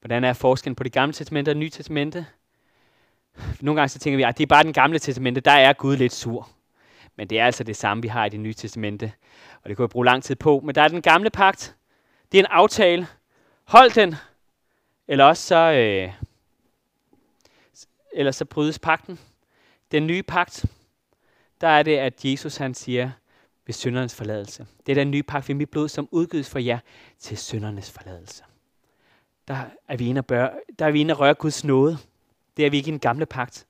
Hvordan 0.00 0.24
er 0.24 0.32
forskellen 0.32 0.76
på 0.76 0.84
det 0.84 0.92
gamle 0.92 1.12
testamente 1.12 1.48
og 1.48 1.54
det 1.54 1.60
nye 1.60 1.70
testamente? 1.70 2.26
Nogle 3.60 3.80
gange 3.80 3.88
så 3.88 3.98
tænker 3.98 4.16
vi, 4.16 4.22
at 4.22 4.38
det 4.38 4.42
er 4.42 4.46
bare 4.46 4.62
den 4.62 4.72
gamle 4.72 4.98
testamente, 4.98 5.40
der 5.40 5.50
er 5.50 5.72
Gud 5.72 5.96
lidt 5.96 6.12
sur. 6.12 6.48
Men 7.16 7.30
det 7.30 7.40
er 7.40 7.46
altså 7.46 7.64
det 7.64 7.76
samme, 7.76 8.02
vi 8.02 8.08
har 8.08 8.24
i 8.24 8.28
det 8.28 8.40
nye 8.40 8.54
testamente. 8.54 9.12
Og 9.62 9.68
det 9.68 9.76
kunne 9.76 9.84
jeg 9.84 9.90
bruge 9.90 10.04
lang 10.04 10.22
tid 10.22 10.36
på. 10.36 10.60
Men 10.64 10.74
der 10.74 10.82
er 10.82 10.88
den 10.88 11.02
gamle 11.02 11.30
pagt. 11.30 11.76
Det 12.32 12.38
er 12.38 12.42
en 12.42 12.50
aftale. 12.50 13.06
Hold 13.64 13.90
den. 13.90 14.14
Eller 15.08 15.24
også 15.24 15.42
så, 15.42 15.56
øh, 15.56 16.12
eller 18.12 18.32
så 18.32 18.44
brydes 18.44 18.78
pakten. 18.78 19.18
Den 19.92 20.06
nye 20.06 20.22
pagt, 20.22 20.64
der 21.60 21.68
er 21.68 21.82
det, 21.82 21.96
at 21.96 22.24
Jesus 22.24 22.56
han 22.56 22.74
siger, 22.74 23.10
ved 23.66 23.74
syndernes 23.74 24.14
forladelse. 24.14 24.66
Det 24.86 24.92
er 24.92 24.96
den 24.96 25.10
nye 25.10 25.22
pagt 25.22 25.48
ved 25.48 25.54
mit 25.54 25.70
blod, 25.70 25.88
som 25.88 26.08
udgives 26.10 26.50
for 26.50 26.58
jer 26.58 26.78
til 27.18 27.38
syndernes 27.38 27.90
forladelse. 27.90 28.44
Der 29.48 29.56
er 29.88 29.96
vi 29.96 30.08
inde 30.08 30.18
og, 30.18 30.26
bør, 30.26 30.50
der 30.78 30.86
er 30.86 30.90
vi 30.90 31.00
inde 31.00 31.14
og 31.14 31.20
røre 31.20 31.34
Guds 31.34 31.64
nåde. 31.64 31.98
Det 32.56 32.66
er 32.66 32.70
vi 32.70 32.76
ikke 32.76 32.88
i 32.88 32.90
den 32.90 33.00
gamle 33.00 33.26
pagt. 33.26 33.66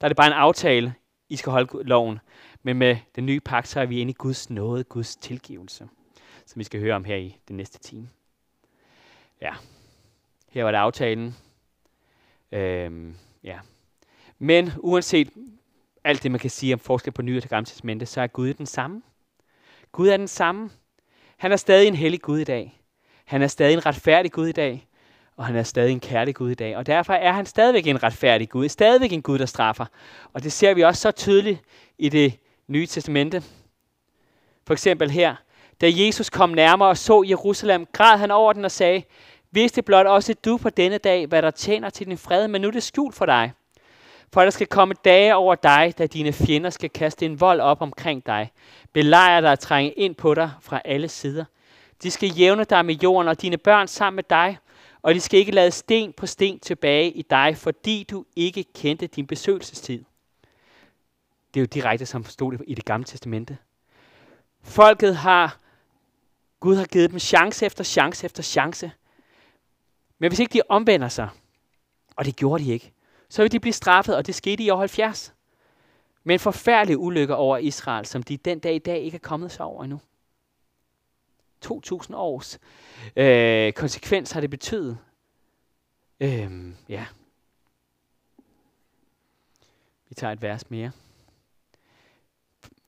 Der 0.00 0.06
er 0.06 0.08
det 0.08 0.16
bare 0.16 0.26
en 0.26 0.32
aftale, 0.32 0.94
I 1.28 1.36
skal 1.36 1.50
holde 1.50 1.88
loven. 1.88 2.18
Men 2.62 2.76
med 2.76 2.96
den 3.16 3.26
nye 3.26 3.40
pagt, 3.40 3.68
så 3.68 3.80
er 3.80 3.86
vi 3.86 4.00
inde 4.00 4.10
i 4.10 4.16
Guds 4.18 4.50
nåde, 4.50 4.84
Guds 4.84 5.16
tilgivelse, 5.16 5.88
som 6.46 6.58
vi 6.58 6.64
skal 6.64 6.80
høre 6.80 6.94
om 6.94 7.04
her 7.04 7.16
i 7.16 7.36
den 7.48 7.56
næste 7.56 7.78
time. 7.78 8.08
Ja, 9.40 9.54
her 10.50 10.64
var 10.64 10.70
det 10.70 10.78
aftalen. 10.78 11.36
Øhm, 12.52 13.16
ja. 13.44 13.58
Men 14.38 14.72
uanset 14.76 15.30
alt 16.04 16.22
det, 16.22 16.30
man 16.30 16.40
kan 16.40 16.50
sige 16.50 16.74
om 16.74 16.80
forskel 16.80 17.12
på 17.12 17.22
Nye 17.22 17.40
og 17.44 17.48
Gamle 17.48 17.66
Testamente, 17.66 18.06
så 18.06 18.20
er 18.20 18.26
Gud 18.26 18.54
den 18.54 18.66
samme. 18.66 19.02
Gud 19.92 20.08
er 20.08 20.16
den 20.16 20.28
samme. 20.28 20.70
Han 21.36 21.52
er 21.52 21.56
stadig 21.56 21.88
en 21.88 21.94
hellig 21.94 22.22
Gud 22.22 22.38
i 22.38 22.44
dag. 22.44 22.82
Han 23.24 23.42
er 23.42 23.46
stadig 23.46 23.74
en 23.74 23.86
retfærdig 23.86 24.32
Gud 24.32 24.46
i 24.46 24.52
dag. 24.52 24.88
Og 25.36 25.46
han 25.46 25.56
er 25.56 25.62
stadig 25.62 25.92
en 25.92 26.00
kærlig 26.00 26.34
Gud 26.34 26.50
i 26.50 26.54
dag. 26.54 26.76
Og 26.76 26.86
derfor 26.86 27.12
er 27.12 27.32
han 27.32 27.46
stadigvæk 27.46 27.86
en 27.86 28.02
retfærdig 28.02 28.48
Gud. 28.48 28.68
Stadigvæk 28.68 29.12
en 29.12 29.22
Gud, 29.22 29.38
der 29.38 29.46
straffer. 29.46 29.86
Og 30.32 30.42
det 30.42 30.52
ser 30.52 30.74
vi 30.74 30.82
også 30.82 31.00
så 31.00 31.10
tydeligt 31.10 31.60
i 31.98 32.08
det 32.08 32.38
nye 32.66 32.86
testamente. 32.86 33.42
For 34.66 34.72
eksempel 34.72 35.10
her. 35.10 35.36
Da 35.80 35.90
Jesus 35.90 36.30
kom 36.30 36.50
nærmere 36.50 36.88
og 36.88 36.96
så 36.96 37.24
Jerusalem, 37.28 37.86
græd 37.92 38.18
han 38.18 38.30
over 38.30 38.52
den 38.52 38.64
og 38.64 38.70
sagde, 38.70 39.02
Vidste 39.50 39.82
blot 39.82 40.06
også 40.06 40.34
du 40.44 40.56
på 40.56 40.70
denne 40.70 40.98
dag, 40.98 41.26
hvad 41.26 41.42
der 41.42 41.50
tjener 41.50 41.90
til 41.90 42.06
din 42.06 42.18
fred, 42.18 42.48
men 42.48 42.60
nu 42.60 42.68
er 42.68 42.72
det 42.72 42.82
skjult 42.82 43.14
for 43.14 43.26
dig. 43.26 43.52
For 44.32 44.42
der 44.42 44.50
skal 44.50 44.66
komme 44.66 44.94
dage 45.04 45.34
over 45.34 45.54
dig, 45.54 45.94
da 45.98 46.06
dine 46.06 46.32
fjender 46.32 46.70
skal 46.70 46.90
kaste 46.90 47.26
en 47.26 47.40
vold 47.40 47.60
op 47.60 47.82
omkring 47.82 48.26
dig. 48.26 48.52
Belejre 48.92 49.42
dig 49.42 49.50
og 49.50 49.58
trænge 49.58 49.92
ind 49.92 50.14
på 50.14 50.34
dig 50.34 50.50
fra 50.60 50.80
alle 50.84 51.08
sider. 51.08 51.44
De 52.02 52.10
skal 52.10 52.28
jævne 52.28 52.64
dig 52.64 52.84
med 52.84 52.94
jorden 52.94 53.28
og 53.28 53.42
dine 53.42 53.56
børn 53.56 53.88
sammen 53.88 54.16
med 54.16 54.24
dig, 54.30 54.58
og 55.02 55.14
de 55.14 55.20
skal 55.20 55.40
ikke 55.40 55.52
lade 55.52 55.70
sten 55.70 56.12
på 56.12 56.26
sten 56.26 56.60
tilbage 56.60 57.10
i 57.10 57.22
dig, 57.22 57.56
fordi 57.56 58.06
du 58.10 58.24
ikke 58.36 58.64
kendte 58.74 59.06
din 59.06 59.26
besøgelsestid. 59.26 60.04
Det 61.54 61.60
er 61.60 61.62
jo 61.62 61.66
direkte, 61.66 62.06
som 62.06 62.24
stod 62.24 62.52
det 62.52 62.60
i 62.66 62.74
det 62.74 62.84
gamle 62.84 63.04
testamente. 63.04 63.58
Folket 64.62 65.16
har, 65.16 65.58
Gud 66.60 66.76
har 66.76 66.84
givet 66.84 67.10
dem 67.10 67.18
chance 67.18 67.66
efter 67.66 67.84
chance 67.84 68.24
efter 68.24 68.42
chance. 68.42 68.90
Men 70.18 70.30
hvis 70.30 70.38
ikke 70.38 70.52
de 70.52 70.62
omvender 70.68 71.08
sig, 71.08 71.28
og 72.16 72.24
det 72.24 72.36
gjorde 72.36 72.64
de 72.64 72.72
ikke, 72.72 72.92
så 73.28 73.42
vil 73.42 73.52
de 73.52 73.60
blive 73.60 73.72
straffet, 73.72 74.16
og 74.16 74.26
det 74.26 74.34
skete 74.34 74.62
i 74.62 74.70
år 74.70 74.78
70. 74.78 75.34
Med 76.24 76.34
en 76.34 76.40
forfærdelig 76.40 76.98
ulykke 76.98 77.34
over 77.34 77.58
Israel, 77.58 78.06
som 78.06 78.22
de 78.22 78.36
den 78.36 78.58
dag 78.58 78.74
i 78.74 78.78
dag 78.78 78.98
ikke 78.98 79.14
er 79.14 79.18
kommet 79.18 79.52
sig 79.52 79.66
over 79.66 79.84
endnu. 79.84 80.00
2000 81.60 82.16
års 82.16 82.58
øh, 83.16 83.72
konsekvens 83.72 84.32
har 84.32 84.40
det 84.40 84.50
betydet. 84.50 84.98
Øhm, 86.20 86.76
ja. 86.88 87.06
Vi 90.08 90.14
tager 90.14 90.32
et 90.32 90.42
vers 90.42 90.70
mere. 90.70 90.90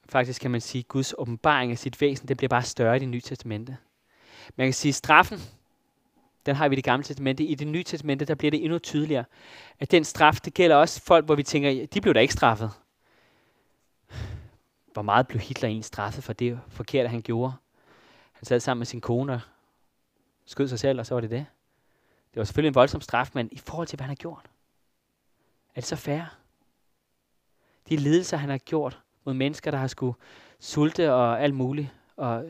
Faktisk 0.09 0.41
kan 0.41 0.51
man 0.51 0.61
sige, 0.61 0.81
at 0.81 0.89
Guds 0.89 1.15
åbenbaring 1.19 1.73
af 1.73 1.79
sit 1.79 2.01
væsen, 2.01 2.29
det 2.29 2.37
bliver 2.37 2.49
bare 2.49 2.63
større 2.63 2.97
i 2.97 2.99
det 2.99 3.09
nye 3.09 3.21
testamente. 3.21 3.77
Man 4.57 4.67
kan 4.67 4.75
sige, 4.75 4.91
at 4.91 4.95
straffen, 4.95 5.39
den 6.47 6.57
har 6.57 6.69
vi 6.69 6.75
i 6.75 6.77
det 6.77 6.85
gamle 6.85 7.05
testamente. 7.05 7.45
I 7.45 7.55
det 7.55 7.67
nye 7.67 7.83
testamente, 7.83 8.25
der 8.25 8.35
bliver 8.35 8.51
det 8.51 8.65
endnu 8.65 8.79
tydeligere, 8.79 9.25
at 9.79 9.91
den 9.91 10.05
straf, 10.05 10.41
det 10.45 10.55
gælder 10.55 10.77
også 10.77 11.03
folk, 11.03 11.25
hvor 11.25 11.35
vi 11.35 11.43
tænker, 11.43 11.87
de 11.87 12.01
blev 12.01 12.15
da 12.15 12.21
ikke 12.21 12.33
straffet. 12.33 12.71
Hvor 14.93 15.03
meget 15.03 15.29
blev 15.29 15.41
Hitler 15.41 15.69
egentlig 15.69 15.85
straffet 15.85 16.25
for 16.25 16.33
det 16.33 16.61
forkerte, 16.69 17.09
han 17.09 17.23
gjorde? 17.23 17.53
Han 18.33 18.45
sad 18.45 18.61
sammen 18.61 18.81
med 18.81 18.87
sin 18.87 19.01
kone 19.01 19.33
og 19.33 19.41
skød 20.45 20.69
sig 20.69 20.79
selv, 20.79 20.99
og 20.99 21.07
så 21.07 21.15
var 21.15 21.21
det 21.21 21.31
det. 21.31 21.47
Det 22.31 22.41
var 22.41 22.45
selvfølgelig 22.45 22.69
en 22.69 22.75
voldsom 22.75 23.01
straf, 23.01 23.31
men 23.35 23.49
i 23.53 23.59
forhold 23.59 23.87
til, 23.87 23.97
hvad 23.97 24.05
han 24.05 24.11
har 24.11 24.17
gjort, 24.17 24.51
er 25.75 25.81
det 25.81 25.85
så 25.85 25.97
fair? 25.97 26.23
De 27.89 27.97
lidelser, 27.97 28.37
han 28.37 28.51
har 28.51 28.59
gjort 28.59 29.01
mod 29.25 29.35
mennesker, 29.35 29.71
der 29.71 29.79
har 29.79 29.87
skulle 29.87 30.17
sulte 30.59 31.13
og 31.13 31.43
alt 31.43 31.55
muligt, 31.55 31.89
og 32.17 32.45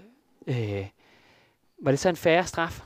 øh, 0.46 0.88
var 1.78 1.90
det 1.90 1.98
så 1.98 2.08
en 2.08 2.16
færre 2.16 2.46
straf? 2.46 2.84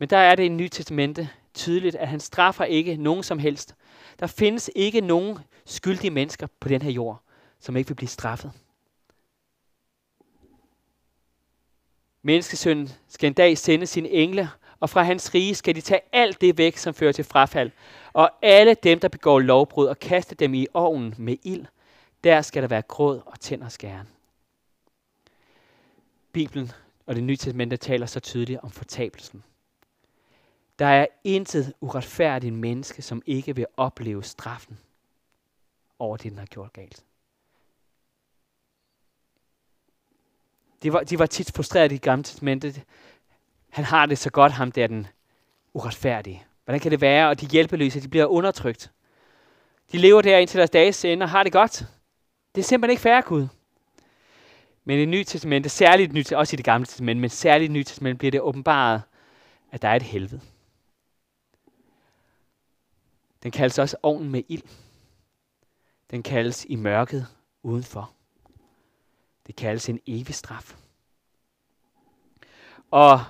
Men 0.00 0.10
der 0.10 0.16
er 0.16 0.34
det 0.34 0.42
i 0.42 0.48
Nye 0.48 0.68
Testamente 0.68 1.28
tydeligt, 1.54 1.96
at 1.96 2.08
han 2.08 2.20
straffer 2.20 2.64
ikke 2.64 2.96
nogen 2.96 3.22
som 3.22 3.38
helst. 3.38 3.74
Der 4.20 4.26
findes 4.26 4.70
ikke 4.76 5.00
nogen 5.00 5.38
skyldige 5.64 6.10
mennesker 6.10 6.46
på 6.60 6.68
den 6.68 6.82
her 6.82 6.90
jord, 6.90 7.22
som 7.58 7.76
ikke 7.76 7.88
vil 7.88 7.94
blive 7.94 8.08
straffet. 8.08 8.52
Menneskesønnen 12.22 12.88
skal 13.08 13.26
en 13.26 13.32
dag 13.32 13.58
sende 13.58 13.86
sine 13.86 14.08
engle, 14.08 14.50
og 14.80 14.90
fra 14.90 15.02
hans 15.02 15.34
rige 15.34 15.54
skal 15.54 15.74
de 15.74 15.80
tage 15.80 16.00
alt 16.12 16.40
det 16.40 16.58
væk, 16.58 16.76
som 16.76 16.94
fører 16.94 17.12
til 17.12 17.24
frafald, 17.24 17.70
og 18.12 18.30
alle 18.42 18.74
dem, 18.74 19.00
der 19.00 19.08
begår 19.08 19.40
lovbrud, 19.40 19.86
og 19.86 19.98
kaste 19.98 20.34
dem 20.34 20.54
i 20.54 20.66
ovnen 20.74 21.14
med 21.18 21.36
ild. 21.42 21.66
Der 22.24 22.42
skal 22.42 22.62
der 22.62 22.68
være 22.68 22.82
gråd 22.82 23.22
og 23.26 23.40
tænder 23.40 23.68
skæren. 23.68 24.08
Bibelen 26.32 26.72
og 27.06 27.14
det 27.14 27.24
nye 27.24 27.36
testamente 27.36 27.76
taler 27.76 28.06
så 28.06 28.20
tydeligt 28.20 28.60
om 28.62 28.70
fortabelsen. 28.70 29.42
Der 30.80 30.86
er 30.86 31.06
intet 31.24 31.72
uretfærdigt 31.80 32.54
menneske, 32.54 33.02
som 33.02 33.22
ikke 33.26 33.56
vil 33.56 33.66
opleve 33.76 34.24
straffen 34.24 34.78
over 35.98 36.16
det, 36.16 36.30
den 36.30 36.38
har 36.38 36.46
gjort 36.46 36.72
galt. 36.72 37.04
De 40.82 40.92
var, 40.92 41.00
de 41.00 41.18
var 41.18 41.26
tit 41.26 41.52
frustreret 41.56 41.92
i 41.92 41.96
gamle 41.96 42.24
testamentet. 42.24 42.82
Han 43.70 43.84
har 43.84 44.06
det 44.06 44.18
så 44.18 44.30
godt, 44.30 44.52
ham 44.52 44.72
der 44.72 44.86
den 44.86 45.06
uretfærdige. 45.72 46.44
Hvordan 46.64 46.80
kan 46.80 46.90
det 46.90 47.00
være? 47.00 47.28
Og 47.28 47.40
de 47.40 47.46
hjælpeløse, 47.46 48.00
de 48.00 48.08
bliver 48.08 48.26
undertrykt. 48.26 48.90
De 49.92 49.98
lever 49.98 50.22
der 50.22 50.38
indtil 50.38 50.58
deres 50.58 50.70
dages 50.70 51.04
ende 51.04 51.24
og 51.24 51.30
har 51.30 51.42
det 51.42 51.52
godt. 51.52 51.86
Det 52.54 52.60
er 52.60 52.64
simpelthen 52.64 52.90
ikke 52.90 53.02
færre 53.02 53.22
Gud. 53.22 53.46
Men 54.84 54.96
i 54.96 55.00
det 55.00 55.08
nye 55.08 55.24
testamente, 55.24 55.68
særligt 55.68 56.12
nyt, 56.12 56.32
også 56.32 56.54
i 56.54 56.56
det 56.56 56.64
gamle 56.64 56.86
testament, 56.86 57.20
men 57.20 57.30
særligt 57.30 57.64
i 57.64 57.66
det 57.66 57.72
nye 57.72 57.84
Testament 57.84 58.18
bliver 58.18 58.30
det 58.30 58.40
åbenbaret, 58.40 59.02
at 59.72 59.82
der 59.82 59.88
er 59.88 59.96
et 59.96 60.02
helvede. 60.02 60.40
Den 63.42 63.50
kaldes 63.50 63.78
også 63.78 63.96
ovnen 64.02 64.30
med 64.30 64.42
ild. 64.48 64.62
Den 66.10 66.22
kaldes 66.22 66.64
i 66.64 66.76
mørket 66.76 67.26
udenfor. 67.62 68.12
Det 69.46 69.56
kaldes 69.56 69.88
en 69.88 70.00
evig 70.06 70.34
straf. 70.34 70.76
Og 72.90 73.20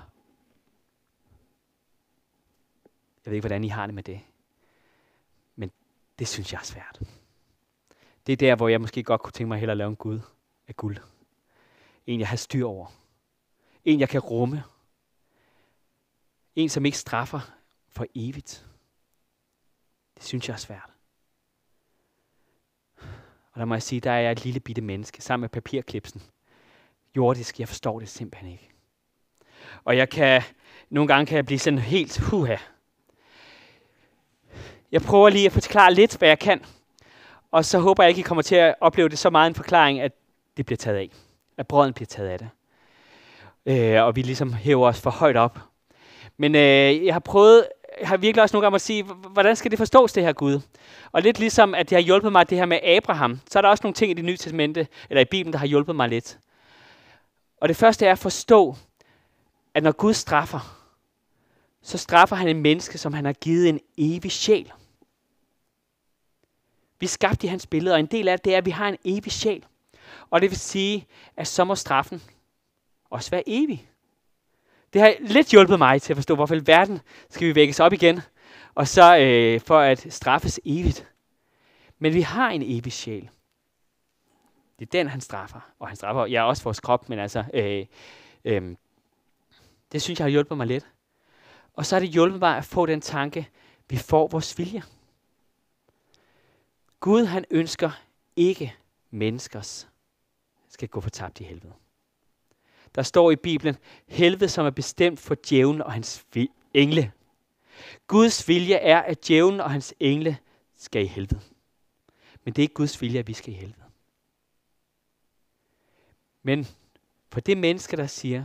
jeg 3.25 3.31
ved 3.31 3.33
ikke, 3.33 3.43
hvordan 3.43 3.65
I 3.65 3.69
har 3.69 3.87
det 3.87 3.95
med 3.95 4.03
det. 4.03 4.21
Men 5.57 5.73
det 6.19 6.29
synes 6.29 6.53
jeg 6.53 6.59
er 6.59 6.65
svært. 6.65 7.01
Det 8.27 8.33
er 8.33 8.37
der, 8.37 8.57
hvor 8.57 8.69
jeg 8.69 8.81
måske 8.81 9.03
godt 9.03 9.23
kunne 9.23 9.33
tænke 9.33 9.49
mig 9.49 9.57
at 9.57 9.61
hellere 9.61 9.77
lave 9.77 9.91
en 9.91 9.97
Gud 9.97 10.21
af 10.69 10.77
guld. 10.77 10.99
En, 12.07 12.21
jeg 12.21 12.29
har 12.29 12.37
styr 12.37 12.67
over. 12.67 12.87
En, 13.85 14.01
jeg 14.01 14.09
kan 14.09 14.21
rumme. 14.21 14.65
En, 16.57 16.69
som 16.69 16.85
ikke 16.85 16.99
straffer 16.99 17.41
for 17.89 18.07
evigt. 18.15 18.70
Det 20.21 20.29
synes 20.29 20.49
jeg 20.49 20.55
er 20.55 20.59
svært. 20.59 20.91
Og 23.53 23.61
der 23.61 23.65
må 23.65 23.75
jeg 23.75 23.83
sige, 23.83 24.01
der 24.01 24.11
er 24.11 24.21
jeg 24.21 24.33
et 24.33 24.45
lille 24.45 24.61
bitte 24.61 24.83
menneske, 24.83 25.23
sammen 25.23 25.41
med 25.41 25.49
papirklipsen. 25.49 26.23
Jordisk, 27.17 27.61
jeg 27.61 27.69
forstår 27.69 27.99
det 27.99 28.09
simpelthen 28.09 28.53
ikke. 28.53 28.71
Og 29.85 29.97
jeg 29.97 30.09
kan, 30.09 30.43
nogle 30.91 31.09
gange 31.09 31.27
kan 31.27 31.37
jeg 31.37 31.47
blive 31.47 31.59
sådan 31.59 31.79
helt 31.79 32.21
huha. 32.21 32.57
Jeg 34.93 35.03
prøver 35.03 35.29
lige 35.29 35.47
at 35.47 35.53
forklare 35.53 35.95
lidt, 35.95 36.17
hvad 36.17 36.29
jeg 36.29 36.39
kan. 36.39 36.65
Og 37.51 37.65
så 37.65 37.79
håber 37.79 38.03
jeg 38.03 38.09
ikke, 38.09 38.21
I 38.21 38.23
kommer 38.23 38.43
til 38.43 38.55
at 38.55 38.75
opleve 38.81 39.09
det 39.09 39.19
så 39.19 39.31
meget 39.31 39.47
en 39.47 39.55
forklaring, 39.55 40.01
at 40.01 40.13
det 40.57 40.67
bliver 40.67 40.77
taget 40.77 40.97
af. 40.97 41.11
At 41.57 41.67
brøden 41.67 41.93
bliver 41.95 42.07
taget 42.07 42.29
af 42.29 42.39
det. 42.39 42.49
Øh, 43.67 44.05
og 44.05 44.17
vi 44.17 44.23
ligesom 44.23 44.53
hæver 44.53 44.89
os 44.89 45.01
for 45.01 45.11
højt 45.11 45.37
op. 45.37 45.59
Men 46.37 46.55
øh, 46.55 47.05
jeg 47.05 47.15
har 47.15 47.21
prøvet, 47.21 47.69
har 48.03 48.17
virkelig 48.17 48.43
også 48.43 48.57
nogle 48.57 48.65
gange 48.65 48.75
at 48.75 48.81
sige, 48.81 49.03
hvordan 49.03 49.57
skal 49.57 49.71
det 49.71 49.79
forstås, 49.79 50.13
det 50.13 50.23
her 50.23 50.33
Gud? 50.33 50.61
Og 51.13 51.23
lidt 51.23 51.39
ligesom, 51.39 51.75
at 51.75 51.91
det 51.91 51.97
har 51.97 52.03
hjulpet 52.03 52.33
mig, 52.33 52.51
det 52.51 52.59
her 52.59 52.67
med 52.67 52.79
Abraham, 52.83 53.41
så 53.51 53.59
er 53.59 53.63
der 53.63 53.69
også 53.69 53.83
nogle 53.85 53.95
ting 53.95 54.11
i 54.11 54.15
det 54.15 54.25
nye 54.25 54.37
testamente, 54.37 54.89
eller 55.11 55.21
i 55.21 55.25
Bibelen, 55.25 55.53
der 55.53 55.59
har 55.59 55.67
hjulpet 55.67 55.97
mig 55.97 56.09
lidt. 56.09 56.39
Og 57.61 57.69
det 57.69 57.77
første 57.77 58.07
er 58.07 58.13
at 58.13 58.19
forstå, 58.19 58.77
at 59.75 59.83
når 59.83 59.93
Gud 59.93 60.15
straffer, 60.15 60.77
så 61.83 61.99
straffer 61.99 62.37
han 62.37 62.49
en 62.49 62.63
menneske, 62.63 62.99
som 62.99 63.13
han 63.13 63.25
har 63.25 63.33
givet 63.33 63.69
en 63.69 63.81
evig 63.99 64.33
sjæl. 64.33 64.73
Vi 67.01 67.07
er 67.07 67.09
skabt 67.09 67.45
i 67.45 67.47
hans 67.47 67.67
billede, 67.67 67.95
og 67.95 68.01
en 68.01 68.07
del 68.07 68.29
af 68.29 68.41
det 68.41 68.55
er, 68.55 68.59
at 68.59 68.67
vi 68.67 68.71
har 68.71 68.89
en 68.89 68.97
evig 69.05 69.33
sjæl. 69.33 69.65
Og 70.31 70.41
det 70.41 70.51
vil 70.51 70.59
sige, 70.59 71.07
at 71.37 71.49
så 71.49 71.65
må 71.65 71.75
straffen 71.75 72.23
også 73.11 73.31
være 73.31 73.43
evig. 73.47 73.90
Det 74.93 75.01
har 75.01 75.15
lidt 75.21 75.51
hjulpet 75.51 75.79
mig 75.79 76.03
til 76.03 76.13
at 76.13 76.17
forstå, 76.17 76.35
hvorfor 76.35 76.55
i 76.55 76.67
verden 76.67 77.01
skal 77.31 77.49
vi 77.49 77.55
vækkes 77.55 77.81
op 77.81 77.93
igen, 77.93 78.21
og 78.75 78.89
så 78.89 79.19
øh, 79.19 79.61
for 79.61 79.79
at 79.79 80.07
straffes 80.13 80.61
evigt. 80.65 81.07
Men 81.99 82.15
vi 82.15 82.21
har 82.21 82.51
en 82.51 82.63
evig 82.63 82.93
sjæl. 82.93 83.31
Det 84.79 84.87
er 84.87 84.91
den, 84.91 85.09
han 85.09 85.21
straffer. 85.21 85.61
Og 85.79 85.89
han 85.89 85.97
straffer 85.97 86.27
ja, 86.27 86.43
også 86.43 86.65
vores 86.65 86.81
krop, 86.81 87.09
men 87.09 87.19
altså, 87.19 87.45
øh, 87.55 87.87
øh, 88.45 88.77
det 89.93 90.03
synes 90.03 90.21
jeg 90.21 90.25
har 90.25 90.31
hjulpet 90.31 90.57
mig 90.57 90.67
lidt. 90.67 90.87
Og 91.75 91.87
så 91.87 91.95
har 91.97 92.01
det 92.01 92.09
hjulpet 92.09 92.41
mig 92.41 92.57
at 92.57 92.65
få 92.65 92.87
den 92.87 93.01
tanke, 93.01 93.49
vi 93.89 93.97
får 93.97 94.29
vores 94.29 94.59
vilje. 94.59 94.83
Gud 97.01 97.25
han 97.25 97.45
ønsker 97.51 97.91
ikke 98.37 98.75
menneskers 99.11 99.89
skal 100.69 100.89
gå 100.89 101.01
fortabt 101.01 101.41
i 101.41 101.45
helvede. 101.45 101.73
Der 102.95 103.03
står 103.03 103.31
i 103.31 103.37
Bibelen, 103.37 103.77
helvede 104.07 104.49
som 104.49 104.67
er 104.67 104.71
bestemt 104.71 105.21
for 105.21 105.37
djævlen 105.49 105.83
og 105.83 105.93
hans 105.93 106.27
engle. 106.75 107.13
Guds 108.07 108.49
vilje 108.49 108.75
er, 108.75 108.99
at 108.99 109.29
djævlen 109.29 109.61
og 109.61 109.71
hans 109.71 109.95
engle 110.01 110.39
skal 110.77 111.03
i 111.03 111.07
helvede. 111.07 111.41
Men 112.45 112.55
det 112.55 112.63
er 112.63 112.65
ikke 112.65 112.75
Guds 112.75 113.03
vilje, 113.03 113.19
at 113.19 113.29
vi 113.29 113.33
skal 113.33 113.53
i 113.53 113.57
helvede. 113.57 113.85
Men 116.43 116.67
for 117.29 117.41
det 117.41 117.59
menneske, 117.59 117.97
der 117.97 118.07
siger, 118.07 118.45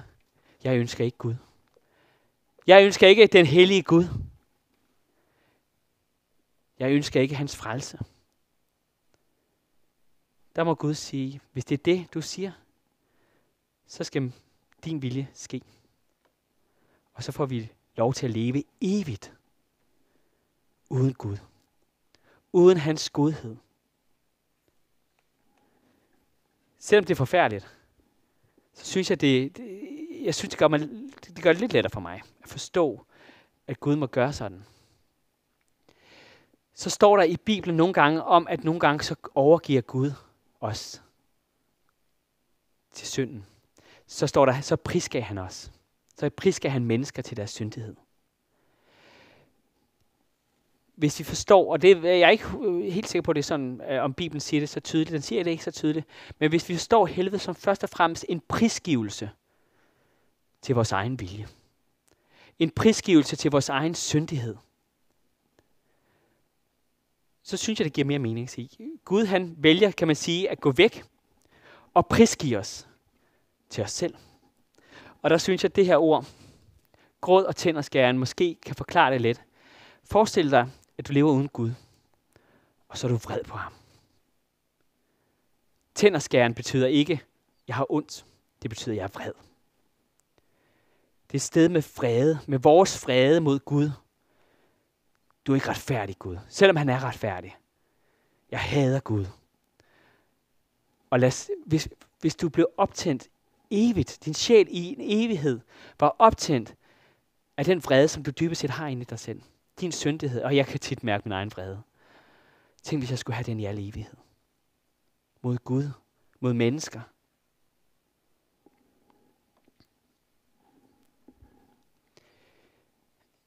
jeg 0.63 0.77
ønsker 0.77 1.05
ikke 1.05 1.17
Gud. 1.17 1.35
Jeg 2.67 2.85
ønsker 2.85 3.07
ikke 3.07 3.27
den 3.27 3.45
hellige 3.45 3.83
Gud. 3.83 4.05
Jeg 6.79 6.91
ønsker 6.91 7.21
ikke 7.21 7.35
hans 7.35 7.55
frelse. 7.55 7.99
Der 10.55 10.63
må 10.63 10.75
Gud 10.75 10.93
sige, 10.93 11.41
hvis 11.51 11.65
det 11.65 11.79
er 11.79 11.83
det, 11.83 12.13
du 12.13 12.21
siger, 12.21 12.51
så 13.87 14.03
skal 14.03 14.33
din 14.85 15.01
vilje 15.01 15.29
ske. 15.33 15.61
Og 17.13 17.23
så 17.23 17.31
får 17.31 17.45
vi 17.45 17.71
lov 17.95 18.13
til 18.13 18.25
at 18.25 18.31
leve 18.31 18.63
evigt 18.81 19.33
uden 20.89 21.13
Gud. 21.13 21.37
Uden 22.53 22.77
hans 22.77 23.09
godhed. 23.09 23.55
Selvom 26.77 27.05
det 27.05 27.13
er 27.13 27.15
forfærdeligt, 27.15 27.77
så 28.73 28.85
synes 28.85 29.09
jeg, 29.09 29.21
det, 29.21 29.57
det 29.57 29.85
jeg 30.23 30.35
synes, 30.35 30.49
det 30.49 30.59
gør, 30.59 30.67
mig, 30.67 30.79
det 31.25 31.43
gør 31.43 31.51
det 31.51 31.61
lidt 31.61 31.73
lettere 31.73 31.91
for 31.91 31.99
mig 31.99 32.21
at 32.43 32.49
forstå, 32.49 33.05
at 33.67 33.79
Gud 33.79 33.95
må 33.95 34.07
gøre 34.07 34.33
sådan. 34.33 34.65
Så 36.73 36.89
står 36.89 37.17
der 37.17 37.23
i 37.23 37.37
Bibelen 37.37 37.77
nogle 37.77 37.93
gange 37.93 38.23
om, 38.23 38.47
at 38.47 38.63
nogle 38.63 38.79
gange 38.79 39.03
så 39.03 39.15
overgiver 39.35 39.81
Gud 39.81 40.11
os 40.61 41.01
til 42.91 43.07
synden 43.07 43.45
så 44.07 44.27
står 44.27 44.45
der, 44.45 44.61
så 44.61 44.75
prisgav 44.75 45.21
han 45.21 45.37
os. 45.37 45.71
Så 46.17 46.29
prisgav 46.29 46.71
han 46.71 46.85
mennesker 46.85 47.21
til 47.21 47.37
deres 47.37 47.49
syndighed. 47.49 47.95
Hvis 50.95 51.19
vi 51.19 51.23
forstår, 51.23 51.71
og 51.71 51.81
det 51.81 52.03
jeg 52.03 52.19
er 52.19 52.29
ikke 52.29 52.45
helt 52.91 53.09
sikker 53.09 53.23
på, 53.23 53.33
det 53.33 53.39
er 53.39 53.43
sådan, 53.43 53.81
øh, 53.89 54.03
om 54.03 54.13
Bibelen 54.13 54.39
siger 54.39 54.61
det 54.61 54.69
så 54.69 54.79
tydeligt, 54.79 55.11
den 55.11 55.21
siger 55.21 55.43
det 55.43 55.51
ikke 55.51 55.63
så 55.63 55.71
tydeligt, 55.71 56.05
men 56.39 56.49
hvis 56.49 56.69
vi 56.69 56.73
forstår 56.73 57.05
helvede 57.05 57.39
som 57.39 57.55
først 57.55 57.83
og 57.83 57.89
fremmest 57.89 58.25
en 58.29 58.41
prisgivelse 58.47 59.29
til 60.61 60.75
vores 60.75 60.91
egen 60.91 61.19
vilje. 61.19 61.47
En 62.59 62.69
prisgivelse 62.69 63.35
til 63.35 63.51
vores 63.51 63.69
egen 63.69 63.95
syndighed. 63.95 64.55
Så 67.43 67.57
synes 67.57 67.79
jeg, 67.79 67.85
det 67.85 67.93
giver 67.93 68.05
mere 68.05 68.19
mening 68.19 68.43
at 68.43 68.49
sige. 68.49 68.69
Gud 69.05 69.25
han 69.25 69.55
vælger, 69.57 69.91
kan 69.91 70.07
man 70.07 70.15
sige, 70.15 70.49
at 70.49 70.59
gå 70.59 70.71
væk 70.71 71.03
og 71.93 72.07
prisgive 72.07 72.57
os 72.57 72.87
til 73.69 73.83
os 73.83 73.91
selv. 73.91 74.15
Og 75.21 75.29
der 75.29 75.37
synes 75.37 75.63
jeg, 75.63 75.71
at 75.71 75.75
det 75.75 75.85
her 75.85 75.97
ord, 75.97 76.25
gråd 77.21 77.43
og 77.43 77.55
tænderskæren, 77.55 78.17
måske 78.17 78.55
kan 78.65 78.75
forklare 78.75 79.13
det 79.13 79.21
lidt. 79.21 79.41
Forestil 80.03 80.51
dig, 80.51 80.69
at 80.97 81.07
du 81.07 81.13
lever 81.13 81.31
uden 81.31 81.47
Gud, 81.47 81.71
og 82.87 82.97
så 82.97 83.07
er 83.07 83.11
du 83.11 83.17
vred 83.17 83.43
på 83.43 83.57
ham. 83.57 83.73
Tænderskæren 85.95 86.53
betyder 86.53 86.87
ikke, 86.87 87.21
jeg 87.67 87.75
har 87.75 87.85
ondt. 87.89 88.25
Det 88.61 88.69
betyder, 88.69 88.95
jeg 88.95 89.03
er 89.03 89.07
vred. 89.07 89.33
Det 91.27 91.33
er 91.33 91.37
et 91.37 91.41
sted 91.41 91.69
med 91.69 91.81
frede, 91.81 92.39
med 92.47 92.59
vores 92.59 92.97
frede 92.97 93.41
mod 93.41 93.59
Gud. 93.59 93.91
Du 95.45 95.51
er 95.51 95.55
ikke 95.55 95.69
retfærdig, 95.69 96.19
Gud. 96.19 96.37
Selvom 96.49 96.75
han 96.75 96.89
er 96.89 97.03
retfærdig. 97.03 97.57
Jeg 98.51 98.59
hader 98.59 98.99
Gud. 98.99 99.25
Og 101.09 101.19
lad, 101.19 101.49
hvis, 101.65 101.89
hvis 102.19 102.35
du 102.35 102.49
blev 102.49 102.67
optændt 102.77 103.29
evigt, 103.71 104.25
din 104.25 104.33
sjæl 104.33 104.67
i 104.69 104.85
en 104.85 104.97
evighed, 104.99 105.59
var 105.99 106.15
optændt 106.19 106.75
af 107.57 107.65
den 107.65 107.83
vrede, 107.83 108.07
som 108.07 108.23
du 108.23 108.31
dybest 108.31 108.61
set 108.61 108.69
har 108.69 108.87
inde 108.87 109.01
i 109.01 109.05
dig 109.05 109.19
selv. 109.19 109.41
Din 109.79 109.91
syndighed, 109.91 110.41
og 110.41 110.55
jeg 110.55 110.67
kan 110.67 110.79
tit 110.79 111.03
mærke 111.03 111.23
min 111.25 111.31
egen 111.31 111.51
vrede. 111.51 111.81
Tænk, 112.83 113.01
hvis 113.01 113.09
jeg 113.09 113.19
skulle 113.19 113.35
have 113.35 113.43
den 113.43 113.59
i 113.59 113.65
al 113.65 113.79
evighed. 113.79 114.17
Mod 115.41 115.57
Gud, 115.57 115.89
mod 116.39 116.53
mennesker. 116.53 117.01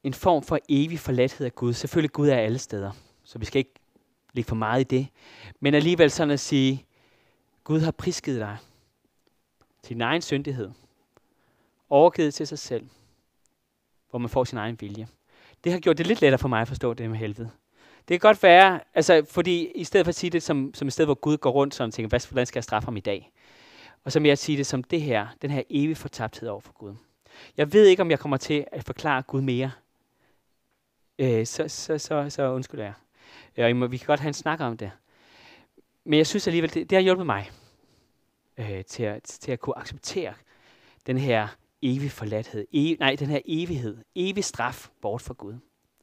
En 0.02 0.14
form 0.14 0.42
for 0.42 0.58
evig 0.68 0.98
forladthed 0.98 1.46
af 1.46 1.54
Gud. 1.54 1.72
Selvfølgelig 1.72 2.12
Gud 2.12 2.28
er 2.28 2.36
alle 2.36 2.58
steder, 2.58 2.92
så 3.24 3.38
vi 3.38 3.44
skal 3.44 3.58
ikke 3.58 3.74
ligge 4.32 4.48
for 4.48 4.56
meget 4.56 4.80
i 4.80 4.84
det. 4.84 5.08
Men 5.60 5.74
alligevel 5.74 6.10
sådan 6.10 6.30
at 6.30 6.40
sige, 6.40 6.86
Gud 7.64 7.80
har 7.80 7.90
prisgivet 7.90 8.40
dig 8.40 8.58
til 9.88 9.96
din 9.96 10.02
egen 10.02 10.22
syndighed, 10.22 10.70
overgivet 11.90 12.34
til 12.34 12.46
sig 12.46 12.58
selv, 12.58 12.88
hvor 14.10 14.18
man 14.18 14.28
får 14.28 14.44
sin 14.44 14.58
egen 14.58 14.76
vilje. 14.80 15.08
Det 15.64 15.72
har 15.72 15.78
gjort 15.78 15.98
det 15.98 16.06
lidt 16.06 16.20
lettere 16.20 16.38
for 16.38 16.48
mig 16.48 16.60
at 16.60 16.68
forstå 16.68 16.94
det 16.94 17.10
med 17.10 17.18
helvede. 17.18 17.50
Det 18.08 18.20
kan 18.20 18.28
godt 18.28 18.42
være, 18.42 18.80
altså, 18.94 19.26
fordi 19.30 19.66
i 19.74 19.84
stedet 19.84 20.06
for 20.06 20.08
at 20.08 20.14
sige 20.14 20.30
det 20.30 20.42
som, 20.42 20.74
som 20.74 20.88
et 20.88 20.92
sted, 20.92 21.04
hvor 21.04 21.14
Gud 21.14 21.36
går 21.36 21.50
rundt 21.50 21.74
sådan 21.74 21.88
og 21.88 21.94
tænker, 21.94 22.08
hvad, 22.08 22.28
hvordan 22.30 22.46
skal 22.46 22.58
jeg 22.58 22.64
straffe 22.64 22.86
ham 22.86 22.96
i 22.96 23.00
dag? 23.00 23.32
Og 24.04 24.12
så 24.12 24.20
mere 24.20 24.32
at 24.32 24.38
sige 24.38 24.58
det 24.58 24.66
som 24.66 24.82
det 24.82 25.00
her, 25.00 25.26
den 25.42 25.50
her 25.50 25.62
evige 25.70 25.96
fortabthed 25.96 26.48
over 26.48 26.60
for 26.60 26.72
Gud. 26.72 26.94
Jeg 27.56 27.72
ved 27.72 27.86
ikke, 27.86 28.02
om 28.02 28.10
jeg 28.10 28.18
kommer 28.18 28.36
til 28.36 28.64
at 28.72 28.84
forklare 28.84 29.22
Gud 29.22 29.40
mere. 29.40 29.70
Øh, 31.18 31.46
så, 31.46 31.68
så, 31.68 31.98
så, 31.98 32.30
så 32.30 32.50
undskyld 32.52 32.80
jeg. 32.80 32.92
Ja, 33.56 33.82
og 33.82 33.92
vi 33.92 33.96
kan 33.96 34.06
godt 34.06 34.20
have 34.20 34.28
en 34.28 34.34
snak 34.34 34.60
om 34.60 34.76
det. 34.76 34.90
Men 36.04 36.18
jeg 36.18 36.26
synes 36.26 36.46
alligevel, 36.46 36.74
det, 36.74 36.90
det 36.90 36.96
har 36.96 37.02
hjulpet 37.02 37.26
mig 37.26 37.50
øh, 38.58 38.84
til, 38.84 39.02
at, 39.02 39.22
til 39.22 39.52
at 39.52 39.60
kunne 39.60 39.78
acceptere 39.78 40.34
den 41.06 41.18
her 41.18 41.48
evige 41.82 42.10
forladthed. 42.10 42.66
ev, 42.72 42.96
nej, 42.98 43.16
den 43.18 43.28
her 43.28 43.40
evighed. 43.44 43.98
Evig 44.14 44.44
straf 44.44 44.88
bort 45.00 45.22
fra 45.22 45.34
Gud. 45.34 45.54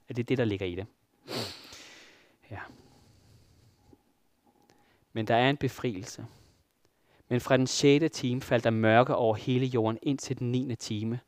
At 0.09 0.15
det 0.15 0.23
er 0.23 0.25
det, 0.25 0.37
der 0.37 0.45
ligger 0.45 0.65
i 0.65 0.75
det? 0.75 0.85
Ja. 2.51 2.59
Men 5.13 5.27
der 5.27 5.35
er 5.35 5.49
en 5.49 5.57
befrielse. 5.57 6.25
Men 7.29 7.41
fra 7.41 7.57
den 7.57 7.67
6. 7.67 8.17
time 8.17 8.41
faldt 8.41 8.63
der 8.63 8.69
mørke 8.69 9.15
over 9.15 9.35
hele 9.35 9.65
jorden 9.65 9.99
ind 10.01 10.17
til 10.17 10.39
den 10.39 10.51
9. 10.51 10.75
time. 10.75 11.19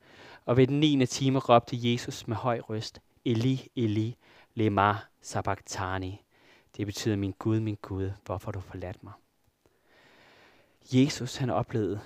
Og 0.45 0.57
ved 0.57 0.67
den 0.67 0.79
9. 0.79 1.05
time 1.05 1.39
råbte 1.39 1.91
Jesus 1.91 2.27
med 2.27 2.35
høj 2.35 2.59
røst, 2.59 3.01
Eli, 3.25 3.67
Eli, 3.75 4.17
lema 4.53 4.95
sabachthani. 5.21 6.21
Det 6.77 6.85
betyder, 6.85 7.15
min 7.15 7.33
Gud, 7.39 7.59
min 7.59 7.77
Gud, 7.81 8.11
hvorfor 8.25 8.51
du 8.51 8.59
forladt 8.59 9.03
mig. 9.03 9.13
Jesus 10.93 11.35
han 11.35 11.49
oplevede 11.49 12.01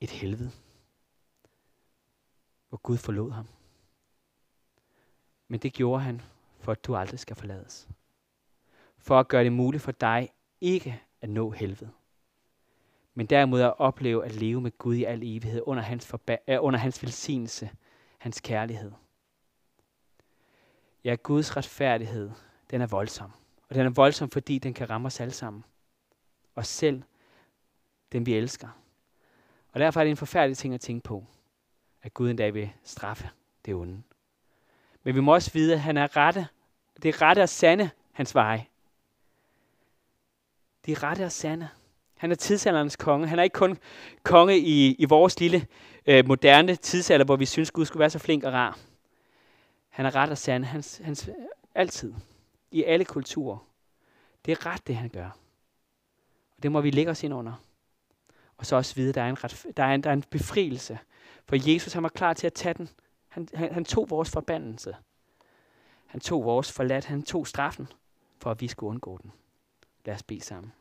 et 0.00 0.10
helvede, 0.10 0.50
hvor 2.68 2.78
Gud 2.78 2.96
forlod 2.96 3.30
ham. 3.30 3.46
Men 5.48 5.60
det 5.60 5.72
gjorde 5.72 6.02
han, 6.02 6.22
for 6.58 6.72
at 6.72 6.84
du 6.84 6.96
aldrig 6.96 7.20
skal 7.20 7.36
forlades. 7.36 7.88
For 8.98 9.20
at 9.20 9.28
gøre 9.28 9.44
det 9.44 9.52
muligt 9.52 9.82
for 9.82 9.92
dig 9.92 10.32
ikke 10.60 11.02
at 11.20 11.30
nå 11.30 11.50
helvede. 11.50 11.90
Men 13.14 13.26
derimod 13.26 13.60
at 13.60 13.78
opleve 13.78 14.24
at 14.24 14.34
leve 14.34 14.60
med 14.60 14.78
Gud 14.78 14.94
i 14.94 15.04
al 15.04 15.22
evighed 15.22 15.62
under 15.66 15.82
hans, 15.82 16.14
forba- 16.14 16.44
øh, 16.48 16.58
under 16.60 16.80
hans 16.80 17.02
velsignelse, 17.02 17.70
hans 18.18 18.40
kærlighed. 18.40 18.92
Ja, 21.04 21.14
Guds 21.14 21.56
retfærdighed, 21.56 22.30
den 22.70 22.80
er 22.80 22.86
voldsom. 22.86 23.32
Og 23.68 23.74
den 23.74 23.86
er 23.86 23.90
voldsom, 23.90 24.30
fordi 24.30 24.58
den 24.58 24.74
kan 24.74 24.90
ramme 24.90 25.06
os 25.06 25.20
alle 25.20 25.34
sammen. 25.34 25.64
Og 26.54 26.66
selv 26.66 27.02
dem, 28.12 28.26
vi 28.26 28.34
elsker. 28.34 28.68
Og 29.72 29.80
derfor 29.80 30.00
er 30.00 30.04
det 30.04 30.10
en 30.10 30.16
forfærdelig 30.16 30.58
ting 30.58 30.74
at 30.74 30.80
tænke 30.80 31.02
på, 31.02 31.24
at 32.02 32.14
Gud 32.14 32.30
en 32.30 32.36
dag 32.36 32.54
vil 32.54 32.70
straffe 32.84 33.30
det 33.64 33.74
onde. 33.74 34.02
Men 35.02 35.14
vi 35.14 35.20
må 35.20 35.34
også 35.34 35.50
vide, 35.52 35.74
at 35.74 35.80
han 35.80 35.96
er 35.96 36.16
rette. 36.16 36.46
Det 37.02 37.08
er 37.08 37.22
rette 37.22 37.42
og 37.42 37.48
sande, 37.48 37.90
hans 38.12 38.34
veje. 38.34 38.66
Det 40.86 40.92
er 40.92 41.02
rette 41.02 41.24
og 41.24 41.32
sande. 41.32 41.68
Han 42.16 42.30
er 42.30 42.34
tidsalderens 42.34 42.96
konge. 42.96 43.26
Han 43.26 43.38
er 43.38 43.42
ikke 43.42 43.54
kun 43.54 43.78
konge 44.22 44.58
i, 44.58 44.94
i 44.94 45.04
vores 45.04 45.40
lille 45.40 45.66
øh, 46.06 46.26
moderne 46.26 46.76
tidsalder, 46.76 47.24
hvor 47.24 47.36
vi 47.36 47.46
synes, 47.46 47.70
Gud 47.70 47.84
skulle 47.84 48.00
være 48.00 48.10
så 48.10 48.18
flink 48.18 48.44
og 48.44 48.52
rar. 48.52 48.78
Han 49.88 50.06
er 50.06 50.14
ret 50.14 50.30
og 50.30 50.38
sand. 50.38 50.64
Hans, 50.64 51.00
hans, 51.04 51.30
altid. 51.74 52.14
I 52.70 52.84
alle 52.84 53.04
kulturer. 53.04 53.58
Det 54.46 54.52
er 54.52 54.66
ret, 54.66 54.86
det 54.86 54.96
han 54.96 55.08
gør. 55.08 55.28
Og 56.56 56.62
det 56.62 56.72
må 56.72 56.80
vi 56.80 56.90
lægge 56.90 57.10
os 57.10 57.22
ind 57.22 57.34
under. 57.34 57.52
Og 58.60 58.66
så 58.66 58.76
også 58.76 58.94
vide, 58.94 59.08
at 59.08 59.14
der 59.14 59.22
er 59.22 59.28
en, 59.28 59.44
ret, 59.44 59.66
der 59.76 59.84
er 59.84 59.94
en, 59.94 60.02
der 60.02 60.10
er 60.10 60.14
en 60.14 60.22
befrielse. 60.22 60.98
For 61.48 61.70
Jesus 61.70 61.92
han 61.92 62.02
var 62.02 62.08
klar 62.08 62.32
til 62.32 62.46
at 62.46 62.52
tage 62.52 62.74
den. 62.74 62.88
Han, 63.28 63.48
han, 63.54 63.74
han 63.74 63.84
tog 63.84 64.10
vores 64.10 64.30
forbandelse. 64.30 64.96
Han 66.06 66.20
tog 66.20 66.44
vores 66.44 66.72
forladt. 66.72 67.04
Han 67.04 67.22
tog 67.22 67.46
straffen, 67.46 67.88
for 68.38 68.50
at 68.50 68.60
vi 68.60 68.68
skulle 68.68 68.90
undgå 68.90 69.18
den. 69.22 69.32
Lad 70.04 70.14
os 70.14 70.22
bede 70.22 70.40
sammen. 70.40 70.72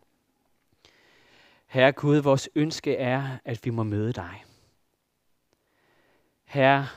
Herre 1.68 1.92
Gud, 1.92 2.18
vores 2.18 2.50
ønske 2.56 2.96
er, 2.96 3.38
at 3.46 3.66
vi 3.66 3.70
må 3.70 3.84
møde 3.84 4.14
dig. 4.14 4.46
Herre, 6.46 6.88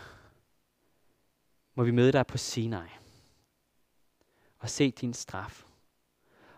må 1.74 1.84
vi 1.84 1.90
møde 1.90 2.12
dig 2.12 2.26
på 2.26 2.38
Sinai 2.38 2.88
og 4.58 4.70
se 4.70 4.90
din 4.90 5.14
straf 5.14 5.64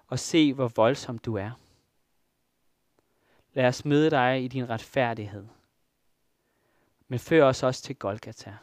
og 0.07 0.19
se, 0.19 0.53
hvor 0.53 0.69
voldsom 0.69 1.19
du 1.19 1.35
er. 1.35 1.51
Lad 3.55 3.67
os 3.67 3.85
møde 3.85 4.11
dig 4.11 4.45
i 4.45 4.49
din 4.49 4.69
retfærdighed. 4.69 5.47
Men 7.09 7.19
før 7.19 7.45
os 7.45 7.63
også 7.63 7.83
til 7.83 7.97
Golgata 7.97 8.57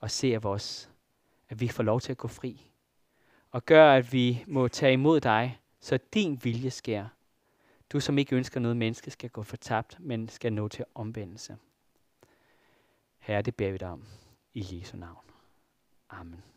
og 0.00 0.10
se, 0.10 0.34
at, 0.34 0.44
os, 0.44 0.90
at 1.48 1.60
vi 1.60 1.68
får 1.68 1.82
lov 1.82 2.00
til 2.00 2.12
at 2.12 2.18
gå 2.18 2.28
fri. 2.28 2.70
Og 3.50 3.64
gør, 3.64 3.92
at 3.92 4.12
vi 4.12 4.44
må 4.46 4.68
tage 4.68 4.92
imod 4.92 5.20
dig, 5.20 5.60
så 5.80 5.98
din 6.14 6.40
vilje 6.44 6.70
sker. 6.70 7.08
Du, 7.92 8.00
som 8.00 8.18
ikke 8.18 8.36
ønsker 8.36 8.60
noget 8.60 8.76
menneske, 8.76 9.10
skal 9.10 9.30
gå 9.30 9.42
fortabt, 9.42 9.96
men 10.00 10.28
skal 10.28 10.52
nå 10.52 10.68
til 10.68 10.84
omvendelse. 10.94 11.56
Herre, 13.18 13.42
det 13.42 13.56
beder 13.56 13.72
vi 13.72 13.78
dig 13.78 13.88
om. 13.88 14.04
I 14.54 14.66
Jesu 14.70 14.96
navn. 14.96 15.24
Amen. 16.10 16.51